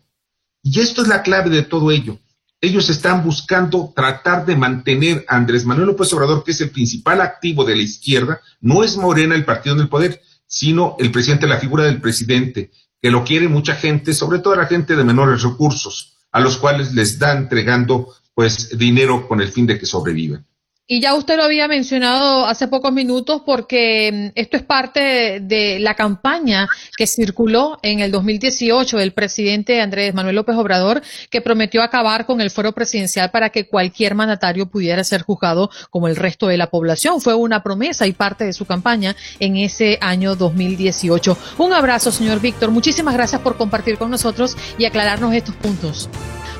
Y 0.62 0.80
esto 0.80 1.02
es 1.02 1.08
la 1.08 1.22
clave 1.22 1.50
de 1.50 1.62
todo 1.62 1.92
ello. 1.92 2.18
Ellos 2.60 2.90
están 2.90 3.22
buscando 3.22 3.92
tratar 3.94 4.44
de 4.44 4.56
mantener 4.56 5.24
a 5.28 5.36
Andrés 5.36 5.64
Manuel 5.64 5.88
López 5.88 6.12
Obrador, 6.12 6.42
que 6.42 6.50
es 6.50 6.60
el 6.60 6.70
principal 6.70 7.20
activo 7.20 7.64
de 7.64 7.76
la 7.76 7.82
izquierda, 7.82 8.40
no 8.60 8.82
es 8.82 8.96
Morena 8.96 9.36
el 9.36 9.44
partido 9.44 9.76
en 9.76 9.82
el 9.82 9.88
poder, 9.88 10.20
sino 10.46 10.96
el 10.98 11.12
presidente, 11.12 11.46
la 11.46 11.58
figura 11.58 11.84
del 11.84 12.00
presidente, 12.00 12.72
que 13.00 13.10
lo 13.10 13.24
quiere 13.24 13.48
mucha 13.48 13.76
gente, 13.76 14.14
sobre 14.14 14.40
todo 14.40 14.56
la 14.56 14.66
gente 14.66 14.96
de 14.96 15.04
menores 15.04 15.42
recursos, 15.42 16.15
a 16.36 16.40
los 16.40 16.58
cuales 16.58 16.92
les 16.92 17.12
está 17.12 17.32
entregando 17.32 18.14
pues 18.34 18.76
dinero 18.76 19.26
con 19.26 19.40
el 19.40 19.48
fin 19.48 19.66
de 19.66 19.78
que 19.78 19.86
sobrevivan. 19.86 20.44
Y 20.88 21.00
ya 21.00 21.14
usted 21.14 21.36
lo 21.36 21.42
había 21.42 21.66
mencionado 21.66 22.46
hace 22.46 22.68
pocos 22.68 22.92
minutos 22.92 23.42
porque 23.44 24.30
mm, 24.36 24.38
esto 24.38 24.56
es 24.56 24.62
parte 24.62 25.40
de 25.40 25.80
la 25.80 25.94
campaña 25.94 26.68
que 26.96 27.08
circuló 27.08 27.80
en 27.82 27.98
el 27.98 28.12
2018 28.12 28.96
del 28.96 29.12
presidente 29.12 29.80
Andrés 29.80 30.14
Manuel 30.14 30.36
López 30.36 30.54
Obrador, 30.54 31.02
que 31.28 31.40
prometió 31.40 31.82
acabar 31.82 32.24
con 32.24 32.40
el 32.40 32.52
foro 32.52 32.70
presidencial 32.70 33.32
para 33.32 33.50
que 33.50 33.66
cualquier 33.66 34.14
mandatario 34.14 34.66
pudiera 34.66 35.02
ser 35.02 35.22
juzgado 35.22 35.70
como 35.90 36.06
el 36.06 36.14
resto 36.14 36.46
de 36.46 36.56
la 36.56 36.70
población. 36.70 37.20
Fue 37.20 37.34
una 37.34 37.64
promesa 37.64 38.06
y 38.06 38.12
parte 38.12 38.44
de 38.44 38.52
su 38.52 38.64
campaña 38.64 39.16
en 39.40 39.56
ese 39.56 39.98
año 40.00 40.36
2018. 40.36 41.36
Un 41.58 41.72
abrazo, 41.72 42.12
señor 42.12 42.40
Víctor. 42.40 42.70
Muchísimas 42.70 43.14
gracias 43.14 43.40
por 43.40 43.56
compartir 43.56 43.98
con 43.98 44.12
nosotros 44.12 44.56
y 44.78 44.84
aclararnos 44.84 45.34
estos 45.34 45.56
puntos. 45.56 46.08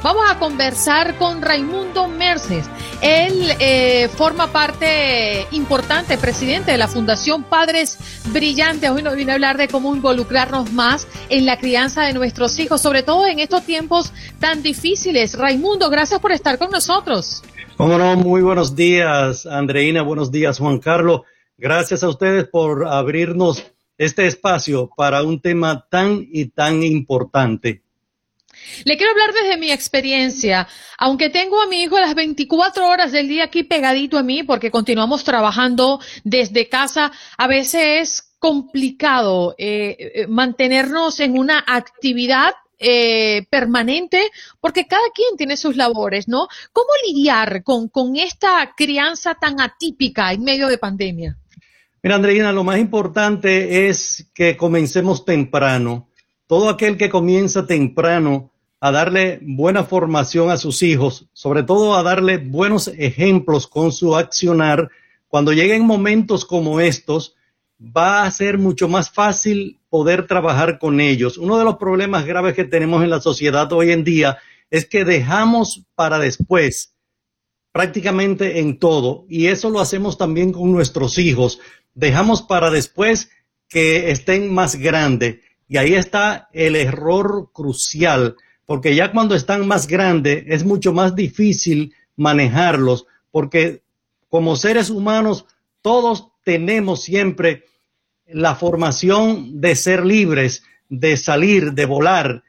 Vamos 0.07 0.23
a 0.31 0.39
conversar 0.39 1.19
con 1.19 1.43
Raimundo 1.43 2.07
Merces. 2.07 2.71
Él 3.03 3.51
eh, 3.59 4.09
forma 4.17 4.53
parte 4.53 5.49
importante, 5.51 6.17
presidente 6.17 6.71
de 6.71 6.79
la 6.79 6.87
Fundación 6.87 7.43
Padres 7.43 7.99
Brillantes. 8.33 8.89
Hoy 8.89 9.03
nos 9.03 9.17
viene 9.17 9.33
a 9.33 9.35
hablar 9.35 9.57
de 9.57 9.67
cómo 9.67 9.97
involucrarnos 9.97 10.73
más 10.73 11.09
en 11.29 11.45
la 11.45 11.59
crianza 11.59 12.05
de 12.05 12.13
nuestros 12.13 12.57
hijos, 12.61 12.81
sobre 12.83 13.03
todo 13.03 13.27
en 13.27 13.41
estos 13.41 13.65
tiempos 13.65 14.13
tan 14.39 14.63
difíciles. 14.63 15.37
Raimundo, 15.37 15.91
gracias 15.91 16.21
por 16.21 16.31
estar 16.31 16.57
con 16.57 16.71
nosotros. 16.71 17.43
Cómo 17.77 17.99
no, 17.99 18.15
muy 18.15 18.43
buenos 18.43 18.77
días, 18.77 19.45
Andreina, 19.45 20.03
buenos 20.03 20.31
días, 20.31 20.61
Juan 20.61 20.79
Carlos. 20.79 21.23
Gracias 21.59 22.05
a 22.05 22.09
ustedes 22.09 22.45
por 22.45 22.87
abrirnos 22.87 23.73
este 23.99 24.29
espacio 24.29 24.89
para 24.97 25.25
un 25.25 25.41
tema 25.41 25.85
tan 25.91 26.25
y 26.31 26.45
tan 26.51 26.85
importante. 26.85 27.83
Le 28.85 28.97
quiero 28.97 29.13
hablar 29.13 29.33
desde 29.33 29.57
mi 29.57 29.71
experiencia. 29.71 30.69
Aunque 30.99 31.31
tengo 31.31 31.61
a 31.61 31.67
mi 31.67 31.83
hijo 31.83 31.99
las 31.99 32.15
24 32.15 32.87
horas 32.87 33.13
del 33.13 33.29
día 33.29 33.45
aquí 33.45 33.63
pegadito 33.63 34.19
a 34.19 34.23
mí, 34.23 34.43
porque 34.43 34.71
continuamos 34.71 35.25
trabajando 35.25 36.01
desde 36.25 36.69
casa, 36.69 37.13
a 37.37 37.47
veces 37.47 37.83
es 37.85 38.27
complicado 38.39 39.55
eh, 39.59 39.97
eh, 39.99 40.27
mantenernos 40.29 41.21
en 41.21 41.39
una 41.39 41.65
actividad 41.67 42.55
eh, 42.79 43.47
permanente, 43.51 44.21
porque 44.61 44.87
cada 44.87 45.09
quien 45.15 45.37
tiene 45.37 45.57
sus 45.57 45.77
labores, 45.77 46.29
¿no? 46.29 46.47
¿Cómo 46.73 46.89
lidiar 47.09 47.63
con, 47.63 47.89
con 47.89 48.17
esta 48.17 48.75
crianza 48.77 49.35
tan 49.35 49.61
atípica 49.61 50.33
en 50.33 50.45
medio 50.45 50.69
de 50.69 50.77
pandemia? 50.77 51.39
Mira, 52.03 52.17
Andreina, 52.17 52.53
lo 52.53 52.65
más 52.65 52.79
importante 52.79 53.89
es 53.89 54.31
que 54.35 54.57
comencemos 54.57 55.25
temprano. 55.25 56.09
Todo 56.47 56.69
aquel 56.69 56.97
que 56.97 57.11
comienza 57.11 57.67
temprano 57.67 58.53
a 58.81 58.91
darle 58.91 59.39
buena 59.43 59.85
formación 59.85 60.51
a 60.51 60.57
sus 60.57 60.83
hijos, 60.83 61.27
sobre 61.33 61.63
todo 61.63 61.95
a 61.97 62.03
darle 62.03 62.39
buenos 62.39 62.89
ejemplos 62.89 63.67
con 63.67 63.93
su 63.93 64.17
accionar, 64.17 64.91
cuando 65.29 65.53
lleguen 65.53 65.85
momentos 65.85 66.45
como 66.45 66.81
estos, 66.81 67.35
va 67.81 68.25
a 68.25 68.31
ser 68.31 68.59
mucho 68.59 68.89
más 68.89 69.11
fácil 69.11 69.81
poder 69.89 70.27
trabajar 70.27 70.79
con 70.79 71.01
ellos. 71.01 71.37
Uno 71.37 71.59
de 71.59 71.65
los 71.65 71.77
problemas 71.77 72.25
graves 72.25 72.55
que 72.55 72.65
tenemos 72.65 73.03
en 73.03 73.11
la 73.11 73.21
sociedad 73.21 73.71
hoy 73.73 73.93
en 73.93 74.05
día 74.05 74.39
es 74.71 74.87
que 74.87 75.05
dejamos 75.05 75.85
para 75.95 76.19
después 76.19 76.95
prácticamente 77.73 78.61
en 78.61 78.79
todo, 78.79 79.27
y 79.29 79.49
eso 79.49 79.69
lo 79.69 79.81
hacemos 79.81 80.17
también 80.17 80.53
con 80.53 80.73
nuestros 80.73 81.19
hijos. 81.19 81.61
Dejamos 81.93 82.41
para 82.41 82.71
después 82.71 83.31
que 83.69 84.11
estén 84.11 84.53
más 84.55 84.77
grandes. 84.77 85.41
Y 85.69 85.77
ahí 85.77 85.95
está 85.95 86.49
el 86.53 86.77
error 86.77 87.51
crucial 87.53 88.37
porque 88.67 88.95
ya 88.95 89.13
cuando 89.13 89.35
están 89.35 89.67
más 89.67 89.87
grandes 89.87 90.45
es 90.49 90.65
mucho 90.65 90.93
más 90.93 91.15
difícil 91.15 91.95
manejarlos, 92.17 93.07
porque 93.31 93.83
como 94.29 94.57
seres 94.57 94.91
humanos 94.91 95.47
todos 95.81 96.29
tenemos 96.45 97.03
siempre 97.03 97.65
la 98.27 98.57
formación 98.57 99.61
de 99.61 99.77
ser 99.77 100.05
libres, 100.05 100.65
de 100.89 101.17
salir, 101.17 101.73
de 101.73 101.87
volar. 101.87 102.43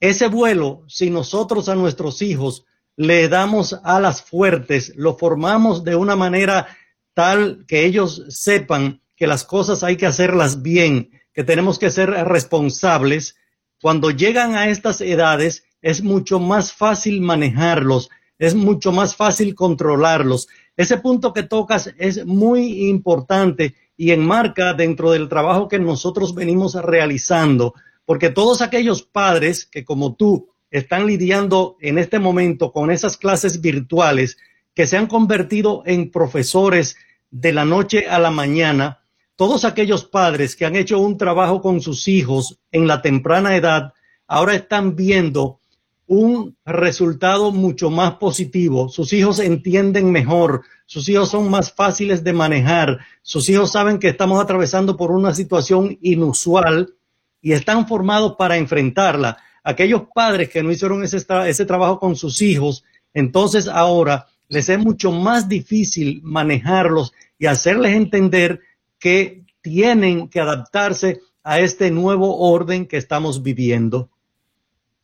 Ese 0.00 0.28
vuelo, 0.28 0.84
si 0.86 1.10
nosotros 1.10 1.68
a 1.68 1.74
nuestros 1.74 2.20
hijos 2.22 2.66
le 2.96 3.28
damos 3.28 3.78
alas 3.84 4.22
fuertes, 4.22 4.92
lo 4.96 5.16
formamos 5.16 5.82
de 5.82 5.96
una 5.96 6.14
manera 6.14 6.66
tal 7.14 7.64
que 7.66 7.86
ellos 7.86 8.22
sepan 8.28 9.00
que 9.16 9.26
las 9.26 9.44
cosas 9.44 9.82
hay 9.82 9.96
que 9.96 10.06
hacerlas 10.06 10.62
bien, 10.62 11.10
que 11.32 11.44
tenemos 11.44 11.78
que 11.78 11.90
ser 11.90 12.10
responsables, 12.10 13.36
cuando 13.82 14.12
llegan 14.12 14.54
a 14.54 14.68
estas 14.68 15.00
edades 15.00 15.64
es 15.82 16.04
mucho 16.04 16.38
más 16.38 16.72
fácil 16.72 17.20
manejarlos, 17.20 18.10
es 18.38 18.54
mucho 18.54 18.92
más 18.92 19.16
fácil 19.16 19.56
controlarlos. 19.56 20.46
Ese 20.76 20.98
punto 20.98 21.32
que 21.32 21.42
tocas 21.42 21.92
es 21.98 22.24
muy 22.24 22.88
importante 22.88 23.74
y 23.96 24.12
enmarca 24.12 24.72
dentro 24.72 25.10
del 25.10 25.28
trabajo 25.28 25.66
que 25.66 25.80
nosotros 25.80 26.32
venimos 26.32 26.74
realizando, 26.74 27.74
porque 28.04 28.30
todos 28.30 28.62
aquellos 28.62 29.02
padres 29.02 29.66
que 29.66 29.84
como 29.84 30.14
tú 30.14 30.48
están 30.70 31.08
lidiando 31.08 31.76
en 31.80 31.98
este 31.98 32.20
momento 32.20 32.70
con 32.70 32.92
esas 32.92 33.16
clases 33.16 33.60
virtuales 33.60 34.38
que 34.74 34.86
se 34.86 34.96
han 34.96 35.08
convertido 35.08 35.82
en 35.86 36.12
profesores 36.12 36.96
de 37.32 37.52
la 37.52 37.64
noche 37.64 38.06
a 38.08 38.20
la 38.20 38.30
mañana, 38.30 39.01
todos 39.36 39.64
aquellos 39.64 40.04
padres 40.04 40.56
que 40.56 40.64
han 40.64 40.76
hecho 40.76 40.98
un 40.98 41.16
trabajo 41.16 41.60
con 41.60 41.80
sus 41.80 42.08
hijos 42.08 42.58
en 42.70 42.86
la 42.86 43.02
temprana 43.02 43.56
edad, 43.56 43.92
ahora 44.26 44.54
están 44.54 44.94
viendo 44.96 45.60
un 46.06 46.56
resultado 46.64 47.52
mucho 47.52 47.90
más 47.90 48.16
positivo. 48.16 48.88
Sus 48.88 49.12
hijos 49.12 49.38
entienden 49.38 50.12
mejor, 50.12 50.62
sus 50.84 51.08
hijos 51.08 51.30
son 51.30 51.50
más 51.50 51.72
fáciles 51.72 52.22
de 52.22 52.32
manejar, 52.32 52.98
sus 53.22 53.48
hijos 53.48 53.72
saben 53.72 53.98
que 53.98 54.08
estamos 54.08 54.42
atravesando 54.42 54.96
por 54.96 55.10
una 55.10 55.34
situación 55.34 55.98
inusual 56.02 56.94
y 57.40 57.52
están 57.52 57.88
formados 57.88 58.34
para 58.36 58.58
enfrentarla. 58.58 59.38
Aquellos 59.64 60.02
padres 60.14 60.50
que 60.50 60.62
no 60.62 60.70
hicieron 60.70 61.02
ese, 61.02 61.24
ese 61.46 61.64
trabajo 61.64 61.98
con 61.98 62.16
sus 62.16 62.42
hijos, 62.42 62.84
entonces 63.14 63.68
ahora 63.68 64.26
les 64.48 64.68
es 64.68 64.78
mucho 64.78 65.12
más 65.12 65.48
difícil 65.48 66.20
manejarlos 66.22 67.14
y 67.38 67.46
hacerles 67.46 67.96
entender 67.96 68.60
que 69.02 69.42
tienen 69.62 70.28
que 70.28 70.38
adaptarse 70.38 71.22
a 71.42 71.58
este 71.58 71.90
nuevo 71.90 72.38
orden 72.38 72.86
que 72.86 72.96
estamos 72.96 73.42
viviendo. 73.42 74.08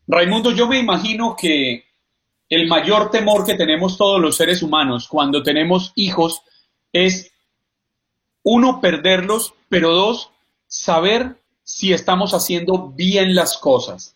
Raimundo, 0.06 0.52
yo 0.52 0.68
me 0.68 0.78
imagino 0.78 1.34
que 1.36 1.84
el 2.48 2.68
mayor 2.68 3.10
temor 3.10 3.44
que 3.44 3.56
tenemos 3.56 3.98
todos 3.98 4.20
los 4.20 4.36
seres 4.36 4.62
humanos 4.62 5.08
cuando 5.08 5.42
tenemos 5.42 5.92
hijos 5.96 6.42
es, 6.92 7.32
uno, 8.44 8.80
perderlos, 8.80 9.52
pero 9.68 9.92
dos, 9.92 10.30
saber 10.68 11.36
si 11.64 11.92
estamos 11.92 12.34
haciendo 12.34 12.90
bien 12.90 13.34
las 13.34 13.58
cosas. 13.58 14.14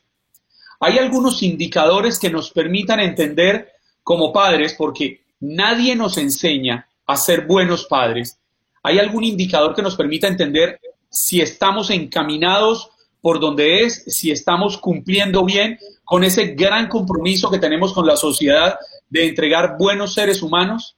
Hay 0.79 0.99
algunos 0.99 1.43
indicadores 1.43 2.21
que 2.21 2.31
nos 2.31 2.53
permitan 2.53 3.01
entender 3.01 3.73
como 4.05 4.33
padres, 4.33 4.75
porque 4.79 5.23
nadie 5.41 5.97
nos 5.97 6.19
enseña 6.19 6.89
a 7.05 7.17
ser 7.17 7.47
buenos 7.47 7.85
padres. 7.87 8.39
¿Hay 8.83 8.99
algún 8.99 9.25
indicador 9.25 9.75
que 9.75 9.83
nos 9.83 9.97
permita 9.97 10.29
entender 10.29 10.81
si 11.09 11.41
estamos 11.41 11.91
encaminados 11.91 12.91
por 13.21 13.39
donde 13.39 13.85
es, 13.85 14.05
si 14.07 14.31
estamos 14.31 14.79
cumpliendo 14.79 15.45
bien 15.45 15.79
con 16.05 16.25
ese 16.25 16.55
gran 16.55 16.89
compromiso 16.89 17.51
que 17.51 17.59
tenemos 17.59 17.93
con 17.93 18.07
la 18.07 18.17
sociedad 18.17 18.77
de 19.09 19.29
entregar 19.29 19.77
buenos 19.79 20.15
seres 20.15 20.43
humanos? 20.43 20.97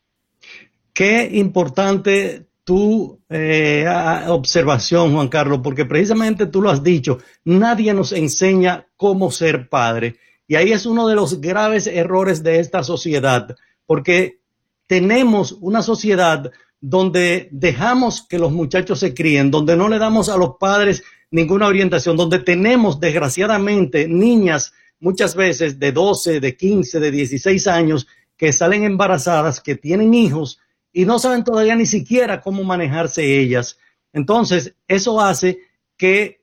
Qué 0.93 1.29
importante 1.33 2.47
tu 2.65 3.21
eh, 3.29 3.85
observación, 4.29 5.13
Juan 5.13 5.29
Carlos, 5.29 5.61
porque 5.63 5.85
precisamente 5.85 6.47
tú 6.47 6.63
lo 6.63 6.71
has 6.71 6.83
dicho, 6.83 7.19
nadie 7.45 7.93
nos 7.93 8.13
enseña 8.13 8.87
cómo 8.97 9.31
ser 9.31 9.69
padre. 9.69 10.17
Y 10.47 10.55
ahí 10.55 10.73
es 10.73 10.87
uno 10.87 11.07
de 11.07 11.15
los 11.15 11.41
graves 11.41 11.87
errores 11.87 12.43
de 12.43 12.61
esta 12.61 12.83
sociedad, 12.83 13.55
porque 13.87 14.39
tenemos 14.87 15.53
una 15.61 15.83
sociedad 15.83 16.51
donde 16.87 17.49
dejamos 17.51 18.27
que 18.29 18.39
los 18.39 18.53
muchachos 18.53 19.01
se 19.01 19.15
críen, 19.15 19.51
donde 19.51 19.75
no 19.75 19.89
le 19.89 19.99
damos 19.99 20.29
a 20.29 20.37
los 20.37 20.57
padres 20.61 21.03
ninguna 21.31 21.67
orientación, 21.67 22.15
donde 22.15 22.41
tenemos 22.41 23.01
desgraciadamente 23.01 24.07
niñas 24.07 24.75
muchas 25.01 25.35
veces 25.35 25.79
de 25.79 25.93
12, 25.93 26.41
de 26.41 26.55
15, 26.55 27.01
de 27.01 27.11
16 27.11 27.67
años 27.69 28.07
que 28.37 28.53
salen 28.53 28.85
embarazadas, 28.85 29.63
que 29.63 29.77
tienen 29.77 30.13
hijos 30.13 30.59
y 30.93 31.07
no 31.07 31.19
saben 31.19 31.43
todavía 31.43 31.75
ni 31.75 31.87
siquiera 31.87 32.43
cómo 32.43 32.65
manejarse 32.65 33.41
ellas. 33.41 33.79
Entonces, 34.13 34.75
eso 34.87 35.23
hace 35.23 35.61
que 35.97 36.43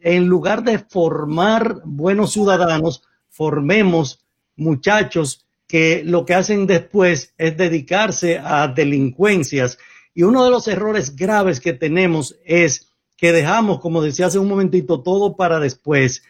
en 0.00 0.28
lugar 0.28 0.62
de 0.62 0.78
formar 0.78 1.82
buenos 1.84 2.32
ciudadanos, 2.32 3.02
formemos 3.28 4.24
muchachos 4.54 5.44
que 5.70 6.02
lo 6.04 6.26
que 6.26 6.34
hacen 6.34 6.66
después 6.66 7.32
es 7.38 7.56
dedicarse 7.56 8.40
a 8.42 8.66
delincuencias. 8.66 9.78
Y 10.12 10.24
uno 10.24 10.44
de 10.44 10.50
los 10.50 10.66
errores 10.66 11.14
graves 11.14 11.60
que 11.60 11.72
tenemos 11.72 12.36
es 12.44 12.90
que 13.16 13.30
dejamos, 13.30 13.78
como 13.78 14.02
decía 14.02 14.26
hace 14.26 14.40
un 14.40 14.48
momentito, 14.48 15.00
todo 15.00 15.36
para 15.36 15.60
después. 15.60 16.24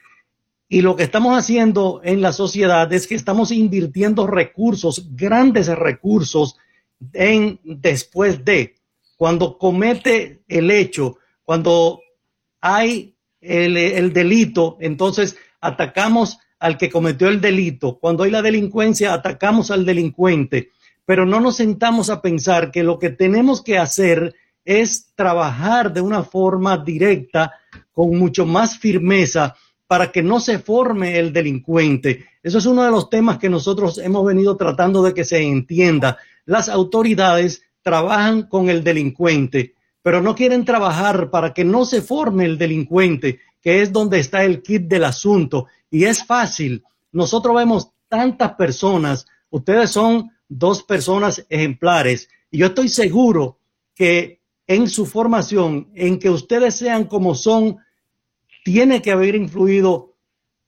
Y 0.69 0.83
lo 0.83 0.95
que 0.95 1.05
estamos 1.05 1.39
haciendo 1.39 2.03
en 2.05 2.21
la 2.21 2.35
sociedad 2.35 2.93
es 2.93 3.07
que 3.07 3.15
estamos 3.15 3.51
invirtiendo 3.51 4.27
recursos, 4.27 5.09
grandes 5.17 5.69
recursos, 5.69 6.59
en 7.15 7.61
después 7.65 8.45
de, 8.45 8.75
cuando 9.17 9.57
comete 9.57 10.43
el 10.49 10.71
hecho, 10.71 11.17
cuando 11.45 12.03
hay 12.61 13.17
el, 13.41 13.79
el 13.79 14.13
delito, 14.13 14.77
entonces 14.81 15.39
atacamos 15.63 16.41
al 16.61 16.79
que 16.79 16.91
cometió 16.91 17.29
el 17.29 17.41
delito. 17.41 17.99
Cuando 17.99 18.23
hay 18.23 18.31
la 18.31 18.43
delincuencia, 18.43 19.13
atacamos 19.13 19.71
al 19.71 19.85
delincuente. 19.85 20.71
Pero 21.05 21.27
no 21.27 21.41
nos 21.41 21.57
sentamos 21.57 22.11
a 22.11 22.23
pensar 22.23 22.71
que 22.71 22.85
lo 22.85 22.99
que 22.99 23.11
tenemos 23.11 23.63
que 23.63 23.79
hacer 23.79 24.35
es 24.65 25.13
trabajar 25.15 25.93
de 25.93 26.01
una 26.01 26.23
forma 26.23 26.79
directa, 26.79 27.53
con 27.93 28.17
mucho 28.17 28.47
más 28.47 28.79
firmeza, 28.79 29.57
para 29.87 30.13
que 30.13 30.23
no 30.23 30.39
se 30.39 30.61
forme 30.61 31.19
el 31.19 31.33
delincuente. 31.33 32.27
Eso 32.43 32.59
es 32.59 32.67
uno 32.67 32.85
de 32.85 32.91
los 32.91 33.11
temas 33.11 33.39
que 33.39 33.51
nosotros 33.51 33.99
hemos 33.99 34.25
venido 34.25 34.57
tratando 34.57 35.03
de 35.03 35.13
que 35.13 35.25
se 35.25 35.43
entienda. 35.43 36.19
Las 36.45 36.69
autoridades 36.69 37.63
trabajan 37.83 38.45
con 38.45 38.71
el 38.71 38.85
delincuente, 38.85 39.75
pero 40.03 40.21
no 40.21 40.35
quieren 40.35 40.65
trabajar 40.65 41.31
para 41.31 41.53
que 41.53 41.65
no 41.65 41.85
se 41.85 42.03
forme 42.03 42.45
el 42.45 42.57
delincuente, 42.57 43.41
que 43.61 43.83
es 43.83 43.93
donde 43.93 44.21
está 44.21 44.45
el 44.45 44.63
kit 44.63 44.83
del 44.83 45.05
asunto. 45.05 45.67
Y 45.91 46.05
es 46.05 46.25
fácil. 46.25 46.85
Nosotros 47.13 47.55
vemos 47.55 47.91
tantas 48.09 48.55
personas, 48.55 49.27
ustedes 49.51 49.91
son 49.91 50.31
dos 50.49 50.83
personas 50.83 51.45
ejemplares, 51.49 52.29
y 52.51 52.59
yo 52.59 52.67
estoy 52.67 52.89
seguro 52.89 53.59
que 53.95 54.41
en 54.67 54.89
su 54.89 55.07
formación, 55.07 55.91
en 55.95 56.19
que 56.19 56.31
ustedes 56.31 56.77
sean 56.77 57.05
como 57.05 57.35
son, 57.35 57.79
tiene 58.65 59.03
que 59.03 59.13
haber 59.13 59.35
influido 59.35 60.17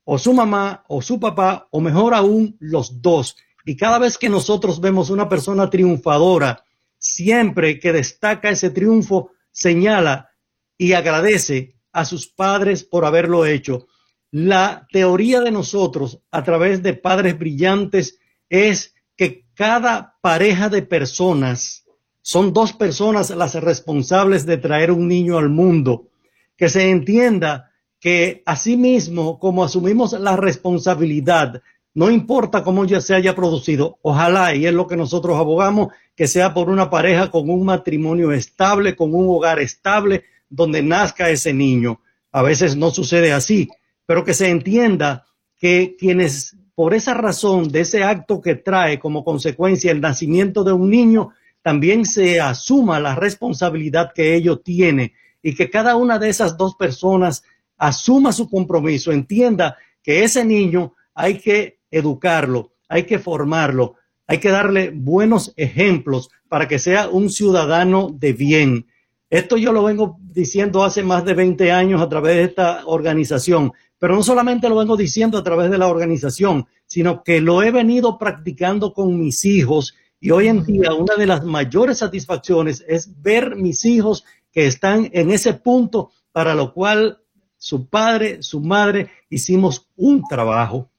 o 0.05 0.19
su 0.19 0.33
mamá 0.33 0.85
o 0.89 1.01
su 1.01 1.21
papá, 1.21 1.69
o 1.71 1.81
mejor 1.81 2.15
aún, 2.15 2.57
los 2.59 3.01
dos. 3.01 3.37
Y 3.65 3.77
cada 3.77 3.99
vez 3.99 4.19
que 4.19 4.29
nosotros 4.29 4.81
vemos 4.81 5.11
una 5.11 5.29
persona 5.29 5.71
triunfadora, 5.71 6.65
siempre 6.99 7.79
que 7.79 7.93
destaca 7.93 8.51
ese 8.51 8.71
triunfo, 8.71 9.31
señala 9.53 10.31
y 10.77 10.95
agradece 10.95 11.77
a 11.93 12.05
sus 12.05 12.27
padres 12.27 12.83
por 12.83 13.05
haberlo 13.05 13.47
hecho. 13.47 13.87
La 14.33 14.89
teoría 14.91 15.43
de 15.43 15.51
nosotros 15.51 16.21
a 16.31 16.43
través 16.43 16.83
de 16.83 16.95
padres 16.95 17.39
brillantes 17.39 18.19
es 18.49 18.95
que 19.15 19.45
cada 19.53 20.17
pareja 20.23 20.71
de 20.71 20.81
personas 20.81 21.85
son 22.23 22.55
dos 22.55 22.73
personas 22.73 23.29
las 23.29 23.55
responsables 23.57 24.47
de 24.47 24.57
traer 24.57 24.91
un 24.91 25.07
niño 25.07 25.37
al 25.37 25.51
mundo. 25.51 26.09
Que 26.57 26.71
se 26.71 26.89
entienda 26.89 27.73
que 28.01 28.43
asimismo, 28.47 29.39
como 29.39 29.65
asumimos 29.65 30.15
la 30.15 30.35
responsabilidad, 30.37 31.63
no 31.93 32.11
importa 32.11 32.65
cómo 32.65 32.87
ya 32.87 33.03
se 33.03 33.15
haya 33.15 33.37
producido, 33.37 33.99
ojalá, 34.01 34.55
y 34.55 34.65
es 34.65 34.73
lo 34.73 34.87
que 34.87 34.97
nosotros 34.97 35.37
abogamos, 35.37 35.89
que 36.17 36.27
sea 36.27 36.55
por 36.55 36.71
una 36.71 36.89
pareja 36.89 37.31
con 37.31 37.51
un 37.51 37.67
matrimonio 37.67 38.33
estable, 38.33 38.97
con 38.97 39.15
un 39.15 39.27
hogar 39.29 39.59
estable, 39.59 40.25
donde 40.49 40.83
nazca 40.83 41.29
ese 41.29 41.53
niño. 41.53 42.01
A 42.31 42.41
veces 42.41 42.77
no 42.77 42.91
sucede 42.91 43.31
así, 43.35 43.69
pero 44.07 44.25
que 44.25 44.35
se 44.35 44.49
entienda 44.49 45.27
que 45.59 45.97
quienes 45.99 46.57
por 46.75 46.95
esa 46.95 47.15
razón 47.15 47.69
de 47.69 47.81
ese 47.81 48.03
acto 48.03 48.41
que 48.41 48.55
trae 48.55 48.99
como 48.99 49.25
consecuencia 49.25 49.93
el 49.93 50.01
nacimiento 50.01 50.65
de 50.65 50.73
un 50.73 50.91
niño, 50.91 51.31
también 51.61 52.05
se 52.05 52.41
asuma 52.41 52.99
la 52.99 53.15
responsabilidad 53.15 54.13
que 54.15 54.35
ello 54.35 54.59
tiene 54.59 55.15
y 55.43 55.55
que 55.55 55.71
cada 55.71 55.97
una 55.97 56.19
de 56.19 56.29
esas 56.29 56.57
dos 56.57 56.75
personas 56.77 57.43
asuma 57.77 58.33
su 58.33 58.49
compromiso, 58.49 59.13
entienda 59.13 59.77
que 60.03 60.25
ese 60.25 60.45
niño 60.45 60.95
hay 61.15 61.39
que 61.39 61.79
educarlo, 61.91 62.73
hay 62.89 63.05
que 63.05 63.19
formarlo, 63.19 63.97
hay 64.27 64.39
que 64.39 64.51
darle 64.51 64.91
buenos 64.95 65.53
ejemplos 65.57 66.31
para 66.49 66.69
que 66.69 66.79
sea 66.79 67.09
un 67.09 67.29
ciudadano 67.29 68.09
de 68.13 68.33
bien. 68.33 68.87
Esto 69.31 69.57
yo 69.57 69.73
lo 69.73 69.85
vengo 69.85 70.19
diciendo 70.21 70.85
hace 70.85 71.03
más 71.03 71.25
de 71.25 71.35
20 71.35 71.73
años 71.73 72.01
a 72.01 72.09
través 72.09 72.37
de 72.37 72.45
esta 72.45 72.83
organización, 72.87 73.73
pero 74.03 74.17
no 74.17 74.25
solamente 74.25 74.69
lo 74.69 74.75
vengo 74.75 74.97
diciendo 74.97 75.39
a 75.39 75.45
través 75.45 75.71
de 75.71 75.79
la 75.79 75.87
organización, 75.87 76.67
sino 76.87 77.23
que 77.23 77.41
lo 77.41 77.63
he 77.63 77.71
venido 77.71 78.19
practicando 78.19 78.93
con 78.93 79.17
mis 79.17 79.45
hijos 79.45 79.95
y 80.19 80.33
hoy 80.33 80.49
en 80.49 80.65
día 80.65 80.93
una 80.93 81.15
de 81.15 81.25
las 81.25 81.45
mayores 81.45 81.99
satisfacciones 81.99 82.85
es 82.89 83.23
ver 83.23 83.55
mis 83.55 83.85
hijos 83.85 84.25
que 84.51 84.67
están 84.67 85.09
en 85.13 85.31
ese 85.31 85.55
punto 85.55 86.11
para 86.33 86.57
lo 86.57 86.75
cual 86.75 87.21
su 87.59 87.89
padre, 87.89 88.43
su 88.43 88.59
madre 88.59 89.09
hicimos 89.31 89.87
un 89.95 90.25
trabajo. 90.29 90.91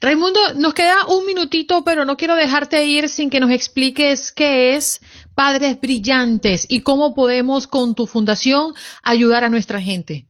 Raimundo, 0.00 0.38
nos 0.54 0.74
queda 0.74 1.06
un 1.08 1.26
minutito, 1.26 1.82
pero 1.82 2.04
no 2.04 2.16
quiero 2.16 2.36
dejarte 2.36 2.86
ir 2.86 3.08
sin 3.08 3.30
que 3.30 3.40
nos 3.40 3.50
expliques 3.50 4.30
qué 4.30 4.76
es 4.76 5.00
Padres 5.34 5.80
Brillantes 5.80 6.66
y 6.68 6.82
cómo 6.82 7.16
podemos 7.16 7.66
con 7.66 7.96
tu 7.96 8.06
fundación 8.06 8.74
ayudar 9.02 9.42
a 9.42 9.50
nuestra 9.50 9.80
gente. 9.80 10.28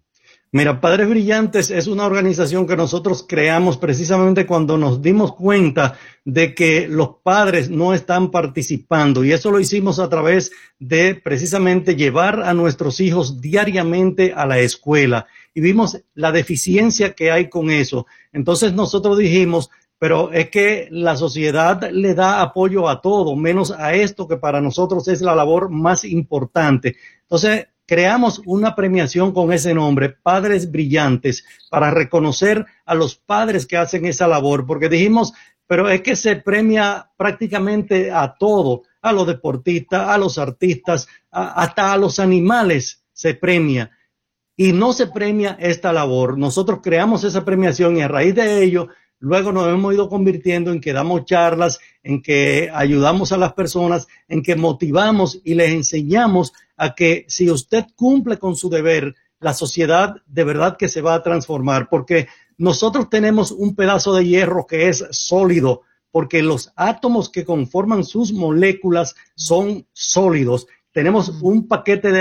Mira, 0.57 0.81
Padres 0.81 1.09
Brillantes 1.09 1.73
es 1.73 1.89
una 1.89 2.07
organización 2.07 2.69
que 2.69 2.77
nosotros 2.77 3.27
creamos 3.29 3.77
precisamente 3.77 4.47
cuando 4.47 4.79
nos 4.79 5.03
dimos 5.03 5.35
cuenta 5.35 5.99
de 6.25 6.55
que 6.55 6.87
los 6.87 7.17
padres 7.25 7.71
no 7.71 7.93
están 7.93 8.31
participando 8.31 9.25
y 9.25 9.33
eso 9.33 9.51
lo 9.51 9.59
hicimos 9.59 9.99
a 9.99 10.09
través 10.09 10.53
de 10.79 11.17
precisamente 11.17 11.97
llevar 11.97 12.41
a 12.45 12.55
nuestros 12.55 13.01
hijos 13.01 13.41
diariamente 13.41 14.33
a 14.33 14.47
la 14.47 14.61
escuela 14.61 15.27
y 15.55 15.61
vimos 15.61 16.01
la 16.15 16.31
deficiencia 16.31 17.15
que 17.15 17.33
hay 17.33 17.49
con 17.49 17.73
eso. 17.73 18.07
Entonces 18.33 18.75
nosotros 18.75 19.19
dijimos, 19.19 19.71
pero 19.99 20.33
es 20.33 20.51
que 20.51 20.87
la 20.93 21.17
sociedad 21.17 21.91
le 21.91 22.15
da 22.15 22.43
apoyo 22.43 22.89
a 22.89 23.01
todo, 23.01 23.35
menos 23.35 23.73
a 23.73 23.95
esto 23.95 24.29
que 24.29 24.37
para 24.37 24.61
nosotros 24.61 25.09
es 25.09 25.21
la 25.21 25.35
labor 25.35 25.69
más 25.69 26.05
importante. 26.05 26.95
Entonces, 27.23 27.67
creamos 27.87 28.41
una 28.47 28.75
premiación 28.75 29.33
con 29.33 29.53
ese 29.53 29.75
nombre, 29.75 30.11
Padres 30.11 30.71
Brillantes, 30.71 31.45
para 31.71 31.91
reconocer 31.91 32.65
a 32.85 32.95
los 32.95 33.17
padres 33.17 33.67
que 33.67 33.77
hacen 33.77 34.07
esa 34.07 34.27
labor, 34.27 34.67
porque 34.67 34.89
dijimos, 34.89 35.33
pero 35.67 35.89
es 35.89 36.03
que 36.03 36.17
se 36.17 36.37
premia 36.37 37.11
prácticamente 37.17 38.11
a 38.11 38.35
todo, 38.39 38.83
a 39.01 39.13
los 39.13 39.27
deportistas, 39.27 40.09
a 40.09 40.19
los 40.19 40.39
artistas, 40.39 41.09
hasta 41.31 41.93
a 41.93 41.97
los 41.97 42.19
animales 42.19 43.05
se 43.13 43.35
premia. 43.35 43.91
Y 44.57 44.73
no 44.73 44.93
se 44.93 45.09
premia 45.09 45.57
esta 45.59 45.93
labor. 45.93 46.39
Nosotros 46.39 46.79
creamos 46.83 47.25
esa 47.25 47.45
premiación 47.45 47.97
y 47.97 48.03
a 48.03 48.09
raíz 48.09 48.35
de 48.35 48.63
ello 48.63 48.89
Luego 49.25 49.53
nos 49.53 49.67
hemos 49.69 49.95
ido 49.95 50.11
convirtiendo 50.11 50.71
en 50.71 50.83
que 50.83 50.93
damos 50.93 51.25
charlas, 51.25 51.81
en 52.03 52.21
que 52.21 52.71
ayudamos 52.71 53.33
a 53.33 53.39
las 53.39 53.55
personas, 53.55 54.07
en 54.29 54.43
que 54.43 54.55
motivamos 54.55 55.41
y 55.45 55.55
les 55.55 55.71
enseñamos 55.71 56.53
a 56.77 56.95
que 56.95 57.25
si 57.27 57.51
usted 57.51 57.87
cumple 57.97 58.37
con 58.37 58.55
su 58.55 58.69
deber, 58.69 59.15
la 59.41 59.55
sociedad 59.55 60.17
de 60.27 60.45
verdad 60.45 60.77
que 60.77 60.91
se 60.91 61.01
va 61.01 61.15
a 61.15 61.23
transformar, 61.23 61.89
porque 61.89 62.29
nosotros 62.59 63.09
tenemos 63.09 63.51
un 63.51 63.75
pedazo 63.75 64.15
de 64.15 64.27
hierro 64.27 64.67
que 64.67 64.91
es 64.91 65.07
sólido, 65.11 65.81
porque 66.11 66.43
los 66.43 66.75
átomos 66.77 67.31
que 67.31 67.47
conforman 67.47 68.05
sus 68.05 68.31
moléculas 68.31 69.15
son 69.37 69.87
sólidos. 69.95 70.67
Tenemos 70.93 71.31
un 71.41 71.67
paquete 71.67 72.13
de, 72.13 72.19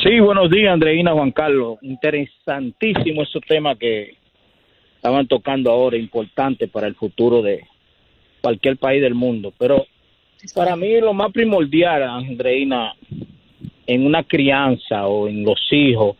Sí, 0.04 0.20
buenos 0.20 0.48
días, 0.48 0.72
Andreina 0.72 1.12
Juan 1.12 1.32
Carlos. 1.32 1.78
Interesantísimo 1.82 3.24
ese 3.24 3.40
tema 3.48 3.76
que 3.76 4.17
estaban 4.98 5.28
tocando 5.28 5.70
ahora, 5.70 5.96
importante 5.96 6.66
para 6.66 6.88
el 6.88 6.96
futuro 6.96 7.40
de 7.40 7.64
cualquier 8.40 8.76
país 8.76 9.00
del 9.00 9.14
mundo. 9.14 9.52
Pero 9.56 9.86
para 10.54 10.74
mí 10.74 11.00
lo 11.00 11.14
más 11.14 11.30
primordial, 11.30 12.02
Andreina, 12.02 12.94
en 13.86 14.04
una 14.04 14.24
crianza 14.24 15.06
o 15.06 15.28
en 15.28 15.44
los 15.44 15.60
hijos, 15.70 16.16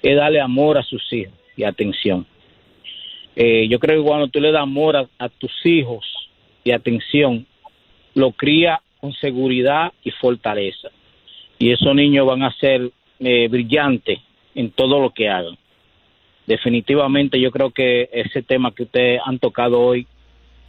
es 0.00 0.16
darle 0.16 0.40
amor 0.40 0.78
a 0.78 0.84
sus 0.84 1.02
hijos 1.12 1.34
y 1.56 1.64
atención. 1.64 2.24
Eh, 3.34 3.66
yo 3.68 3.80
creo 3.80 4.00
que 4.00 4.08
cuando 4.08 4.28
tú 4.28 4.40
le 4.40 4.52
das 4.52 4.62
amor 4.62 4.96
a, 4.96 5.28
tus 5.28 5.52
hijos 5.64 6.06
y 6.62 6.70
atención, 6.70 7.44
lo 8.14 8.30
cría 8.30 8.80
con 9.00 9.12
seguridad 9.14 9.92
y 10.04 10.12
fortaleza. 10.12 10.88
Y 11.58 11.72
esos 11.72 11.92
niños 11.96 12.28
van 12.28 12.44
a 12.44 12.56
ser 12.58 12.92
eh, 13.18 13.48
brillantes 13.48 14.20
en 14.54 14.70
todo 14.70 15.00
lo 15.00 15.10
que 15.10 15.28
hagan 15.28 15.58
definitivamente 16.46 17.40
yo 17.40 17.50
creo 17.50 17.70
que 17.70 18.08
ese 18.12 18.42
tema 18.42 18.72
que 18.72 18.84
ustedes 18.84 19.20
han 19.24 19.38
tocado 19.38 19.80
hoy 19.80 20.06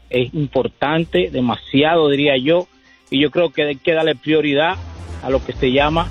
es 0.10 0.34
importante, 0.34 1.30
demasiado 1.32 2.10
diría 2.10 2.38
yo, 2.38 2.68
y 3.10 3.22
yo 3.22 3.32
creo 3.32 3.50
que 3.52 3.64
hay 3.64 3.76
que 3.76 3.94
darle 3.94 4.16
prioridad 4.16 4.76
a 5.24 5.30
lo 5.30 5.44
que 5.44 5.54
se 5.54 5.72
llama, 5.72 6.08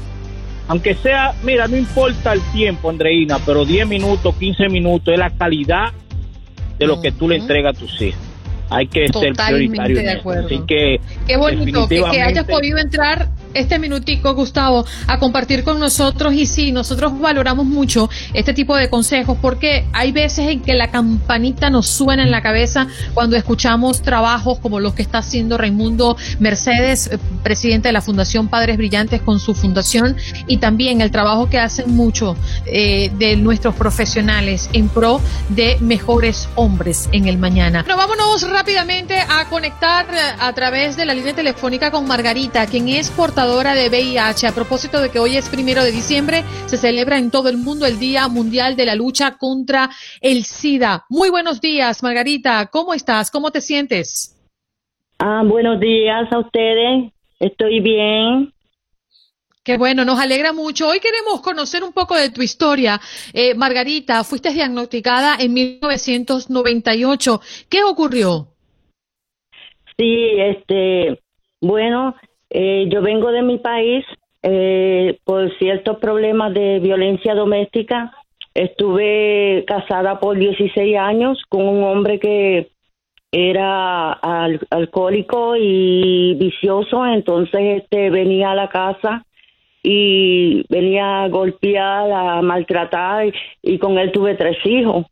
aunque 0.68 0.94
sea, 0.94 1.34
mira, 1.42 1.68
no 1.68 1.76
importa 1.76 2.32
el 2.32 2.40
tiempo, 2.52 2.88
Andreina, 2.88 3.38
pero 3.44 3.64
10 3.64 3.86
minutos, 3.86 4.34
15 4.36 4.68
minutos 4.68 5.12
es 5.12 5.18
la 5.18 5.30
calidad 5.30 5.92
de 6.78 6.86
lo 6.86 7.00
que 7.00 7.12
tú 7.12 7.28
le 7.28 7.36
entregas 7.36 7.76
a 7.76 7.80
tus 7.80 8.00
hijos 8.00 8.34
hay 8.70 8.86
que 8.86 9.08
ser 9.08 9.32
prioritario. 9.34 9.96
De 9.96 10.10
acuerdo. 10.10 10.46
Así 10.46 10.60
que 10.66 11.00
qué 11.26 11.36
bonito 11.36 11.88
que, 11.88 12.02
hayas 12.02 12.46
podido 12.46 12.78
entrar 12.78 13.28
este 13.54 13.78
minutico, 13.78 14.34
Gustavo, 14.34 14.84
a 15.06 15.18
compartir 15.18 15.64
con 15.64 15.78
nosotros 15.78 16.34
y 16.34 16.46
sí, 16.46 16.72
nosotros 16.72 17.18
valoramos 17.18 17.66
mucho 17.66 18.10
este 18.32 18.52
tipo 18.52 18.76
de 18.76 18.90
consejos 18.90 19.38
porque 19.40 19.86
hay 19.92 20.12
veces 20.12 20.48
en 20.48 20.60
que 20.60 20.74
la 20.74 20.90
campanita 20.90 21.70
nos 21.70 21.86
suena 21.86 22.24
en 22.24 22.30
la 22.30 22.42
cabeza 22.42 22.86
cuando 23.14 23.36
escuchamos 23.36 24.02
trabajos 24.02 24.58
como 24.58 24.80
los 24.80 24.94
que 24.94 25.02
está 25.02 25.18
haciendo 25.18 25.56
Raimundo 25.56 26.16
Mercedes, 26.40 27.06
eh, 27.06 27.18
presidente 27.42 27.88
de 27.88 27.92
la 27.92 28.02
Fundación 28.02 28.48
Padres 28.48 28.76
Brillantes 28.76 29.22
con 29.22 29.38
su 29.38 29.54
fundación 29.54 30.16
y 30.46 30.58
también 30.58 31.00
el 31.00 31.10
trabajo 31.10 31.48
que 31.48 31.58
hacen 31.58 31.94
mucho 31.94 32.36
eh, 32.66 33.10
de 33.18 33.36
nuestros 33.36 33.74
profesionales 33.74 34.68
en 34.72 34.88
pro 34.88 35.20
de 35.50 35.76
mejores 35.80 36.48
hombres 36.56 37.08
en 37.12 37.28
el 37.28 37.38
mañana. 37.38 37.82
Pero 37.84 37.96
vámonos 37.96 38.48
rápidamente 38.50 39.18
a 39.20 39.48
conectar 39.48 40.06
eh, 40.12 40.18
a 40.38 40.52
través 40.52 40.96
de 40.96 41.04
la 41.04 41.14
línea 41.14 41.34
telefónica 41.34 41.90
con 41.90 42.06
Margarita, 42.06 42.66
quien 42.66 42.88
es 42.88 43.10
portavoz 43.10 43.43
portadora 43.44 43.74
de 43.74 43.90
VIH. 43.90 44.46
A 44.46 44.54
propósito 44.54 45.02
de 45.02 45.10
que 45.10 45.18
hoy 45.18 45.36
es 45.36 45.50
primero 45.50 45.84
de 45.84 45.92
diciembre, 45.92 46.44
se 46.64 46.78
celebra 46.78 47.18
en 47.18 47.30
todo 47.30 47.50
el 47.50 47.58
mundo 47.58 47.84
el 47.84 47.98
Día 47.98 48.26
Mundial 48.26 48.74
de 48.74 48.86
la 48.86 48.94
Lucha 48.94 49.36
contra 49.36 49.90
el 50.22 50.44
SIDA. 50.44 51.04
Muy 51.10 51.28
buenos 51.28 51.60
días, 51.60 52.02
Margarita. 52.02 52.70
¿Cómo 52.72 52.94
estás? 52.94 53.30
¿Cómo 53.30 53.50
te 53.50 53.60
sientes? 53.60 54.34
Ah, 55.18 55.42
buenos 55.44 55.78
días 55.78 56.26
a 56.32 56.38
ustedes. 56.38 57.12
Estoy 57.38 57.80
bien. 57.80 58.50
Qué 59.62 59.76
bueno, 59.76 60.06
nos 60.06 60.18
alegra 60.18 60.54
mucho. 60.54 60.88
Hoy 60.88 61.00
queremos 61.00 61.42
conocer 61.42 61.84
un 61.84 61.92
poco 61.92 62.16
de 62.16 62.30
tu 62.30 62.40
historia. 62.40 62.98
Eh, 63.34 63.54
Margarita, 63.54 64.24
fuiste 64.24 64.54
diagnosticada 64.54 65.36
en 65.38 65.52
1998. 65.52 67.40
¿Qué 67.68 67.84
ocurrió? 67.84 68.48
Sí, 69.98 70.30
este, 70.38 71.20
bueno, 71.60 72.14
eh, 72.56 72.86
yo 72.88 73.02
vengo 73.02 73.32
de 73.32 73.42
mi 73.42 73.58
país 73.58 74.04
eh, 74.44 75.18
por 75.24 75.52
ciertos 75.58 75.98
problemas 75.98 76.54
de 76.54 76.78
violencia 76.78 77.34
doméstica. 77.34 78.12
Estuve 78.54 79.64
casada 79.66 80.20
por 80.20 80.38
16 80.38 80.96
años 80.96 81.42
con 81.48 81.66
un 81.66 81.82
hombre 81.82 82.20
que 82.20 82.70
era 83.32 84.12
alcohólico 84.12 85.56
y 85.56 86.36
vicioso, 86.38 87.04
entonces 87.04 87.82
este 87.82 88.10
venía 88.10 88.52
a 88.52 88.54
la 88.54 88.68
casa 88.68 89.26
y 89.82 90.64
venía 90.68 91.24
a 91.24 91.28
golpear, 91.28 92.12
a 92.12 92.40
maltratar 92.40 93.32
y, 93.62 93.78
con 93.78 93.98
él 93.98 94.12
tuve 94.12 94.36
tres 94.36 94.58
hijos. 94.64 95.06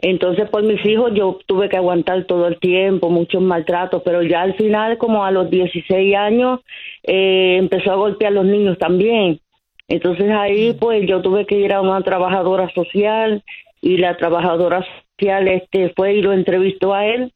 Entonces 0.00 0.48
por 0.48 0.62
mis 0.62 0.84
hijos 0.86 1.12
yo 1.14 1.38
tuve 1.46 1.68
que 1.68 1.76
aguantar 1.76 2.24
todo 2.24 2.46
el 2.46 2.58
tiempo, 2.60 3.10
muchos 3.10 3.42
maltratos, 3.42 4.02
pero 4.04 4.22
ya 4.22 4.42
al 4.42 4.54
final, 4.54 4.96
como 4.96 5.24
a 5.24 5.32
los 5.32 5.50
16 5.50 6.14
años, 6.16 6.60
eh, 7.02 7.56
empezó 7.58 7.90
a 7.90 7.96
golpear 7.96 8.32
a 8.32 8.34
los 8.36 8.44
niños 8.46 8.78
también. 8.78 9.40
Entonces 9.88 10.30
ahí 10.30 10.74
pues 10.78 11.06
yo 11.08 11.20
tuve 11.20 11.46
que 11.46 11.56
ir 11.56 11.72
a 11.72 11.80
una 11.80 12.00
trabajadora 12.02 12.70
social 12.74 13.42
y 13.80 13.96
la 13.96 14.16
trabajadora 14.16 14.84
social 15.18 15.48
este 15.48 15.92
fue 15.96 16.14
y 16.14 16.22
lo 16.22 16.32
entrevistó 16.32 16.94
a 16.94 17.06
él 17.06 17.32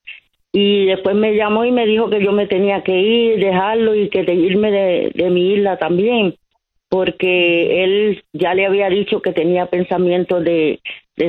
y 0.52 0.86
después 0.86 1.16
me 1.16 1.34
llamó 1.34 1.64
y 1.64 1.72
me 1.72 1.86
dijo 1.86 2.10
que 2.10 2.22
yo 2.22 2.30
me 2.30 2.46
tenía 2.46 2.82
que 2.82 3.00
ir, 3.00 3.40
dejarlo 3.40 3.94
y 3.94 4.08
que 4.10 4.20
irme 4.20 4.70
de 4.70 5.30
mi 5.30 5.54
isla 5.54 5.78
también 5.78 6.36
porque 6.92 7.84
él 7.84 8.22
ya 8.34 8.52
le 8.52 8.66
había 8.66 8.90
dicho 8.90 9.22
que 9.22 9.32
tenía 9.32 9.64
pensamiento 9.64 10.42
de, 10.42 10.82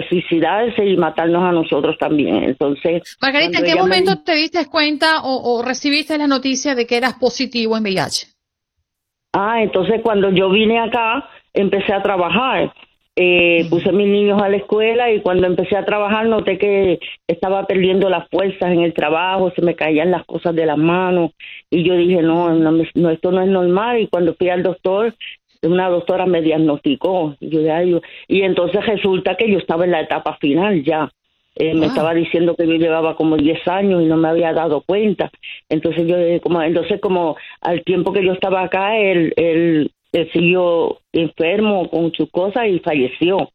suicidarse 0.09 0.85
y 0.85 0.97
matarnos 0.97 1.43
a 1.43 1.51
nosotros 1.51 1.97
también. 1.97 2.43
Entonces, 2.43 3.17
Margarita, 3.21 3.59
¿en 3.59 3.65
qué 3.65 3.75
momento 3.75 4.23
te 4.23 4.35
diste 4.35 4.67
cuenta 4.67 5.21
o, 5.23 5.61
recibiste 5.63 6.17
la 6.17 6.27
noticia 6.27 6.75
de 6.75 6.85
que 6.85 6.97
eras 6.97 7.15
positivo 7.15 7.77
en 7.77 7.83
VIH? 7.83 8.27
Ah, 9.33 9.61
entonces 9.61 10.01
cuando 10.03 10.29
yo 10.29 10.49
vine 10.49 10.79
acá, 10.79 11.27
empecé 11.53 11.93
a 11.93 12.01
trabajar. 12.01 12.73
Eh, 13.15 13.67
puse 13.69 13.89
a 13.89 13.91
mis 13.91 14.07
niños 14.07 14.41
a 14.41 14.49
la 14.49 14.57
escuela 14.57 15.11
y 15.11 15.21
cuando 15.21 15.45
empecé 15.45 15.77
a 15.77 15.85
trabajar 15.85 16.25
noté 16.25 16.57
que 16.57 16.99
estaba 17.27 17.67
perdiendo 17.67 18.09
las 18.09 18.27
fuerzas 18.27 18.71
en 18.71 18.81
el 18.81 18.93
trabajo, 18.93 19.51
se 19.51 19.61
me 19.61 19.75
caían 19.75 20.09
las 20.09 20.25
cosas 20.25 20.55
de 20.55 20.65
las 20.65 20.79
manos 20.79 21.31
y 21.69 21.83
yo 21.83 21.95
dije, 21.95 22.23
no, 22.23 22.49
no, 22.55 23.09
esto 23.11 23.31
no 23.31 23.41
es 23.43 23.49
normal 23.49 23.99
y 23.99 24.07
cuando 24.07 24.33
fui 24.33 24.49
al 24.49 24.63
doctor 24.63 25.13
una 25.63 25.89
doctora 25.89 26.25
me 26.25 26.41
diagnosticó 26.41 27.35
yo, 27.39 28.01
y 28.27 28.41
entonces 28.41 28.85
resulta 28.85 29.35
que 29.35 29.49
yo 29.49 29.57
estaba 29.57 29.85
en 29.85 29.91
la 29.91 30.01
etapa 30.01 30.37
final 30.37 30.83
ya. 30.83 31.09
Eh, 31.55 31.75
me 31.75 31.85
ah. 31.85 31.89
estaba 31.89 32.13
diciendo 32.13 32.55
que 32.55 32.65
yo 32.65 32.73
llevaba 32.73 33.15
como 33.15 33.37
10 33.37 33.67
años 33.67 34.01
y 34.01 34.05
no 34.05 34.17
me 34.17 34.27
había 34.27 34.53
dado 34.53 34.81
cuenta. 34.81 35.31
Entonces 35.69 36.07
yo 36.07 36.17
como 36.41 36.61
entonces 36.61 36.99
como 36.99 37.37
al 37.61 37.83
tiempo 37.83 38.11
que 38.11 38.25
yo 38.25 38.33
estaba 38.33 38.63
acá 38.63 38.97
él, 38.97 39.33
él, 39.35 39.91
siguió 40.31 40.99
enfermo 41.11 41.89
con 41.89 42.11
sus 42.13 42.29
cosas 42.29 42.67
y 42.67 42.79
falleció. 42.79 43.49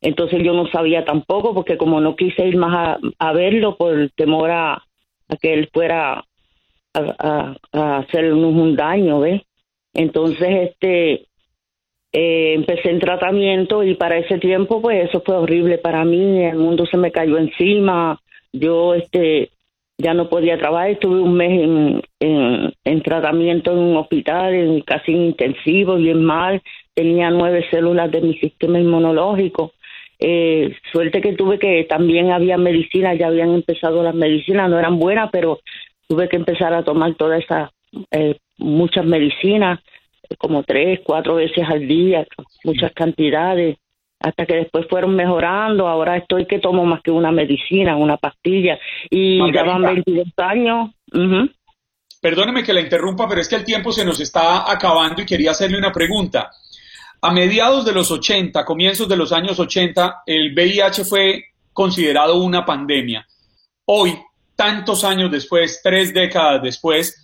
Entonces 0.00 0.42
yo 0.44 0.52
no 0.52 0.66
sabía 0.68 1.04
tampoco 1.04 1.54
porque 1.54 1.76
como 1.76 2.00
no 2.00 2.14
quise 2.14 2.46
ir 2.46 2.56
más 2.56 2.98
a, 3.18 3.32
verlo 3.32 3.76
por 3.76 4.10
temor 4.10 4.50
a, 4.50 4.82
que 5.40 5.54
él 5.54 5.70
fuera 5.72 6.24
a, 6.92 7.56
a, 7.72 7.96
hacernos 7.98 8.54
un 8.54 8.76
daño, 8.76 9.20
¿ves? 9.20 9.42
Entonces 9.92 10.70
este 10.70 11.26
eh, 12.16 12.54
empecé 12.54 12.90
en 12.90 13.00
tratamiento 13.00 13.82
y 13.82 13.96
para 13.96 14.16
ese 14.18 14.38
tiempo 14.38 14.80
pues 14.80 15.08
eso 15.08 15.20
fue 15.26 15.34
horrible 15.36 15.78
para 15.78 16.04
mí, 16.04 16.44
el 16.44 16.58
mundo 16.58 16.86
se 16.86 16.96
me 16.96 17.10
cayó 17.10 17.38
encima, 17.38 18.20
yo 18.52 18.94
este 18.94 19.50
ya 19.98 20.14
no 20.14 20.28
podía 20.28 20.56
trabajar, 20.56 20.90
estuve 20.90 21.20
un 21.20 21.34
mes 21.34 22.00
en, 22.20 22.72
en, 22.84 23.02
tratamiento 23.02 23.72
en 23.72 23.78
un 23.78 23.96
hospital, 23.96 24.54
en 24.54 24.80
casi 24.82 25.10
intensivo, 25.10 25.96
bien 25.96 26.22
mal, 26.22 26.62
tenía 26.94 27.30
nueve 27.30 27.66
células 27.70 28.10
de 28.12 28.20
mi 28.20 28.34
sistema 28.34 28.78
inmunológico. 28.78 29.72
Eh, 30.20 30.72
suerte 30.92 31.20
que 31.20 31.32
tuve 31.32 31.58
que 31.58 31.84
también 31.88 32.30
había 32.30 32.56
medicina, 32.58 33.14
ya 33.14 33.26
habían 33.26 33.54
empezado 33.54 34.04
las 34.04 34.14
medicinas, 34.14 34.70
no 34.70 34.78
eran 34.78 34.98
buenas, 34.98 35.30
pero 35.32 35.60
tuve 36.08 36.28
que 36.28 36.36
empezar 36.36 36.74
a 36.74 36.84
tomar 36.84 37.14
todas 37.14 37.42
esas, 37.42 37.70
eh, 38.12 38.36
muchas 38.58 39.04
medicinas 39.04 39.80
como 40.38 40.62
tres, 40.62 41.00
cuatro 41.04 41.36
veces 41.36 41.64
al 41.68 41.86
día, 41.86 42.26
muchas 42.64 42.92
cantidades, 42.92 43.78
hasta 44.20 44.46
que 44.46 44.56
después 44.56 44.86
fueron 44.88 45.14
mejorando. 45.14 45.86
Ahora 45.86 46.16
estoy 46.16 46.46
que 46.46 46.58
tomo 46.58 46.84
más 46.84 47.02
que 47.02 47.10
una 47.10 47.30
medicina, 47.30 47.96
una 47.96 48.16
pastilla, 48.16 48.78
y 49.10 49.38
ya 49.52 49.62
van 49.64 49.82
22 49.82 50.26
años. 50.38 50.90
Perdóneme 52.20 52.62
que 52.62 52.72
la 52.72 52.80
interrumpa, 52.80 53.28
pero 53.28 53.40
es 53.40 53.48
que 53.48 53.56
el 53.56 53.64
tiempo 53.64 53.92
se 53.92 54.04
nos 54.04 54.18
está 54.18 54.70
acabando 54.70 55.20
y 55.20 55.26
quería 55.26 55.50
hacerle 55.50 55.76
una 55.76 55.92
pregunta. 55.92 56.50
A 57.20 57.32
mediados 57.32 57.84
de 57.84 57.92
los 57.92 58.10
80, 58.10 58.64
comienzos 58.64 59.08
de 59.08 59.16
los 59.16 59.32
años 59.32 59.58
80, 59.58 60.22
el 60.26 60.54
VIH 60.54 61.04
fue 61.04 61.44
considerado 61.72 62.36
una 62.42 62.64
pandemia. 62.64 63.26
Hoy, 63.86 64.14
tantos 64.56 65.04
años 65.04 65.30
después, 65.30 65.80
tres 65.82 66.14
décadas 66.14 66.62
después, 66.62 67.23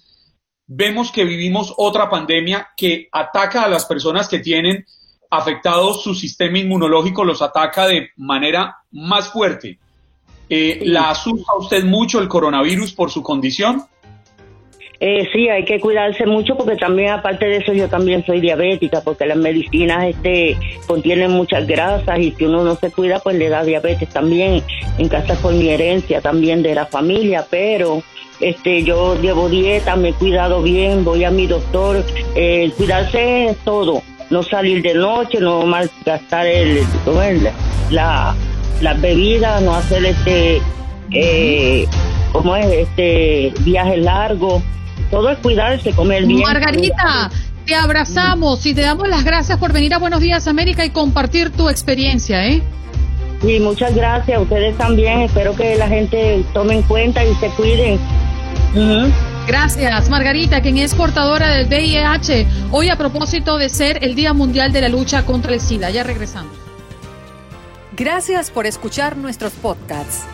vemos 0.73 1.11
que 1.11 1.25
vivimos 1.25 1.75
otra 1.77 2.09
pandemia 2.09 2.69
que 2.77 3.09
ataca 3.11 3.65
a 3.65 3.69
las 3.69 3.87
personas 3.87 4.29
que 4.29 4.39
tienen 4.39 4.87
afectado 5.29 5.95
su 5.95 6.15
sistema 6.15 6.59
inmunológico, 6.59 7.25
los 7.25 7.43
ataca 7.43 7.89
de 7.89 8.11
manera 8.17 8.77
más 8.93 9.33
fuerte. 9.33 9.81
Eh, 10.49 10.81
¿La 10.85 11.11
asusta 11.11 11.53
usted 11.59 11.85
mucho 11.85 12.21
el 12.21 12.29
coronavirus 12.29 12.93
por 12.93 13.11
su 13.11 13.21
condición? 13.21 13.85
Eh, 15.03 15.27
sí, 15.33 15.49
hay 15.49 15.65
que 15.65 15.81
cuidarse 15.81 16.27
mucho 16.27 16.59
porque 16.59 16.77
también 16.77 17.09
aparte 17.09 17.47
de 17.47 17.57
eso 17.57 17.73
yo 17.73 17.89
también 17.89 18.23
soy 18.27 18.39
diabética 18.39 19.01
porque 19.01 19.25
las 19.25 19.39
medicinas 19.39 20.05
este 20.05 20.59
contienen 20.87 21.31
muchas 21.31 21.67
grasas 21.67 22.19
y 22.19 22.33
si 22.33 22.45
uno 22.45 22.63
no 22.65 22.75
se 22.75 22.91
cuida 22.91 23.19
pues 23.19 23.37
le 23.37 23.49
da 23.49 23.65
diabetes 23.65 24.11
también. 24.11 24.63
En 24.99 25.09
casa 25.09 25.37
por 25.41 25.55
mi 25.55 25.71
herencia 25.71 26.21
también 26.21 26.63
de 26.63 26.75
la 26.75 26.85
familia, 26.85 27.47
pero 27.49 28.03
este, 28.41 28.83
yo 28.83 29.19
llevo 29.19 29.49
dieta, 29.49 29.97
me 29.97 30.11
he 30.11 30.13
cuidado 30.13 30.63
bien, 30.63 31.03
voy 31.03 31.25
a 31.25 31.31
mi 31.31 31.47
doctor, 31.47 32.05
eh, 32.35 32.71
cuidarse 32.77 33.47
es 33.47 33.57
todo, 33.59 34.03
no 34.29 34.43
salir 34.43 34.83
de 34.83 34.95
noche, 34.95 35.41
no 35.41 35.65
malgastar 35.65 36.47
el, 36.47 36.79
el 36.79 37.51
la, 37.91 38.35
las 38.83 39.01
bebidas, 39.01 39.63
no 39.63 39.75
hacer 39.75 40.05
este, 40.05 40.61
eh, 41.11 41.87
¿cómo 42.33 42.55
es? 42.57 42.67
Este, 42.67 43.53
viaje 43.65 43.97
largo, 43.97 44.63
todo 45.11 45.31
es 45.31 45.39
cuidarse, 45.39 45.93
comer 45.93 46.25
bien. 46.27 46.43
Margarita, 46.43 47.31
te 47.67 47.75
abrazamos 47.75 48.65
y 48.67 48.75
te 48.75 48.83
damos 48.83 49.09
las 49.09 49.25
gracias 49.25 49.59
por 49.59 49.73
venir 49.73 49.95
a 49.95 49.99
Buenos 49.99 50.21
Días 50.21 50.47
América 50.49 50.85
y 50.85 50.91
compartir 50.91 51.51
tu 51.51 51.69
experiencia, 51.69 52.47
¿eh? 52.47 52.63
Sí, 53.43 53.59
muchas 53.59 53.95
gracias. 53.95 54.39
a 54.39 54.41
Ustedes 54.41 54.77
también. 54.77 55.21
Espero 55.21 55.55
que 55.57 55.77
la 55.77 55.89
gente 55.89 56.45
tome 56.53 56.75
en 56.75 56.83
cuenta 56.83 57.25
y 57.25 57.35
se 57.37 57.49
cuiden. 57.51 57.99
Gracias, 59.47 60.11
Margarita, 60.11 60.61
quien 60.61 60.77
es 60.77 60.95
portadora 60.95 61.49
del 61.49 61.67
VIH. 61.67 62.47
Hoy 62.71 62.89
a 62.89 62.97
propósito 62.97 63.57
de 63.57 63.69
ser 63.69 64.05
el 64.05 64.15
Día 64.15 64.33
Mundial 64.33 64.73
de 64.73 64.83
la 64.83 64.89
Lucha 64.89 65.25
contra 65.25 65.55
el 65.55 65.61
SIDA. 65.61 65.91
Ya 65.91 66.05
regresamos. 66.05 66.53
Gracias 67.97 68.51
por 68.51 68.67
escuchar 68.67 69.17
nuestros 69.17 69.53
podcasts. 69.55 70.25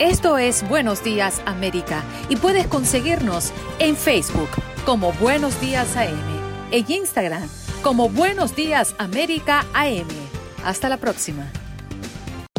Esto 0.00 0.38
es 0.38 0.68
Buenos 0.68 1.04
Días 1.04 1.40
América 1.46 2.02
y 2.28 2.34
puedes 2.34 2.66
conseguirnos 2.66 3.52
en 3.78 3.96
Facebook 3.96 4.48
como 4.84 5.12
Buenos 5.12 5.60
Días 5.60 5.96
AM, 5.96 6.18
en 6.72 6.90
Instagram 6.90 7.48
como 7.80 8.08
Buenos 8.08 8.56
Días 8.56 8.96
América 8.98 9.64
AM. 9.72 10.08
Hasta 10.64 10.88
la 10.88 10.96
próxima. 10.96 11.48